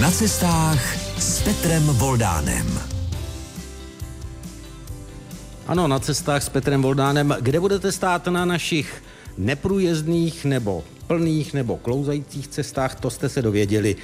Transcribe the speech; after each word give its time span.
Na 0.00 0.10
cestách 0.10 0.96
s 1.18 1.42
Petrem 1.42 1.82
Voldánem. 1.82 2.80
Ano, 5.66 5.88
na 5.88 5.98
cestách 5.98 6.42
s 6.42 6.48
Petrem 6.48 6.82
Voldánem, 6.82 7.34
kde 7.40 7.60
budete 7.60 7.92
stát 7.92 8.26
na 8.26 8.44
našich 8.44 9.02
neprůjezdných 9.38 10.44
nebo 10.44 10.84
plných 11.06 11.54
nebo 11.54 11.76
klouzajících 11.76 12.48
cestách, 12.48 12.94
to 12.94 13.10
jste 13.10 13.28
se 13.28 13.42
dověděli. 13.42 13.96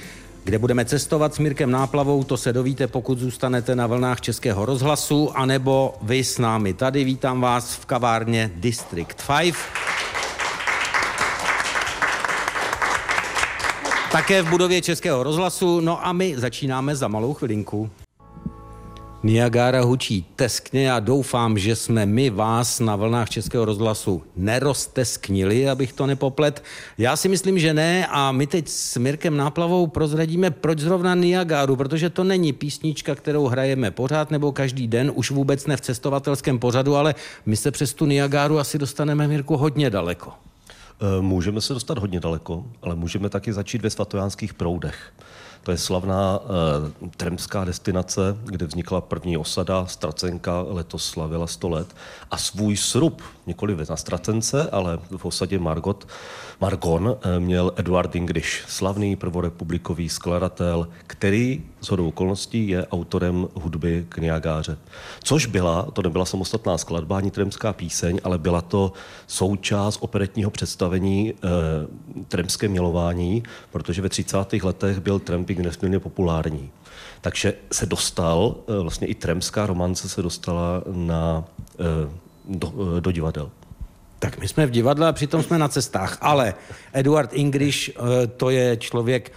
Kde 0.45 0.59
budeme 0.59 0.85
cestovat 0.85 1.35
s 1.35 1.39
Mirkem 1.39 1.71
Náplavou, 1.71 2.25
to 2.25 2.37
se 2.37 2.53
dovíte, 2.53 2.87
pokud 2.87 3.19
zůstanete 3.19 3.77
na 3.77 3.87
vlnách 3.87 4.21
Českého 4.21 4.65
rozhlasu, 4.67 5.31
anebo 5.37 5.95
vy 6.03 6.25
s 6.25 6.39
námi 6.39 6.75
tady. 6.75 7.05
Vítám 7.05 7.41
vás 7.41 7.75
v 7.75 7.87
kavárně 7.87 8.51
District 8.55 9.17
5. 9.41 9.55
Také 14.13 14.43
v 14.43 14.51
budově 14.51 14.83
Českého 14.83 15.23
rozhlasu, 15.23 15.81
no 15.81 16.07
a 16.07 16.13
my 16.13 16.35
začínáme 16.39 16.97
za 16.97 17.09
malou 17.09 17.35
chvilinku. 17.35 17.91
Niagara 19.23 19.83
hučí 19.83 20.27
teskně 20.37 20.93
a 20.93 21.01
doufám, 21.01 21.59
že 21.59 21.77
jsme 21.77 22.07
my 22.07 22.31
vás 22.31 22.81
na 22.81 22.97
vlnách 22.97 23.31
Českého 23.31 23.65
rozhlasu 23.65 24.23
neroztesknili, 24.37 25.69
abych 25.69 25.93
to 25.93 26.07
nepoplet. 26.07 26.65
Já 26.99 27.17
si 27.17 27.29
myslím, 27.29 27.59
že 27.59 27.75
ne 27.75 28.07
a 28.11 28.33
my 28.33 28.47
teď 28.47 28.69
s 28.69 28.97
Mirkem 28.97 29.37
Náplavou 29.37 29.87
prozradíme, 29.87 30.51
proč 30.51 30.79
zrovna 30.79 31.15
Niagaru, 31.15 31.77
protože 31.77 32.11
to 32.11 32.25
není 32.25 32.53
písnička, 32.53 33.15
kterou 33.15 33.47
hrajeme 33.47 33.91
pořád 33.91 34.31
nebo 34.31 34.53
každý 34.53 34.89
den, 34.89 35.13
už 35.15 35.31
vůbec 35.31 35.67
ne 35.67 35.77
v 35.77 35.81
cestovatelském 35.81 36.59
pořadu, 36.59 36.97
ale 36.97 37.15
my 37.47 37.57
se 37.57 37.71
přes 37.71 37.95
tu 37.95 38.07
Niagaru 38.07 38.59
asi 38.59 38.79
dostaneme, 38.79 39.29
Mirku, 39.29 39.57
hodně 39.57 39.91
daleko. 39.91 40.33
Eh, 41.03 41.23
můžeme 41.23 41.61
se 41.61 41.75
dostat 41.75 41.99
hodně 41.99 42.21
daleko, 42.21 42.65
ale 42.83 42.95
můžeme 42.95 43.29
taky 43.29 43.53
začít 43.53 43.83
ve 43.83 43.91
svatojánských 43.91 44.55
proudech. 44.55 45.13
To 45.63 45.71
je 45.71 45.79
slavná 45.79 46.39
uh, 46.39 47.09
tremská 47.17 47.65
destinace, 47.65 48.37
kde 48.45 48.67
vznikla 48.67 49.01
první 49.01 49.37
osada. 49.37 49.87
Stracenka 49.87 50.65
letos 50.69 51.05
slavila 51.05 51.47
100 51.47 51.69
let. 51.69 51.97
A 52.31 52.39
svůj 52.39 52.77
srub, 52.77 53.23
nikoli 53.47 53.77
na 53.91 53.97
Stracence, 53.97 54.71
ale 54.71 54.99
v 55.17 55.25
osadě 55.25 55.59
Margot, 55.59 56.09
Margon, 56.63 57.07
uh, 57.07 57.17
měl 57.39 57.73
Eduard 57.77 58.17
Ingriš, 58.17 58.65
slavný 58.69 59.17
prvorepublikový 59.17 60.09
skladatel, 60.09 60.89
který 61.07 61.63
z 61.81 61.89
hodou 61.89 62.09
okolností 62.09 62.69
je 62.69 62.87
autorem 62.87 63.49
hudby 63.55 64.07
k 64.09 64.19
Niagáře. 64.19 64.79
Což 65.25 65.47
byla, 65.47 65.83
to 65.83 66.03
nebyla 66.03 66.25
samostatná 66.25 66.79
skladba 66.79 67.17
ani 67.17 67.31
tremská 67.31 67.73
píseň, 67.73 68.21
ale 68.25 68.39
byla 68.39 68.61
to 68.61 68.93
součást 69.27 69.99
operetního 70.01 70.51
představení 70.51 71.33
uh, 71.33 72.25
Tremské 72.29 72.69
milování, 72.69 73.43
protože 73.71 74.03
ve 74.03 74.09
30. 74.09 74.53
letech 74.63 75.01
byl 75.01 75.19
Tremp 75.19 75.47
Ping 75.47 75.59
nesmírně 75.59 75.99
populární. 75.99 76.71
Takže 77.21 77.55
se 77.73 77.87
dostal, 77.87 78.55
eh, 78.69 78.83
vlastně 78.83 79.07
i 79.07 79.15
tremská 79.15 79.67
romance 79.67 80.09
se 80.09 80.23
dostala 80.23 80.83
na, 80.93 81.45
eh, 81.81 82.11
do, 82.49 82.73
eh, 82.97 83.01
do 83.01 83.13
divadel. 83.13 83.51
Tak 84.23 84.39
my 84.39 84.49
jsme 84.49 84.67
v 84.67 84.71
divadle 84.71 85.09
a 85.09 85.13
přitom 85.13 85.43
jsme 85.43 85.59
na 85.59 85.69
cestách, 85.69 86.19
ale 86.21 86.55
Eduard 86.93 87.33
Ingriš 87.33 87.93
to 88.37 88.51
je 88.51 88.77
člověk, 88.77 89.33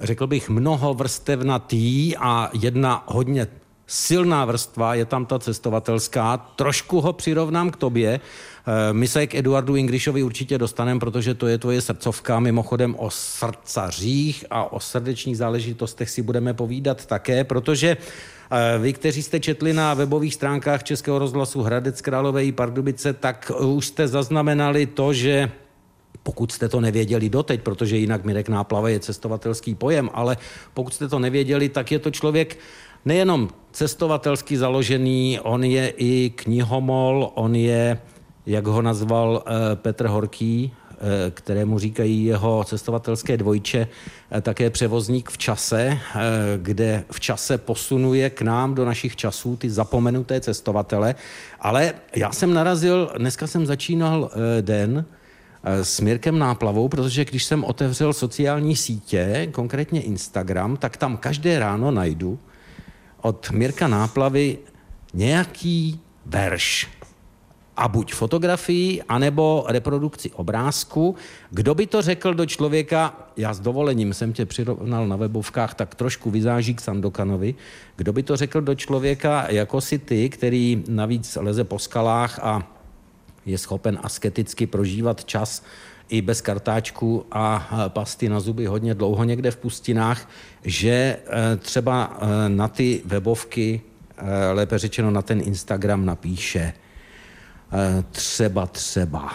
řekl 0.00 0.26
bych, 0.26 0.48
mnoho 0.48 0.94
vrstevnatý 0.94 2.16
a 2.16 2.50
jedna 2.52 3.04
hodně 3.06 3.46
silná 3.86 4.44
vrstva, 4.44 4.94
je 4.94 5.04
tam 5.04 5.26
ta 5.26 5.38
cestovatelská. 5.38 6.36
Trošku 6.36 7.00
ho 7.00 7.12
přirovnám 7.12 7.70
k 7.70 7.76
tobě. 7.76 8.20
Eh, 8.68 8.92
my 8.92 9.08
se 9.08 9.26
k 9.26 9.34
Eduardu 9.34 9.76
Ingrišovi 9.76 10.22
určitě 10.22 10.58
dostaneme, 10.58 11.00
protože 11.00 11.34
to 11.34 11.46
je 11.46 11.58
tvoje 11.58 11.80
srdcovka. 11.80 12.40
Mimochodem 12.40 12.94
o 12.98 13.10
srdcařích 13.10 14.44
a 14.50 14.72
o 14.72 14.80
srdečních 14.80 15.36
záležitostech 15.36 16.10
si 16.10 16.22
budeme 16.22 16.54
povídat 16.54 17.06
také, 17.06 17.44
protože 17.44 17.96
eh, 17.96 18.78
vy, 18.78 18.92
kteří 18.92 19.22
jste 19.22 19.40
četli 19.40 19.72
na 19.72 19.94
webových 19.94 20.34
stránkách 20.34 20.82
Českého 20.82 21.18
rozhlasu 21.18 21.62
Hradec 21.62 22.00
Králové 22.00 22.44
i 22.44 22.52
Pardubice, 22.52 23.12
tak 23.12 23.52
už 23.60 23.86
jste 23.86 24.08
zaznamenali 24.08 24.86
to, 24.86 25.12
že 25.12 25.50
pokud 26.22 26.52
jste 26.52 26.68
to 26.68 26.80
nevěděli 26.80 27.28
doteď, 27.28 27.62
protože 27.62 27.96
jinak 27.96 28.24
Mirek 28.24 28.48
Náplava 28.48 28.88
je 28.88 29.00
cestovatelský 29.00 29.74
pojem, 29.74 30.10
ale 30.14 30.36
pokud 30.74 30.94
jste 30.94 31.08
to 31.08 31.18
nevěděli, 31.18 31.68
tak 31.68 31.92
je 31.92 31.98
to 31.98 32.10
člověk 32.10 32.58
nejenom 33.04 33.48
cestovatelsky 33.72 34.58
založený, 34.58 35.40
on 35.40 35.64
je 35.64 35.88
i 35.96 36.30
knihomol, 36.34 37.30
on 37.34 37.54
je 37.54 37.98
jak 38.46 38.66
ho 38.66 38.82
nazval 38.82 39.44
eh, 39.46 39.76
Petr 39.76 40.06
Horký, 40.06 40.72
eh, 40.90 41.30
kterému 41.30 41.78
říkají 41.78 42.24
jeho 42.24 42.64
cestovatelské 42.64 43.36
dvojče, 43.36 43.88
eh, 44.30 44.40
také 44.40 44.70
převozník 44.70 45.30
v 45.30 45.38
čase, 45.38 45.98
kde 46.56 47.04
v 47.10 47.20
čase 47.20 47.58
posunuje 47.58 48.30
k 48.30 48.42
nám 48.42 48.74
do 48.74 48.84
našich 48.84 49.16
časů 49.16 49.56
ty 49.56 49.70
zapomenuté 49.70 50.40
cestovatele. 50.40 51.14
Ale 51.60 51.94
já 52.16 52.32
jsem 52.32 52.54
narazil, 52.54 53.12
dneska 53.18 53.46
jsem 53.46 53.66
začínal 53.66 54.30
den 54.60 55.04
s 55.64 56.00
Mirkem 56.00 56.38
Náplavou, 56.38 56.88
protože 56.88 57.24
když 57.24 57.44
jsem 57.44 57.64
otevřel 57.64 58.12
sociální 58.12 58.76
sítě, 58.76 59.48
konkrétně 59.52 60.02
Instagram, 60.02 60.76
tak 60.76 60.96
tam 60.96 61.16
každé 61.16 61.58
ráno 61.58 61.90
najdu 61.90 62.38
od 63.20 63.50
Mirka 63.50 63.88
Náplavy 63.88 64.58
nějaký 65.14 66.00
verš 66.26 66.95
a 67.76 67.88
buď 67.88 68.14
fotografii, 68.14 69.02
anebo 69.02 69.64
reprodukci 69.68 70.30
obrázku. 70.30 71.14
Kdo 71.50 71.74
by 71.74 71.86
to 71.86 72.02
řekl 72.02 72.34
do 72.34 72.46
člověka, 72.46 73.28
já 73.36 73.54
s 73.54 73.60
dovolením 73.60 74.14
jsem 74.14 74.32
tě 74.32 74.46
přirovnal 74.46 75.08
na 75.08 75.16
webovkách, 75.16 75.74
tak 75.74 75.94
trošku 75.94 76.30
vyzáží 76.30 76.74
k 76.74 76.80
Sandokanovi, 76.80 77.54
kdo 77.96 78.12
by 78.12 78.22
to 78.22 78.36
řekl 78.36 78.60
do 78.60 78.74
člověka 78.74 79.46
jako 79.50 79.80
si 79.80 79.98
ty, 79.98 80.28
který 80.28 80.84
navíc 80.88 81.38
leze 81.40 81.64
po 81.64 81.78
skalách 81.78 82.38
a 82.42 82.72
je 83.46 83.58
schopen 83.58 83.98
asketicky 84.02 84.66
prožívat 84.66 85.24
čas 85.24 85.62
i 86.08 86.22
bez 86.22 86.40
kartáčku 86.40 87.26
a 87.32 87.68
pasty 87.88 88.28
na 88.28 88.40
zuby 88.40 88.66
hodně 88.66 88.94
dlouho 88.94 89.24
někde 89.24 89.50
v 89.50 89.56
pustinách, 89.56 90.30
že 90.64 90.90
e, 90.90 91.56
třeba 91.56 92.18
e, 92.20 92.48
na 92.48 92.68
ty 92.68 93.02
webovky, 93.04 93.80
e, 94.16 94.52
lépe 94.52 94.78
řečeno 94.78 95.10
na 95.10 95.22
ten 95.22 95.40
Instagram 95.40 96.06
napíše– 96.06 96.72
třeba 98.10 98.66
třeba. 98.66 99.32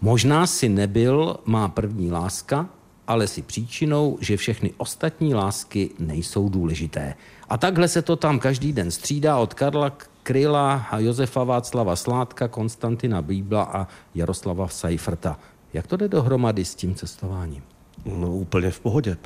Možná 0.00 0.46
si 0.46 0.68
nebyl 0.68 1.36
má 1.44 1.68
první 1.68 2.10
láska, 2.12 2.68
ale 3.06 3.26
si 3.26 3.42
příčinou, 3.42 4.18
že 4.20 4.36
všechny 4.36 4.72
ostatní 4.76 5.34
lásky 5.34 5.90
nejsou 5.98 6.48
důležité. 6.48 7.14
A 7.48 7.58
takhle 7.58 7.88
se 7.88 8.02
to 8.02 8.16
tam 8.16 8.38
každý 8.38 8.72
den 8.72 8.90
střídá 8.90 9.38
od 9.38 9.54
Karla 9.54 9.92
Kryla 10.22 10.86
a 10.90 10.98
Josefa 10.98 11.44
Václava 11.44 11.96
Sládka, 11.96 12.48
Konstantina 12.48 13.22
Bíbla 13.22 13.62
a 13.62 13.88
Jaroslava 14.14 14.68
Seiferta. 14.68 15.38
Jak 15.72 15.86
to 15.86 15.96
jde 15.96 16.08
dohromady 16.08 16.64
s 16.64 16.74
tím 16.74 16.94
cestováním? 16.94 17.62
No 18.04 18.32
úplně 18.34 18.70
v 18.70 18.80
pohodě. 18.80 19.10
E, 19.10 19.16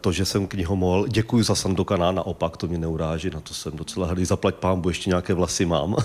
to, 0.00 0.12
že 0.12 0.24
jsem 0.24 0.46
knihomol, 0.46 1.06
děkuji 1.08 1.44
za 1.44 1.54
Sandokana, 1.54 2.12
naopak, 2.12 2.56
to 2.56 2.66
mě 2.66 2.78
neuráží, 2.78 3.30
na 3.30 3.40
to 3.40 3.54
jsem 3.54 3.76
docela 3.76 4.06
hrdý, 4.06 4.24
zaplať 4.24 4.54
pámbu, 4.54 4.88
ještě 4.88 5.10
nějaké 5.10 5.34
vlasy 5.34 5.66
mám. 5.66 5.96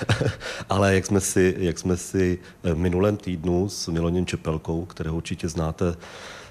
Ale 0.68 0.94
jak 0.94 1.06
jsme, 1.06 1.20
si, 1.20 1.54
jak 1.58 1.78
jsme 1.78 1.96
si 1.96 2.38
v 2.62 2.76
minulém 2.76 3.16
týdnu 3.16 3.68
s 3.68 3.88
Miloněm 3.88 4.26
Čepelkou, 4.26 4.84
kterého 4.84 5.16
určitě 5.16 5.48
znáte 5.48 5.96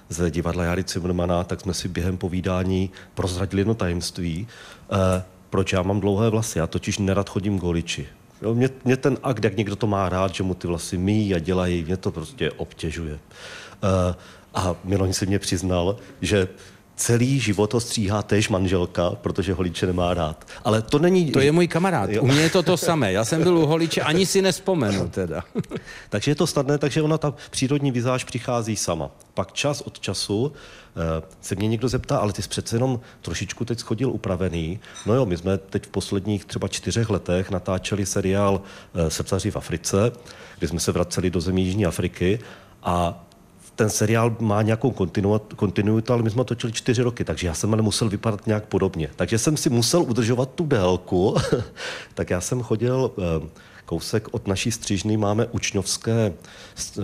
z 0.09 0.31
divadla 0.31 0.63
Jary 0.63 0.84
Cimrmana, 0.84 1.44
tak 1.44 1.62
jsme 1.62 1.73
si 1.73 1.88
během 1.88 2.18
povídání 2.18 2.89
prozradili 3.13 3.62
jedno 3.62 3.73
tajemství, 3.73 4.47
e, 4.91 5.23
proč 5.50 5.73
já 5.73 5.81
mám 5.81 6.00
dlouhé 6.00 6.29
vlasy. 6.29 6.59
Já 6.59 6.68
totiž 6.68 6.97
nerad 6.97 7.29
chodím 7.29 7.59
goliči. 7.59 8.07
Jo, 8.41 8.56
mě, 8.56 8.69
mě 8.85 8.97
ten 8.97 9.18
akt, 9.23 9.44
jak 9.44 9.57
někdo 9.57 9.75
to 9.75 9.88
má 9.88 10.09
rád, 10.09 10.34
že 10.34 10.44
mu 10.44 10.53
ty 10.53 10.68
vlasy 10.68 10.97
míjí 10.97 11.35
a 11.35 11.39
dělají, 11.39 11.84
mě 11.84 11.97
to 11.97 12.12
prostě 12.12 12.51
obtěžuje. 12.51 13.13
Uh, 13.13 14.16
a 14.53 14.75
Miloň 14.83 15.13
si 15.13 15.25
mě 15.25 15.39
přiznal, 15.39 15.95
že 16.21 16.47
celý 16.99 17.39
život 17.39 17.73
ho 17.73 17.79
stříhá 17.79 18.21
též 18.21 18.50
manželka, 18.50 19.09
protože 19.09 19.53
holiče 19.53 19.85
nemá 19.85 20.13
rád. 20.13 20.47
Ale 20.63 20.81
to 20.81 21.00
není... 21.00 21.31
To 21.31 21.39
je 21.39 21.51
můj 21.51 21.68
kamarád. 21.68 22.09
Jo. 22.09 22.21
U 22.21 22.27
mě 22.27 22.41
je 22.41 22.50
to 22.50 22.63
to 22.63 22.77
samé. 22.77 23.12
Já 23.12 23.25
jsem 23.25 23.44
byl 23.44 23.57
u 23.57 23.65
holiče, 23.65 24.01
ani 24.01 24.25
si 24.25 24.41
nespomenu 24.41 25.09
teda. 25.09 25.44
takže 26.09 26.31
je 26.31 26.35
to 26.35 26.47
snadné, 26.47 26.77
takže 26.77 27.01
ona 27.01 27.18
ta 27.18 27.33
přírodní 27.50 27.91
vizáž 27.91 28.24
přichází 28.24 28.75
sama. 28.75 29.12
Pak 29.33 29.53
čas 29.53 29.81
od 29.81 30.00
času 30.00 30.51
eh, 30.51 31.27
se 31.41 31.56
mě 31.56 31.68
někdo 31.68 31.89
zeptá, 31.89 32.18
ale 32.18 32.33
ty 32.33 32.41
jsi 32.41 32.50
přece 32.50 32.75
jenom 32.75 33.00
trošičku 33.21 33.65
teď 33.65 33.79
schodil 33.79 34.12
upravený. 34.12 34.79
No 35.06 35.13
jo, 35.13 35.25
my 35.25 35.38
jsme 35.38 35.57
teď 35.57 35.85
v 35.85 35.89
posledních 35.89 36.45
třeba 36.45 36.68
čtyřech 36.68 37.09
letech 37.09 37.51
natáčeli 37.51 38.06
seriál 38.06 38.62
eh, 38.95 39.09
Srdcaři 39.09 39.51
v 39.51 39.56
Africe, 39.56 40.12
kdy 40.59 40.68
jsme 40.68 40.79
se 40.79 40.91
vraceli 40.91 41.29
do 41.29 41.41
zemí 41.41 41.65
Jižní 41.65 41.85
Afriky 41.85 42.39
a 42.83 43.25
ten 43.79 43.89
seriál 43.89 44.35
má 44.39 44.61
nějakou 44.61 44.91
kontinuitu, 45.55 46.13
ale 46.13 46.23
my 46.23 46.29
jsme 46.29 46.43
točili 46.43 46.73
čtyři 46.73 47.01
roky, 47.01 47.23
takže 47.23 47.47
já 47.47 47.53
jsem 47.53 47.73
ale 47.73 47.81
musel 47.81 48.09
vypadat 48.09 48.47
nějak 48.47 48.65
podobně. 48.65 49.09
Takže 49.15 49.37
jsem 49.37 49.57
si 49.57 49.69
musel 49.69 50.01
udržovat 50.01 50.49
tu 50.55 50.65
délku, 50.65 51.35
tak 52.13 52.29
já 52.29 52.41
jsem 52.41 52.61
chodil 52.61 53.11
eh, 53.17 53.49
kousek 53.85 54.27
od 54.31 54.47
naší 54.47 54.71
střížny 54.71 55.17
máme 55.17 55.45
učňovské 55.45 56.33
eh, 56.33 57.01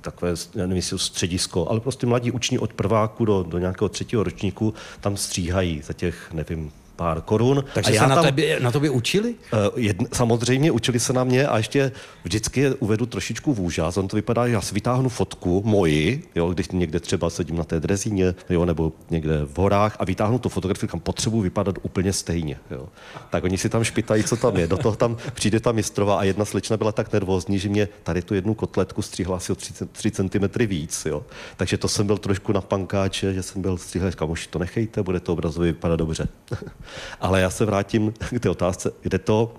takové, 0.00 0.34
nevím, 0.54 0.76
jestli 0.76 0.98
středisko, 0.98 1.68
ale 1.68 1.80
prostě 1.80 2.06
mladí 2.06 2.30
uční 2.30 2.58
od 2.58 2.72
prváku 2.72 3.24
do, 3.24 3.42
do 3.42 3.58
nějakého 3.58 3.88
třetího 3.88 4.22
ročníku 4.22 4.74
tam 5.00 5.16
stříhají 5.16 5.82
za 5.82 5.92
těch, 5.92 6.32
nevím, 6.32 6.72
pár 7.02 7.20
korun. 7.20 7.64
Takže 7.74 7.90
a 7.90 7.94
já 7.94 8.02
se 8.02 8.08
na, 8.08 8.14
tam, 8.14 8.24
tebe, 8.24 8.60
na 8.60 8.70
tobě 8.70 8.90
učili? 8.90 9.34
Uh, 9.52 9.58
jedn, 9.76 10.04
samozřejmě 10.12 10.70
učili 10.70 11.00
se 11.00 11.12
na 11.12 11.24
mě 11.24 11.46
a 11.46 11.56
ještě 11.56 11.92
vždycky 12.24 12.60
je 12.60 12.74
uvedu 12.74 13.06
trošičku 13.06 13.54
v 13.54 13.60
úžas. 13.60 13.96
On 13.96 14.08
to 14.08 14.16
vypadá, 14.16 14.46
já 14.46 14.60
si 14.60 14.74
vytáhnu 14.74 15.08
fotku 15.08 15.62
moji, 15.64 16.30
jo, 16.34 16.52
když 16.52 16.68
někde 16.70 17.00
třeba 17.00 17.30
sedím 17.30 17.56
na 17.56 17.64
té 17.64 17.80
drezíně, 17.80 18.34
jo, 18.50 18.64
nebo 18.64 18.92
někde 19.10 19.40
v 19.44 19.58
horách 19.58 19.96
a 19.98 20.04
vytáhnu 20.04 20.38
tu 20.38 20.48
fotografii, 20.48 20.88
kam 20.88 21.00
potřebuji 21.00 21.40
vypadat 21.40 21.78
úplně 21.82 22.12
stejně. 22.12 22.56
Jo. 22.70 22.88
Tak 23.30 23.44
oni 23.44 23.58
si 23.58 23.68
tam 23.68 23.84
špitají, 23.84 24.24
co 24.24 24.36
tam 24.36 24.56
je. 24.56 24.66
Do 24.66 24.76
toho 24.76 24.96
tam 24.96 25.16
přijde 25.34 25.60
ta 25.60 25.72
mistrova 25.72 26.18
a 26.18 26.24
jedna 26.24 26.44
slečna 26.44 26.76
byla 26.76 26.92
tak 26.92 27.12
nervózní, 27.12 27.58
že 27.58 27.68
mě 27.68 27.88
tady 28.02 28.22
tu 28.22 28.34
jednu 28.34 28.54
kotletku 28.54 29.02
stříhla 29.02 29.36
asi 29.36 29.52
o 29.52 29.54
3, 29.54 29.72
3 29.92 30.10
cm 30.10 30.66
víc. 30.66 31.06
Jo. 31.06 31.22
Takže 31.56 31.78
to 31.78 31.88
jsem 31.88 32.06
byl 32.06 32.18
trošku 32.18 32.52
na 32.52 32.60
pankáče, 32.60 33.34
že 33.34 33.42
jsem 33.42 33.62
byl 33.62 33.78
stříhlý, 33.78 34.12
kamoši, 34.12 34.48
to 34.48 34.58
nechejte, 34.58 35.02
bude 35.02 35.20
to 35.20 35.32
obrazově 35.32 35.72
vypadat 35.72 35.96
dobře. 35.96 36.28
Ale 37.20 37.40
já 37.40 37.50
se 37.50 37.64
vrátím 37.64 38.12
k 38.36 38.40
té 38.40 38.50
otázce, 38.50 38.92
kde 39.02 39.18
to 39.18 39.54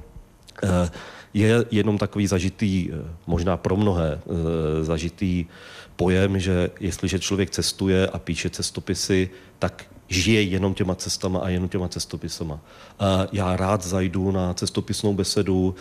eh, 0.63 0.91
je 1.33 1.65
jenom 1.71 1.97
takový 1.97 2.27
zažitý, 2.27 2.89
eh, 2.91 2.95
možná 3.27 3.57
pro 3.57 3.75
mnohé, 3.75 4.19
eh, 4.25 4.83
zažitý 4.83 5.45
pojem, 5.95 6.39
že 6.39 6.69
jestliže 6.79 7.19
člověk 7.19 7.49
cestuje 7.49 8.07
a 8.07 8.19
píše 8.19 8.49
cestopisy, 8.49 9.29
tak 9.59 9.85
žije 10.09 10.41
jenom 10.41 10.73
těma 10.73 10.95
cestama 10.95 11.39
a 11.39 11.49
jenom 11.49 11.69
těma 11.69 11.87
cestopisama. 11.87 12.59
Já 13.31 13.55
rád 13.55 13.83
zajdu 13.83 14.31
na 14.31 14.53
cestopisnou 14.53 15.13
besedu, 15.13 15.75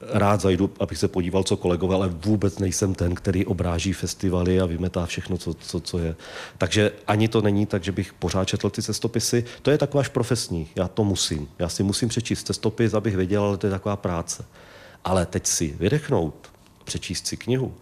rád 0.00 0.40
zajdu, 0.40 0.70
abych 0.80 0.98
se 0.98 1.08
podíval, 1.08 1.42
co 1.42 1.56
kolegové, 1.56 1.94
ale 1.94 2.08
vůbec 2.08 2.58
nejsem 2.58 2.94
ten, 2.94 3.14
který 3.14 3.46
obráží 3.46 3.92
festivaly 3.92 4.60
a 4.60 4.66
vymetá 4.66 5.06
všechno, 5.06 5.36
co, 5.36 5.54
co, 5.54 5.80
co 5.80 5.98
je. 5.98 6.16
Takže 6.58 6.92
ani 7.06 7.28
to 7.28 7.42
není 7.42 7.66
tak, 7.66 7.84
že 7.84 7.92
bych 7.92 8.12
pořád 8.12 8.44
četl 8.44 8.70
ty 8.70 8.82
cestopisy. 8.82 9.44
To 9.62 9.70
je 9.70 9.78
taková 9.78 10.00
až 10.00 10.08
profesní. 10.08 10.68
Já 10.76 10.88
to 10.88 11.04
musím. 11.04 11.48
Já 11.58 11.68
si 11.68 11.82
musím 11.82 12.08
přečíst 12.08 12.46
cestopis, 12.46 12.94
abych 12.94 13.16
věděl, 13.16 13.42
ale 13.42 13.56
to 13.56 13.66
je 13.66 13.70
taková 13.70 13.96
práce. 13.96 14.44
Ale 15.04 15.26
teď 15.26 15.46
si 15.46 15.76
vydechnout, 15.80 16.48
přečíst 16.84 17.26
si 17.26 17.36
knihu 17.36 17.74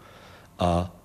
a 0.58 0.96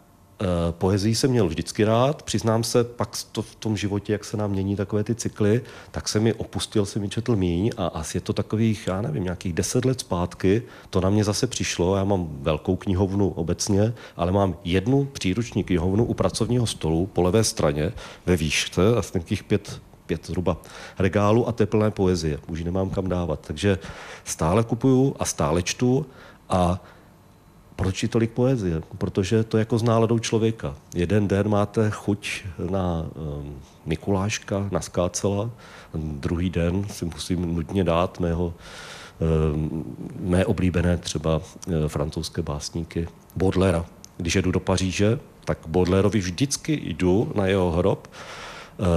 poezii 0.72 1.16
jsem 1.16 1.32
měl 1.32 1.48
vždycky 1.48 1.84
rád, 1.84 2.24
přiznám 2.24 2.64
se, 2.64 2.84
pak 2.84 3.10
to 3.32 3.42
v 3.42 3.56
tom 3.56 3.78
životě, 3.78 4.14
jak 4.14 4.26
se 4.26 4.38
nám 4.38 4.52
mění 4.52 4.76
takové 4.76 5.04
ty 5.04 5.16
cykly, 5.16 5.62
tak 5.92 6.10
se 6.10 6.20
mi 6.20 6.34
opustil, 6.34 6.86
jsem 6.86 7.02
mi 7.02 7.10
četl 7.10 7.36
míň. 7.36 7.72
A 7.78 7.88
asi 7.88 8.18
je 8.18 8.22
to 8.22 8.34
takových, 8.34 8.88
já 8.88 9.02
nevím, 9.02 9.24
nějakých 9.24 9.54
deset 9.54 9.86
let 9.86 10.00
zpátky, 10.00 10.64
to 10.90 11.02
na 11.02 11.10
mě 11.10 11.24
zase 11.24 11.48
přišlo, 11.48 11.96
já 11.96 12.04
mám 12.04 12.28
velkou 12.42 12.76
knihovnu 12.76 13.30
obecně, 13.30 13.94
ale 14.18 14.32
mám 14.32 14.56
jednu 14.64 15.06
příruční 15.06 15.64
knihovnu 15.64 16.06
u 16.06 16.14
pracovního 16.14 16.68
stolu 16.68 17.06
po 17.06 17.22
levé 17.22 17.44
straně 17.44 17.92
ve 18.26 18.36
výšce, 18.36 18.96
asi 18.98 19.12
nějakých 19.14 19.44
pět 19.44 19.82
pět 20.06 20.26
zhruba 20.26 20.58
regálů 21.00 21.48
a 21.48 21.52
teplné 21.52 21.92
poezie. 21.92 22.40
Už 22.48 22.64
nemám 22.64 22.90
kam 22.90 23.08
dávat. 23.10 23.40
Takže 23.48 23.80
stále 24.24 24.64
kupuju 24.64 25.16
a 25.20 25.26
stále 25.26 25.64
čtu. 25.64 26.06
A 26.50 26.84
proč 27.76 28.04
je 28.04 28.10
tolik 28.10 28.32
poezie? 28.32 28.82
Protože 28.98 29.44
to 29.44 29.58
je 29.58 29.62
jako 29.62 29.78
s 29.78 29.84
náladou 29.84 30.20
člověka. 30.20 30.76
Jeden 30.96 31.28
den 31.28 31.50
máte 31.50 31.90
chuť 31.90 32.44
na 32.70 33.06
um, 33.16 33.56
Mikuláška, 33.86 34.68
na 34.72 34.82
Skácela, 34.82 35.50
druhý 35.94 36.50
den 36.50 36.86
si 36.90 37.06
musím 37.06 37.56
nutně 37.56 37.84
dát 37.84 38.20
mého, 38.20 38.54
um, 39.54 39.96
mé 40.20 40.46
oblíbené 40.46 40.98
třeba 40.98 41.38
uh, 41.38 41.74
francouzské 41.88 42.42
básníky 42.42 43.08
Baudelaire. 43.36 43.84
Když 44.18 44.36
jedu 44.36 44.52
do 44.52 44.60
Paříže, 44.60 45.20
tak 45.46 45.58
Baudelaireovi 45.68 46.20
vždycky 46.20 46.82
jdu 46.84 47.32
na 47.36 47.46
jeho 47.46 47.72
hrob, 47.72 48.08
uh, 48.78 48.88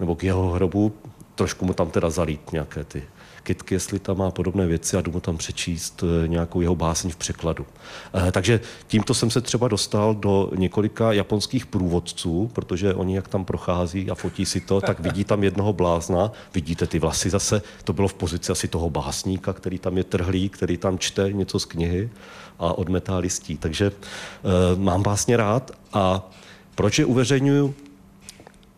nebo 0.00 0.16
k 0.16 0.24
jeho 0.24 0.50
hrobu, 0.50 0.92
trošku 1.34 1.64
mu 1.64 1.74
tam 1.74 1.90
teda 1.90 2.10
zalít 2.10 2.52
nějaké 2.52 2.84
ty 2.84 3.02
kytky, 3.42 3.74
jestli 3.74 3.98
tam 3.98 4.18
má 4.18 4.30
podobné 4.30 4.66
věci 4.66 4.96
a 4.96 5.00
jdu 5.00 5.12
mu 5.12 5.20
tam 5.20 5.36
přečíst 5.36 6.04
eh, 6.04 6.28
nějakou 6.28 6.60
jeho 6.60 6.74
báseň 6.76 7.10
v 7.10 7.16
překladu. 7.16 7.66
Eh, 8.14 8.32
takže 8.32 8.60
tímto 8.86 9.14
jsem 9.14 9.30
se 9.30 9.40
třeba 9.40 9.68
dostal 9.68 10.14
do 10.14 10.50
několika 10.56 11.12
japonských 11.12 11.66
průvodců, 11.66 12.50
protože 12.52 12.94
oni 12.94 13.16
jak 13.16 13.28
tam 13.28 13.44
prochází 13.44 14.10
a 14.10 14.14
fotí 14.14 14.46
si 14.46 14.60
to, 14.60 14.80
tak 14.80 15.00
vidí 15.00 15.24
tam 15.24 15.44
jednoho 15.44 15.72
blázna, 15.72 16.32
vidíte 16.54 16.86
ty 16.86 16.98
vlasy 16.98 17.30
zase, 17.30 17.62
to 17.84 17.92
bylo 17.92 18.08
v 18.08 18.14
pozici 18.14 18.52
asi 18.52 18.68
toho 18.68 18.90
básníka, 18.90 19.52
který 19.52 19.78
tam 19.78 19.98
je 19.98 20.04
trhlý, 20.04 20.48
který 20.48 20.76
tam 20.76 20.98
čte 20.98 21.32
něco 21.32 21.58
z 21.58 21.64
knihy 21.64 22.10
a 22.58 22.78
odmetá 22.78 23.18
listí. 23.18 23.56
Takže 23.56 23.90
uh, 23.90 24.78
mám 24.78 25.02
básně 25.02 25.36
rád 25.36 25.70
a 25.92 26.30
proč 26.74 26.98
je 26.98 27.04
uveřejňuju? 27.04 27.74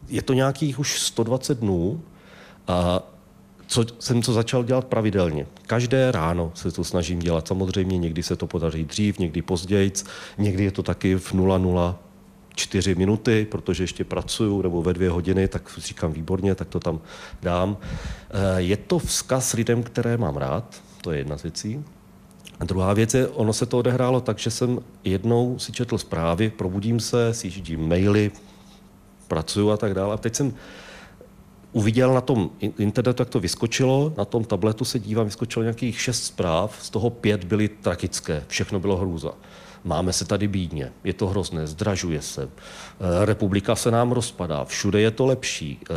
Je 0.09 0.23
to 0.23 0.33
nějakých 0.33 0.79
už 0.79 1.01
120 1.01 1.59
dnů 1.59 2.03
a 2.69 3.03
co 3.73 3.85
jsem 3.99 4.23
to 4.23 4.33
začal 4.33 4.65
dělat 4.65 4.85
pravidelně. 4.85 5.47
Každé 5.67 6.13
ráno 6.13 6.53
se 6.55 6.73
to 6.73 6.85
snažím 6.85 7.19
dělat. 7.19 7.49
Samozřejmě 7.49 7.99
někdy 7.99 8.23
se 8.23 8.37
to 8.37 8.47
podaří 8.47 8.85
dřív, 8.85 9.19
někdy 9.19 9.43
později, 9.43 9.93
někdy 10.39 10.65
je 10.65 10.71
to 10.71 10.83
taky 10.83 11.15
v 11.15 11.33
00 11.33 11.99
čtyři 12.55 12.95
minuty, 12.95 13.47
protože 13.51 13.83
ještě 13.83 14.05
pracuju, 14.05 14.63
nebo 14.63 14.83
ve 14.83 14.93
dvě 14.93 15.11
hodiny, 15.11 15.49
tak 15.49 15.63
říkám 15.79 16.13
výborně, 16.13 16.55
tak 16.55 16.69
to 16.69 16.81
tam 16.81 17.01
dám. 17.43 17.77
Eh, 18.31 18.61
je 18.61 18.77
to 18.77 18.99
vzkaz 18.99 19.53
lidem, 19.53 19.83
které 19.83 20.17
mám 20.17 20.37
rád, 20.37 20.83
to 21.01 21.13
je 21.13 21.19
jedna 21.19 21.39
z 21.39 21.43
věcí. 21.43 21.85
A 22.61 22.65
druhá 22.65 22.93
věc 22.93 23.15
je, 23.15 23.29
ono 23.29 23.53
se 23.53 23.67
to 23.67 23.79
odehrálo 23.79 24.21
tak, 24.21 24.39
že 24.39 24.51
jsem 24.51 24.81
jednou 25.05 25.59
si 25.59 25.73
četl 25.73 25.99
zprávy, 25.99 26.51
probudím 26.51 27.01
se, 27.01 27.35
si 27.35 27.77
maily, 27.77 28.31
pracuju 29.29 29.71
a 29.71 29.77
tak 29.77 29.95
dále. 29.95 30.15
A 30.15 30.17
teď 30.17 30.35
jsem 30.35 30.55
uviděl 31.73 32.15
na 32.15 32.21
tom 32.21 32.51
internetu, 32.79 33.23
jak 33.23 33.29
to 33.29 33.41
vyskočilo, 33.41 34.13
na 34.17 34.25
tom 34.25 34.45
tabletu 34.45 34.85
se 34.85 34.99
dívám, 34.99 35.25
vyskočilo 35.25 35.63
nějakých 35.63 36.01
šest 36.01 36.25
zpráv, 36.25 36.79
z 36.83 36.91
toho 36.91 37.11
pět 37.11 37.45
byly 37.45 37.69
tragické, 37.69 38.45
všechno 38.49 38.81
bylo 38.81 38.97
hrůza. 38.97 39.33
Máme 39.85 40.13
se 40.13 40.25
tady 40.25 40.49
bídně, 40.49 40.93
je 41.05 41.13
to 41.13 41.27
hrozné, 41.27 41.67
zdražuje 41.67 42.23
se, 42.23 42.43
eh, 42.43 43.25
republika 43.25 43.77
se 43.77 43.91
nám 43.91 44.13
rozpadá, 44.13 44.65
všude 44.65 45.01
je 45.01 45.11
to 45.11 45.27
lepší, 45.27 45.81
eh, 45.91 45.95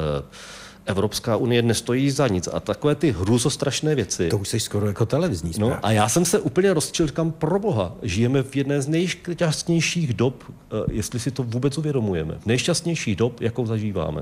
Evropská 0.87 1.37
unie 1.37 1.61
nestojí 1.61 2.11
za 2.11 2.27
nic 2.27 2.49
a 2.53 2.59
takové 2.59 2.95
ty 2.95 3.11
hrůzostrašné 3.11 3.95
věci. 3.95 4.29
To 4.29 4.37
už 4.37 4.47
jsi 4.47 4.59
skoro 4.59 4.87
jako 4.87 5.05
televizní 5.05 5.53
zpráv. 5.53 5.69
No 5.69 5.77
a 5.83 5.91
já 5.91 6.09
jsem 6.09 6.25
se 6.25 6.39
úplně 6.39 6.73
rozčil, 6.73 7.07
říkám, 7.07 7.31
pro 7.31 7.59
boha, 7.59 7.95
žijeme 8.01 8.43
v 8.43 8.55
jedné 8.55 8.81
z 8.81 8.87
nejšťastnějších 8.87 10.13
dob, 10.13 10.43
eh, 10.43 10.75
jestli 10.91 11.19
si 11.19 11.31
to 11.31 11.43
vůbec 11.43 11.77
uvědomujeme, 11.77 12.35
v 12.39 12.45
nejšťastnějších 12.45 13.15
dob, 13.15 13.41
jakou 13.41 13.65
zažíváme. 13.65 14.21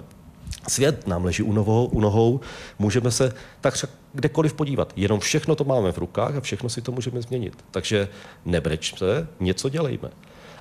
Svět 0.67 1.07
nám 1.07 1.25
leží 1.25 1.43
u 1.43 1.53
nohou, 1.53 1.85
u 1.85 1.99
nohou, 1.99 2.39
můžeme 2.79 3.11
se 3.11 3.33
tak 3.61 3.85
kdekoliv 4.13 4.53
podívat. 4.53 4.93
Jenom 4.95 5.19
všechno 5.19 5.55
to 5.55 5.63
máme 5.63 5.91
v 5.91 5.97
rukách 5.97 6.35
a 6.35 6.41
všechno 6.41 6.69
si 6.69 6.81
to 6.81 6.91
můžeme 6.91 7.21
změnit. 7.21 7.65
Takže 7.71 8.07
nebrečte, 8.45 9.27
něco 9.39 9.69
dělejme. 9.69 10.09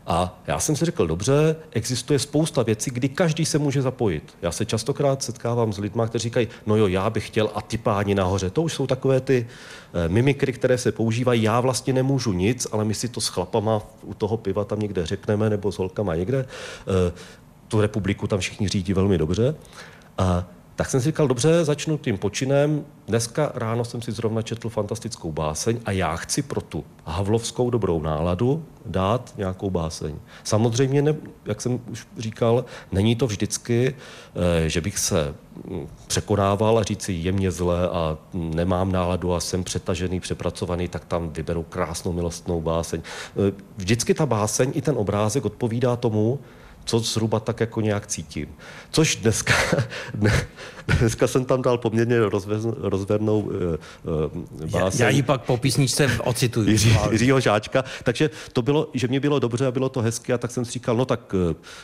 A 0.07 0.43
já 0.47 0.61
jsem 0.61 0.77
si 0.77 0.85
řekl, 0.85 1.07
dobře, 1.07 1.57
existuje 1.71 2.19
spousta 2.19 2.63
věcí, 2.63 2.91
kdy 2.91 3.09
každý 3.09 3.45
se 3.45 3.59
může 3.59 3.83
zapojit. 3.83 4.35
Já 4.43 4.53
se 4.53 4.65
častokrát 4.65 5.23
setkávám 5.23 5.73
s 5.73 5.79
lidmi, 5.79 6.03
kteří 6.07 6.23
říkají, 6.23 6.49
no 6.67 6.77
jo, 6.77 6.87
já 6.87 7.11
bych 7.11 7.27
chtěl 7.27 7.51
a 7.55 7.63
ty 7.63 7.79
páni 7.79 8.15
nahoře. 8.15 8.51
To 8.51 8.63
už 8.63 8.73
jsou 8.73 8.87
takové 8.87 9.21
ty 9.21 9.47
e, 9.95 10.09
mimikry, 10.09 10.53
které 10.53 10.79
se 10.79 10.93
používají. 10.93 11.43
Já 11.43 11.61
vlastně 11.61 11.93
nemůžu 11.93 12.33
nic, 12.33 12.67
ale 12.73 12.85
my 12.85 12.95
si 12.95 13.09
to 13.09 13.21
s 13.21 13.29
chlapama 13.29 13.83
u 14.03 14.15
toho 14.15 14.37
piva 14.37 14.65
tam 14.65 14.81
někde 14.81 15.07
řekneme, 15.07 15.51
nebo 15.51 15.73
s 15.73 15.79
holkama 15.79 16.15
někde. 16.15 16.47
Tu 17.73 17.81
republiku 17.81 18.27
tam 18.27 18.39
všichni 18.39 18.69
řídí 18.69 18.93
velmi 18.93 19.19
dobře. 19.19 19.55
A 20.19 20.45
tak 20.77 20.91
jsem 20.91 21.01
si 21.01 21.05
říkal, 21.05 21.29
dobře, 21.29 21.65
začnu 21.65 21.99
tím 21.99 22.19
počinem. 22.19 22.85
Dneska 23.07 23.53
ráno 23.55 23.85
jsem 23.85 24.03
si 24.03 24.13
zrovna 24.13 24.43
četl 24.43 24.69
fantastickou 24.69 25.33
báseň 25.33 25.81
a 25.85 25.93
já 25.93 26.17
chci 26.17 26.43
pro 26.43 26.61
tu 26.61 26.85
havlovskou 27.05 27.71
dobrou 27.71 28.03
náladu 28.03 28.65
dát 28.87 29.35
nějakou 29.37 29.71
báseň. 29.71 30.15
Samozřejmě, 30.45 31.03
ne, 31.03 31.15
jak 31.45 31.61
jsem 31.61 31.81
už 31.91 32.07
říkal, 32.19 32.65
není 32.93 33.17
to 33.17 33.27
vždycky, 33.27 33.95
eh, 34.65 34.69
že 34.69 34.81
bych 34.81 34.99
se 34.99 35.35
hm, 35.65 35.87
překonával 36.07 36.79
a 36.79 36.83
říci 36.83 37.13
je 37.13 37.33
mě 37.33 37.51
zle 37.51 37.89
a 37.89 38.19
nemám 38.33 38.93
náladu 38.93 39.35
a 39.35 39.41
jsem 39.41 39.65
přetažený, 39.65 40.21
přepracovaný, 40.21 40.89
tak 40.89 41.05
tam 41.05 41.33
vyberu 41.33 41.63
krásnou 41.63 42.13
milostnou 42.13 42.61
báseň. 42.61 43.03
Eh, 43.03 43.53
vždycky 43.77 44.15
ta 44.15 44.27
báseň 44.27 44.73
i 44.75 44.83
ten 44.83 44.95
obrázek 44.99 45.45
odpovídá 45.45 45.97
tomu, 45.97 46.39
co 46.85 46.99
zhruba 46.99 47.41
tak 47.41 47.61
jako 47.61 47.81
nějak 47.81 48.07
cítím. 48.07 48.49
Což 48.91 49.17
dneska, 49.17 49.55
dneska 50.99 51.27
jsem 51.27 51.45
tam 51.45 51.63
dal 51.63 51.79
poměrně 51.79 52.19
rozvernou 52.79 53.41
uh, 53.41 53.53
uh, 54.63 54.71
báseň. 54.71 55.01
Já, 55.01 55.07
já 55.07 55.09
ji 55.09 55.23
pak 55.23 55.43
po 55.43 55.57
písničce 55.57 56.11
ocituju. 56.25 56.69
Jiří, 56.69 56.97
Jiřího 57.11 57.41
Žáčka. 57.41 57.85
Takže 58.05 58.31
to 58.53 58.63
bylo, 58.63 58.89
že 58.95 59.09
mě 59.09 59.21
bylo 59.21 59.39
dobře 59.39 59.67
a 59.67 59.71
bylo 59.71 59.89
to 59.89 60.03
hezké 60.03 60.33
a 60.33 60.39
tak 60.39 60.51
jsem 60.51 60.65
si 60.65 60.73
říkal, 60.73 60.97
no 60.97 61.05
tak 61.05 61.35
uh, 61.35 61.41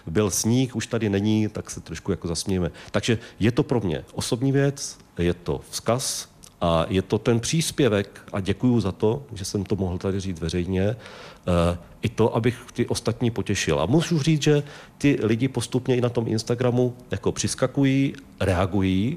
byl 0.07 0.31
sníh, 0.31 0.77
už 0.77 0.87
tady 0.87 1.09
není, 1.09 1.49
tak 1.49 1.71
se 1.71 1.81
trošku 1.81 2.11
jako 2.11 2.29
zasmějeme. 2.29 2.71
Takže 2.91 3.19
je 3.41 3.53
to 3.53 3.63
pro 3.63 3.81
mě 3.81 4.05
osobní 4.13 4.53
věc, 4.53 4.99
je 5.19 5.35
to 5.35 5.61
vzkaz 5.71 6.29
A 6.61 6.87
je 6.89 7.03
to 7.03 7.19
ten 7.19 7.41
příspěvek, 7.41 8.21
a 8.33 8.41
děkuju 8.41 8.81
za 8.81 8.93
to, 8.93 9.23
že 9.35 9.45
jsem 9.45 9.65
to 9.65 9.77
mohl 9.77 9.99
tady 9.99 10.21
říct 10.21 10.41
veřejně, 10.41 10.83
eh, 10.83 11.79
i 12.03 12.09
to, 12.09 12.37
abych 12.37 12.59
ty 12.73 12.87
ostatní 12.87 13.31
potěšil. 13.31 13.81
A 13.81 13.87
můžu 13.87 14.19
říct, 14.19 14.43
že 14.43 14.63
ty 14.99 15.19
lidi 15.23 15.49
postupně 15.49 15.97
i 15.97 16.01
na 16.01 16.09
tom 16.09 16.29
Instagramu 16.29 16.95
jako 17.11 17.33
přiskakují, 17.33 18.15
reagují 18.41 19.17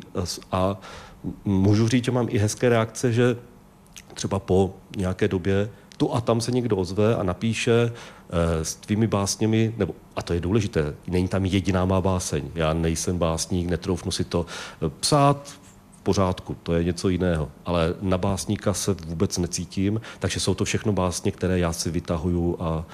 a 0.51 0.79
můžu 1.45 1.87
říct, 1.87 2.05
že 2.05 2.11
mám 2.11 2.27
i 2.29 2.37
hezké 2.37 2.69
reakce, 2.69 3.13
že 3.13 3.37
třeba 4.13 4.39
po 4.39 4.73
nějaké 4.97 5.27
době 5.27 5.69
tu 6.01 6.13
a 6.13 6.21
tam 6.21 6.41
se 6.41 6.51
někdo 6.51 6.77
ozve 6.77 7.15
a 7.15 7.23
napíše 7.23 7.71
e, 7.81 8.65
s 8.65 8.75
tvými 8.75 9.07
básněmi, 9.07 9.73
nebo, 9.77 9.95
a 10.15 10.21
to 10.21 10.33
je 10.33 10.39
důležité, 10.39 10.95
není 11.07 11.27
tam 11.27 11.45
jediná 11.45 11.85
má 11.85 12.01
báseň. 12.01 12.43
Já 12.55 12.73
nejsem 12.73 13.17
básník, 13.17 13.69
netroufnu 13.69 14.11
si 14.11 14.23
to 14.23 14.45
eh, 14.81 14.89
psát, 14.99 15.60
pořádku, 16.03 16.57
to 16.63 16.73
je 16.73 16.83
něco 16.83 17.09
jiného. 17.09 17.51
Ale 17.65 17.93
na 18.01 18.17
básníka 18.17 18.73
se 18.73 18.95
vůbec 19.05 19.37
necítím, 19.37 20.01
takže 20.19 20.39
jsou 20.39 20.53
to 20.53 20.65
všechno 20.65 20.93
básně, 20.93 21.31
které 21.31 21.59
já 21.59 21.73
si 21.73 21.89
vytahuju 21.89 22.57
a, 22.59 22.85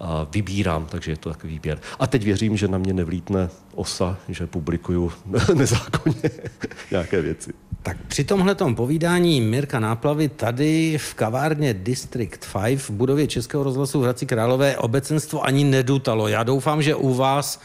a 0.00 0.26
vybírám, 0.32 0.86
takže 0.86 1.12
je 1.12 1.16
to 1.16 1.30
takový 1.30 1.52
výběr. 1.52 1.78
A 1.98 2.06
teď 2.06 2.24
věřím, 2.24 2.56
že 2.56 2.68
na 2.68 2.78
mě 2.78 2.92
nevlítne 2.92 3.48
osa, 3.74 4.18
že 4.28 4.46
publikuju 4.46 5.12
nezákonně 5.54 6.30
nějaké 6.90 7.22
věci. 7.22 7.52
Tak 7.82 7.96
při 8.08 8.24
tomhle 8.24 8.54
povídání 8.54 9.40
Mirka 9.40 9.80
Náplavy 9.80 10.28
tady 10.28 10.98
v 10.98 11.14
kavárně 11.14 11.74
District 11.74 12.46
5 12.64 12.78
v 12.78 12.90
budově 12.90 13.26
Českého 13.26 13.64
rozhlasu 13.64 14.00
v 14.00 14.02
Hradci 14.02 14.26
Králové 14.26 14.76
obecenstvo 14.76 15.46
ani 15.46 15.64
nedutalo. 15.64 16.28
Já 16.28 16.42
doufám, 16.42 16.82
že 16.82 16.94
u 16.94 17.14
vás 17.14 17.60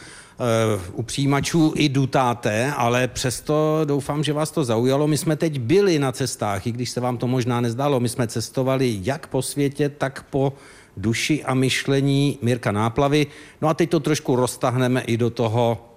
u 0.94 1.04
přijímačů 1.04 1.74
i 1.76 1.90
dutáte, 1.90 2.74
ale 2.78 3.08
přesto 3.08 3.82
doufám, 3.86 4.24
že 4.24 4.34
vás 4.34 4.52
to 4.52 4.64
zaujalo. 4.64 5.08
My 5.08 5.18
jsme 5.18 5.36
teď 5.36 5.60
byli 5.60 6.00
na 6.00 6.12
cestách, 6.12 6.68
i 6.68 6.72
když 6.72 6.90
se 6.90 7.00
vám 7.02 7.18
to 7.18 7.28
možná 7.28 7.62
nezdálo. 7.62 8.00
My 8.00 8.10
jsme 8.10 8.28
cestovali 8.28 9.00
jak 9.02 9.28
po 9.28 9.42
světě, 9.42 9.90
tak 9.90 10.24
po 10.30 10.54
duši 10.98 11.44
a 11.44 11.54
myšlení 11.54 12.40
Mirka 12.42 12.72
Náplavy. 12.72 13.28
No 13.62 13.68
a 13.68 13.74
teď 13.74 13.90
to 13.90 14.00
trošku 14.00 14.36
roztahneme 14.36 15.02
i 15.02 15.18
do 15.18 15.30
toho 15.30 15.90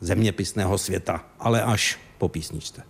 zeměpisného 0.00 0.78
světa, 0.78 1.24
ale 1.40 1.62
až 1.62 1.98
po 2.18 2.28
písničce. 2.28 2.82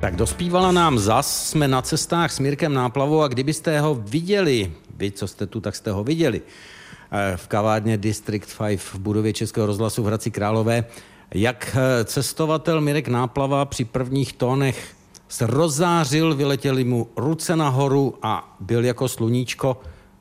Tak 0.00 0.16
dospívala 0.16 0.72
nám 0.72 0.98
zas, 0.98 1.48
jsme 1.50 1.68
na 1.68 1.82
cestách 1.82 2.32
s 2.32 2.38
Mirkem 2.38 2.74
Náplavou 2.74 3.22
a 3.22 3.28
kdybyste 3.28 3.80
ho 3.80 3.94
viděli, 3.94 4.72
vy, 4.96 5.10
co 5.10 5.28
jste 5.28 5.46
tu, 5.46 5.60
tak 5.60 5.76
jste 5.76 5.90
ho 5.90 6.04
viděli, 6.04 6.42
eh, 6.42 6.87
v 7.36 7.48
kavárně 7.48 7.96
District 7.96 8.58
5 8.58 8.80
v 8.80 8.98
budově 8.98 9.32
Českého 9.32 9.66
rozhlasu 9.66 10.02
v 10.02 10.06
Hradci 10.06 10.30
Králové, 10.30 10.84
jak 11.34 11.76
eh, 11.76 12.04
cestovatel 12.04 12.80
Mirek 12.80 13.08
Náplava 13.08 13.64
při 13.64 13.84
prvních 13.84 14.32
tónech 14.32 14.94
se 15.28 15.46
rozářil, 15.46 16.34
vyletěli 16.34 16.84
mu 16.84 17.08
ruce 17.16 17.56
nahoru 17.56 18.14
a 18.22 18.56
byl 18.60 18.84
jako 18.84 19.08
sluníčko. 19.08 19.80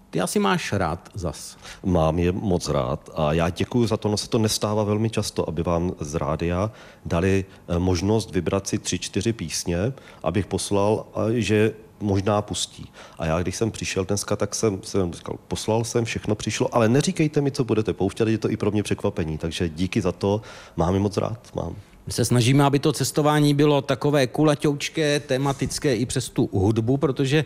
Ty 0.09 0.21
asi 0.21 0.39
máš 0.39 0.73
rád 0.73 1.09
zas. 1.13 1.57
Mám 1.83 2.19
je 2.19 2.31
moc 2.31 2.69
rád 2.69 3.09
a 3.15 3.33
já 3.33 3.49
děkuji 3.49 3.87
za 3.87 3.97
to, 3.97 4.09
no 4.09 4.17
se 4.17 4.29
to 4.29 4.39
nestává 4.39 4.83
velmi 4.83 5.09
často, 5.09 5.49
aby 5.49 5.63
vám 5.63 5.91
z 5.99 6.15
rádia 6.15 6.71
dali 7.05 7.45
eh, 7.67 7.79
možnost 7.79 8.31
vybrat 8.31 8.67
si 8.67 8.77
tři, 8.77 8.99
čtyři 8.99 9.33
písně, 9.33 9.77
abych 10.23 10.45
poslal, 10.45 11.05
že 11.33 11.73
možná 11.99 12.41
pustí. 12.41 12.91
A 13.19 13.25
já, 13.25 13.41
když 13.41 13.55
jsem 13.55 13.71
přišel 13.71 14.05
dneska, 14.05 14.35
tak 14.35 14.55
jsem, 14.55 14.79
jsem 14.83 15.13
říkal, 15.13 15.35
poslal 15.47 15.83
jsem, 15.83 16.05
všechno 16.05 16.35
přišlo, 16.35 16.75
ale 16.75 16.89
neříkejte 16.89 17.41
mi, 17.41 17.51
co 17.51 17.63
budete 17.63 17.93
pouštět, 17.93 18.27
je 18.27 18.37
to 18.37 18.51
i 18.51 18.57
pro 18.57 18.71
mě 18.71 18.83
překvapení. 18.83 19.37
Takže 19.37 19.69
díky 19.69 20.01
za 20.01 20.11
to, 20.11 20.41
mám 20.75 20.99
moc 20.99 21.17
rád. 21.17 21.39
Mám. 21.55 21.75
My 22.07 22.13
se 22.13 22.25
snažíme, 22.25 22.63
aby 22.63 22.79
to 22.79 22.93
cestování 22.93 23.53
bylo 23.53 23.81
takové 23.81 24.27
kulaťoučké, 24.27 25.19
tematické 25.19 25.95
i 25.95 26.05
přes 26.05 26.29
tu 26.29 26.49
hudbu, 26.53 26.97
protože 26.97 27.45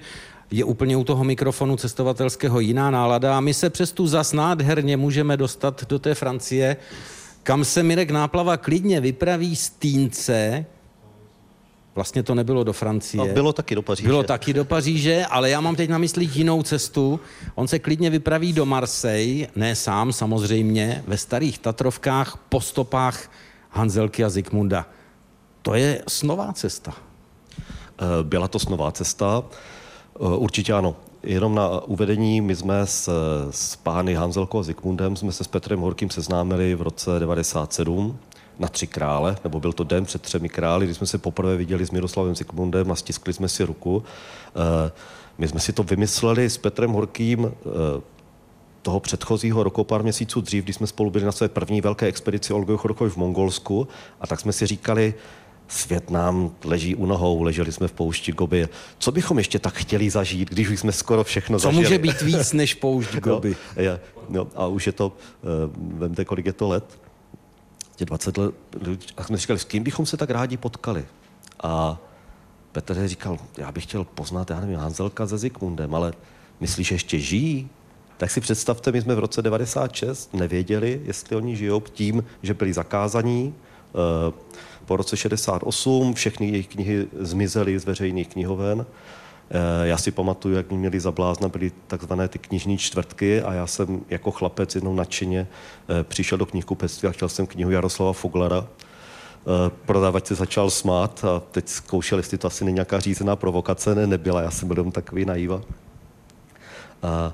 je 0.51 0.63
úplně 0.63 0.98
u 0.98 1.03
toho 1.03 1.24
mikrofonu 1.24 1.77
cestovatelského 1.77 2.60
jiná 2.60 2.91
nálada 2.91 3.38
a 3.38 3.41
my 3.41 3.53
se 3.53 3.70
přes 3.70 3.91
tu 3.91 4.08
zas 4.08 4.34
nádherně 4.34 4.98
můžeme 4.98 5.38
dostat 5.38 5.84
do 5.89 6.00
té 6.00 6.15
Francie, 6.15 6.77
kam 7.43 7.65
se 7.65 7.84
Mirek 7.84 8.12
Náplava 8.12 8.58
klidně 8.58 9.01
vypraví 9.01 9.55
z 9.55 9.70
Týnce, 9.70 10.65
Vlastně 11.95 12.24
to 12.24 12.36
nebylo 12.36 12.63
do 12.63 12.74
Francie. 12.74 13.21
A 13.21 13.33
bylo 13.33 13.53
taky 13.53 13.75
do 13.75 13.81
Paříže. 13.81 14.07
Bylo 14.07 14.24
taky 14.24 14.53
do 14.53 14.65
Paříže, 14.65 15.25
ale 15.25 15.50
já 15.50 15.62
mám 15.62 15.75
teď 15.75 15.89
na 15.89 15.98
mysli 15.98 16.29
jinou 16.33 16.63
cestu. 16.63 17.19
On 17.55 17.67
se 17.67 17.79
klidně 17.79 18.10
vypraví 18.10 18.53
do 18.53 18.65
Marseille, 18.65 19.48
ne 19.55 19.75
sám 19.75 20.13
samozřejmě, 20.13 21.03
ve 21.07 21.17
starých 21.17 21.60
Tatrovkách 21.60 22.38
po 22.50 22.62
stopách 22.62 23.31
Hanzelky 23.69 24.24
a 24.24 24.29
Zikmunda. 24.29 24.86
To 25.62 25.74
je 25.74 26.03
snová 26.07 26.53
cesta. 26.53 26.93
Eh, 28.01 28.24
byla 28.24 28.48
to 28.48 28.60
snová 28.60 28.91
cesta. 28.91 29.43
Eh, 30.15 30.19
určitě 30.19 30.74
ano. 30.74 30.95
Jenom 31.24 31.55
na 31.55 31.79
uvedení, 31.79 32.41
my 32.41 32.55
jsme 32.55 32.88
s, 32.88 33.10
s 33.51 33.75
pány 33.75 34.13
Hanzelko 34.13 34.60
a 34.60 34.63
Zikmundem 34.63 35.15
jsme 35.15 35.31
se 35.31 35.43
s 35.43 35.48
Petrem 35.48 35.79
Horkým 35.79 36.10
seznámili 36.10 36.75
v 36.75 36.81
roce 36.81 37.19
97 37.19 38.19
na 38.62 38.68
tři 38.68 38.88
krále, 38.88 39.38
nebo 39.44 39.60
byl 39.60 39.74
to 39.74 39.84
den 39.84 40.06
před 40.06 40.22
třemi 40.22 40.50
králi, 40.50 40.86
kdy 40.86 40.94
jsme 40.94 41.08
se 41.08 41.18
poprvé 41.18 41.58
viděli 41.58 41.86
s 41.86 41.91
Miroslavem 41.91 42.36
Zikmundem 42.36 42.91
a 42.91 42.96
stiskli 42.96 43.34
jsme 43.34 43.50
si 43.50 43.63
ruku. 43.63 44.03
Eh, 44.56 44.91
my 45.38 45.48
jsme 45.48 45.60
si 45.60 45.74
to 45.74 45.84
vymysleli 45.84 46.50
s 46.50 46.58
Petrem 46.58 46.91
Horkým 46.91 47.46
eh, 47.46 48.01
toho 48.82 49.00
předchozího 49.00 49.63
roku, 49.63 49.84
pár 49.84 50.03
měsíců 50.03 50.41
dřív, 50.41 50.63
když 50.63 50.75
jsme 50.75 50.88
spolu 50.88 51.10
byli 51.10 51.25
na 51.25 51.32
své 51.32 51.50
první 51.50 51.82
velké 51.82 52.06
expedici 52.06 52.53
Olgoj 52.53 52.77
Chorokoj 52.77 53.10
v 53.10 53.18
Mongolsku 53.18 53.88
a 54.22 54.27
tak 54.27 54.39
jsme 54.39 54.53
si 54.53 54.68
říkali, 54.68 55.13
svět 55.68 56.10
nám 56.10 56.51
leží 56.63 56.96
u 56.96 57.06
nohou, 57.06 57.41
leželi 57.41 57.72
jsme 57.72 57.88
v 57.88 57.91
poušti 57.91 58.32
Gobi. 58.32 58.68
Co 58.98 59.12
bychom 59.12 59.38
ještě 59.38 59.60
tak 59.60 59.74
chtěli 59.74 60.10
zažít, 60.10 60.50
když 60.50 60.70
už 60.70 60.80
jsme 60.80 60.91
skoro 60.91 61.24
všechno 61.24 61.60
Co 61.60 61.68
zažili? 61.68 61.84
může 61.84 61.98
být 61.98 62.22
víc 62.22 62.53
než 62.53 62.74
poušť 62.74 63.15
Gobi? 63.15 63.56
no, 63.77 63.82
je, 63.82 64.00
no, 64.30 64.48
a 64.56 64.68
už 64.68 64.88
je 64.88 64.94
to, 64.94 65.08
uh, 65.08 66.00
vemte, 66.00 66.25
kolik 66.25 66.46
je 66.46 66.53
to 66.53 66.68
let, 66.68 67.00
je 68.01 68.05
20 68.05 68.38
let, 68.38 68.55
a 69.17 69.24
jsme 69.24 69.38
říkali, 69.38 69.60
s 69.60 69.63
kým 69.63 69.84
bychom 69.84 70.05
se 70.05 70.17
tak 70.17 70.29
rádi 70.29 70.58
potkali. 70.58 71.05
A 71.63 71.98
Petr 72.72 73.08
říkal, 73.08 73.38
já 73.58 73.72
bych 73.72 73.84
chtěl 73.84 74.03
poznat, 74.03 74.50
já 74.50 74.60
nevím, 74.60 74.75
Hanzelka 74.75 75.27
se 75.27 75.38
Zikmundem, 75.38 75.96
ale 75.96 76.13
myslíš, 76.60 76.88
že 76.88 76.96
ještě 76.96 77.20
žijí? 77.20 77.70
Tak 78.17 78.31
si 78.31 78.41
představte, 78.41 78.91
my 78.91 79.01
jsme 79.01 79.15
v 79.15 79.20
roce 79.20 79.41
96 79.41 80.34
nevěděli, 80.34 81.01
jestli 81.05 81.36
oni 81.36 81.55
žijou 81.55 81.79
tím, 81.79 82.24
že 82.43 82.53
byli 82.53 82.74
zakázaní, 82.74 83.53
uh, 83.93 84.34
po 84.86 84.98
roce 84.98 85.17
68 85.17 86.13
všechny 86.13 86.50
jejich 86.50 86.67
knihy 86.67 87.08
zmizely 87.20 87.79
z 87.79 87.86
veřejných 87.86 88.27
knihoven. 88.27 88.86
Eh, 89.53 89.88
já 89.88 89.98
si 89.98 90.12
pamatuju, 90.12 90.55
jak 90.55 90.72
měli 90.72 91.00
za 91.00 91.12
blázna, 91.12 91.50
byly 91.50 91.72
takzvané 91.88 92.27
ty 92.27 92.39
knižní 92.39 92.77
čtvrtky 92.77 93.41
a 93.41 93.53
já 93.53 93.67
jsem 93.67 94.01
jako 94.10 94.31
chlapec 94.31 94.75
jednou 94.75 94.96
nadšeně 94.96 95.48
eh, 95.89 96.03
přišel 96.03 96.38
do 96.38 96.46
knihkupectví 96.46 97.10
a 97.10 97.12
chtěl 97.12 97.29
jsem 97.29 97.48
knihu 97.48 97.72
Jaroslava 97.72 98.13
Foglara. 98.13 98.67
Eh, 98.67 99.72
prodavač 99.86 100.27
se 100.27 100.36
začal 100.36 100.70
smát 100.70 101.25
a 101.25 101.39
teď 101.39 101.67
zkoušel, 101.67 102.17
jestli 102.17 102.38
to 102.38 102.48
asi 102.48 102.65
není 102.65 102.75
nějaká 102.75 103.00
řízená 103.00 103.36
provokace. 103.36 103.96
Ne, 103.96 104.08
nebyla, 104.08 104.41
já 104.41 104.51
jsem 104.51 104.67
byl 104.67 104.91
takový 104.91 105.25
naíva. 105.25 105.62
A 107.03 107.34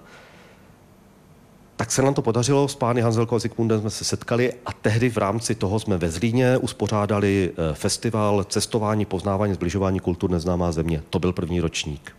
tak 1.77 1.91
se 1.91 2.01
nám 2.01 2.13
to 2.13 2.21
podařilo, 2.21 2.67
s 2.67 2.75
pány 2.75 3.01
Hanzelko 3.01 3.35
a 3.35 3.39
Zikmundem 3.39 3.79
jsme 3.79 3.89
se 3.89 4.03
setkali 4.03 4.53
a 4.65 4.73
tehdy 4.73 5.09
v 5.09 5.17
rámci 5.17 5.55
toho 5.55 5.79
jsme 5.79 5.97
ve 5.97 6.09
Zlíně 6.09 6.57
uspořádali 6.57 7.51
eh, 7.51 7.73
festival 7.73 8.43
cestování, 8.43 9.05
poznávání, 9.05 9.53
zbližování 9.53 9.99
kultur 9.99 10.29
neznámá 10.29 10.71
země. 10.71 11.03
To 11.09 11.19
byl 11.19 11.33
první 11.33 11.61
ročník. 11.61 12.15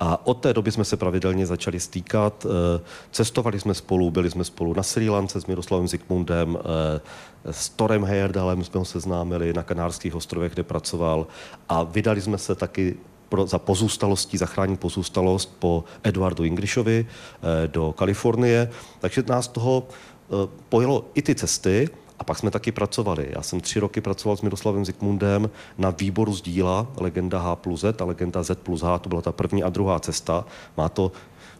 A 0.00 0.26
od 0.26 0.34
té 0.34 0.52
doby 0.52 0.72
jsme 0.72 0.84
se 0.84 0.96
pravidelně 0.96 1.46
začali 1.46 1.80
stýkat. 1.80 2.46
Eh, 2.46 2.80
cestovali 3.10 3.60
jsme 3.60 3.74
spolu, 3.74 4.10
byli 4.10 4.30
jsme 4.30 4.44
spolu 4.44 4.74
na 4.74 4.82
Sri 4.82 5.08
Lance 5.08 5.40
s 5.40 5.46
Miroslavem 5.46 5.88
Zikmundem, 5.88 6.58
eh, 6.60 7.52
s 7.52 7.68
Torem 7.68 8.04
Heyerdalem 8.04 8.64
jsme 8.64 8.78
ho 8.78 8.84
seznámili 8.84 9.52
na 9.52 9.62
Kanárských 9.62 10.14
ostrovech, 10.14 10.52
kde 10.52 10.62
pracoval 10.62 11.26
a 11.68 11.82
vydali 11.82 12.20
jsme 12.20 12.38
se 12.38 12.54
taky 12.54 12.96
pro, 13.28 13.46
za 13.46 13.58
pozůstalostí, 13.58 14.36
zachránit 14.36 14.80
pozůstalost 14.80 15.56
po 15.58 15.84
Eduardu 16.02 16.44
Ingrishovi 16.44 17.06
eh, 17.06 17.68
do 17.68 17.92
Kalifornie. 17.92 18.70
Takže 19.00 19.24
nás 19.28 19.48
toho 19.48 19.88
eh, 19.88 20.48
pojelo 20.68 21.04
i 21.14 21.22
ty 21.22 21.34
cesty, 21.34 21.88
a 22.18 22.24
pak 22.24 22.38
jsme 22.38 22.50
taky 22.50 22.72
pracovali. 22.72 23.28
Já 23.30 23.42
jsem 23.42 23.60
tři 23.60 23.80
roky 23.80 24.00
pracoval 24.00 24.36
s 24.36 24.42
Miroslavem 24.42 24.84
Zikmundem 24.84 25.50
na 25.78 25.90
výboru 25.90 26.34
z 26.34 26.42
díla 26.42 26.86
Legenda 26.96 27.38
H 27.38 27.56
plus 27.56 27.80
Z 27.80 28.00
a 28.00 28.04
Legenda 28.04 28.42
Z 28.42 28.58
plus 28.58 28.82
H. 28.82 28.98
To 28.98 29.08
byla 29.08 29.22
ta 29.22 29.32
první 29.32 29.62
a 29.62 29.68
druhá 29.68 30.00
cesta. 30.00 30.44
Má 30.76 30.88
to 30.88 31.12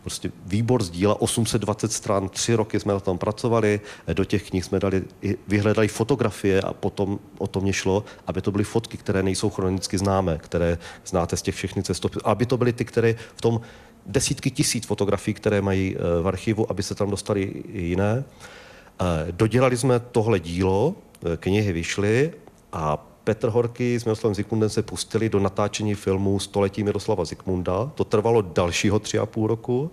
prostě 0.06 0.30
výbor 0.46 0.82
z 0.82 0.90
díla, 0.90 1.20
820 1.20 1.92
stran, 1.92 2.28
tři 2.28 2.54
roky 2.54 2.80
jsme 2.80 2.92
na 2.92 3.00
tom 3.00 3.18
pracovali, 3.18 3.80
do 4.12 4.24
těch 4.24 4.50
knih 4.50 4.64
jsme 4.64 4.78
dali, 4.78 5.02
vyhledali 5.48 5.88
fotografie 5.88 6.62
a 6.62 6.72
potom 6.72 7.18
o 7.38 7.46
to 7.46 7.60
mě 7.60 7.72
šlo, 7.72 8.04
aby 8.26 8.42
to 8.42 8.52
byly 8.52 8.64
fotky, 8.64 8.96
které 8.96 9.22
nejsou 9.22 9.50
chronicky 9.50 9.98
známé, 9.98 10.38
které 10.38 10.78
znáte 11.06 11.36
z 11.36 11.42
těch 11.42 11.54
všech 11.54 11.72
cestopisů, 11.82 12.22
aby 12.22 12.46
to 12.46 12.56
byly 12.56 12.72
ty, 12.72 12.84
které 12.84 13.14
v 13.34 13.40
tom 13.40 13.60
desítky 14.06 14.50
tisíc 14.50 14.86
fotografií, 14.86 15.34
které 15.34 15.58
mají 15.58 15.96
eh, 15.96 16.22
v 16.22 16.28
archivu, 16.28 16.70
aby 16.70 16.82
se 16.82 16.94
tam 16.94 17.10
dostali 17.10 17.62
jiné. 17.72 18.22
Eh, 18.22 19.32
dodělali 19.34 19.76
jsme 19.76 20.00
tohle 20.00 20.38
dílo, 20.40 20.94
eh, 20.94 21.36
knihy 21.36 21.72
vyšly 21.72 22.32
a 22.72 23.06
Petr 23.26 23.48
Horky 23.48 24.00
s 24.00 24.04
Miroslavem 24.04 24.34
Zikmundem 24.34 24.70
se 24.70 24.82
pustili 24.82 25.28
do 25.28 25.40
natáčení 25.40 25.94
filmu 25.94 26.38
Století 26.38 26.84
Miroslava 26.84 27.24
Zikmunda. 27.24 27.90
To 27.94 28.04
trvalo 28.04 28.42
dalšího 28.42 28.98
tři 28.98 29.18
a 29.18 29.26
půl 29.26 29.46
roku. 29.46 29.90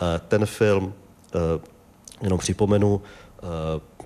Eh, 0.00 0.20
ten 0.28 0.46
film, 0.46 0.94
eh, 1.34 1.38
jenom 2.22 2.38
připomenu, 2.38 3.00
eh, 3.38 3.46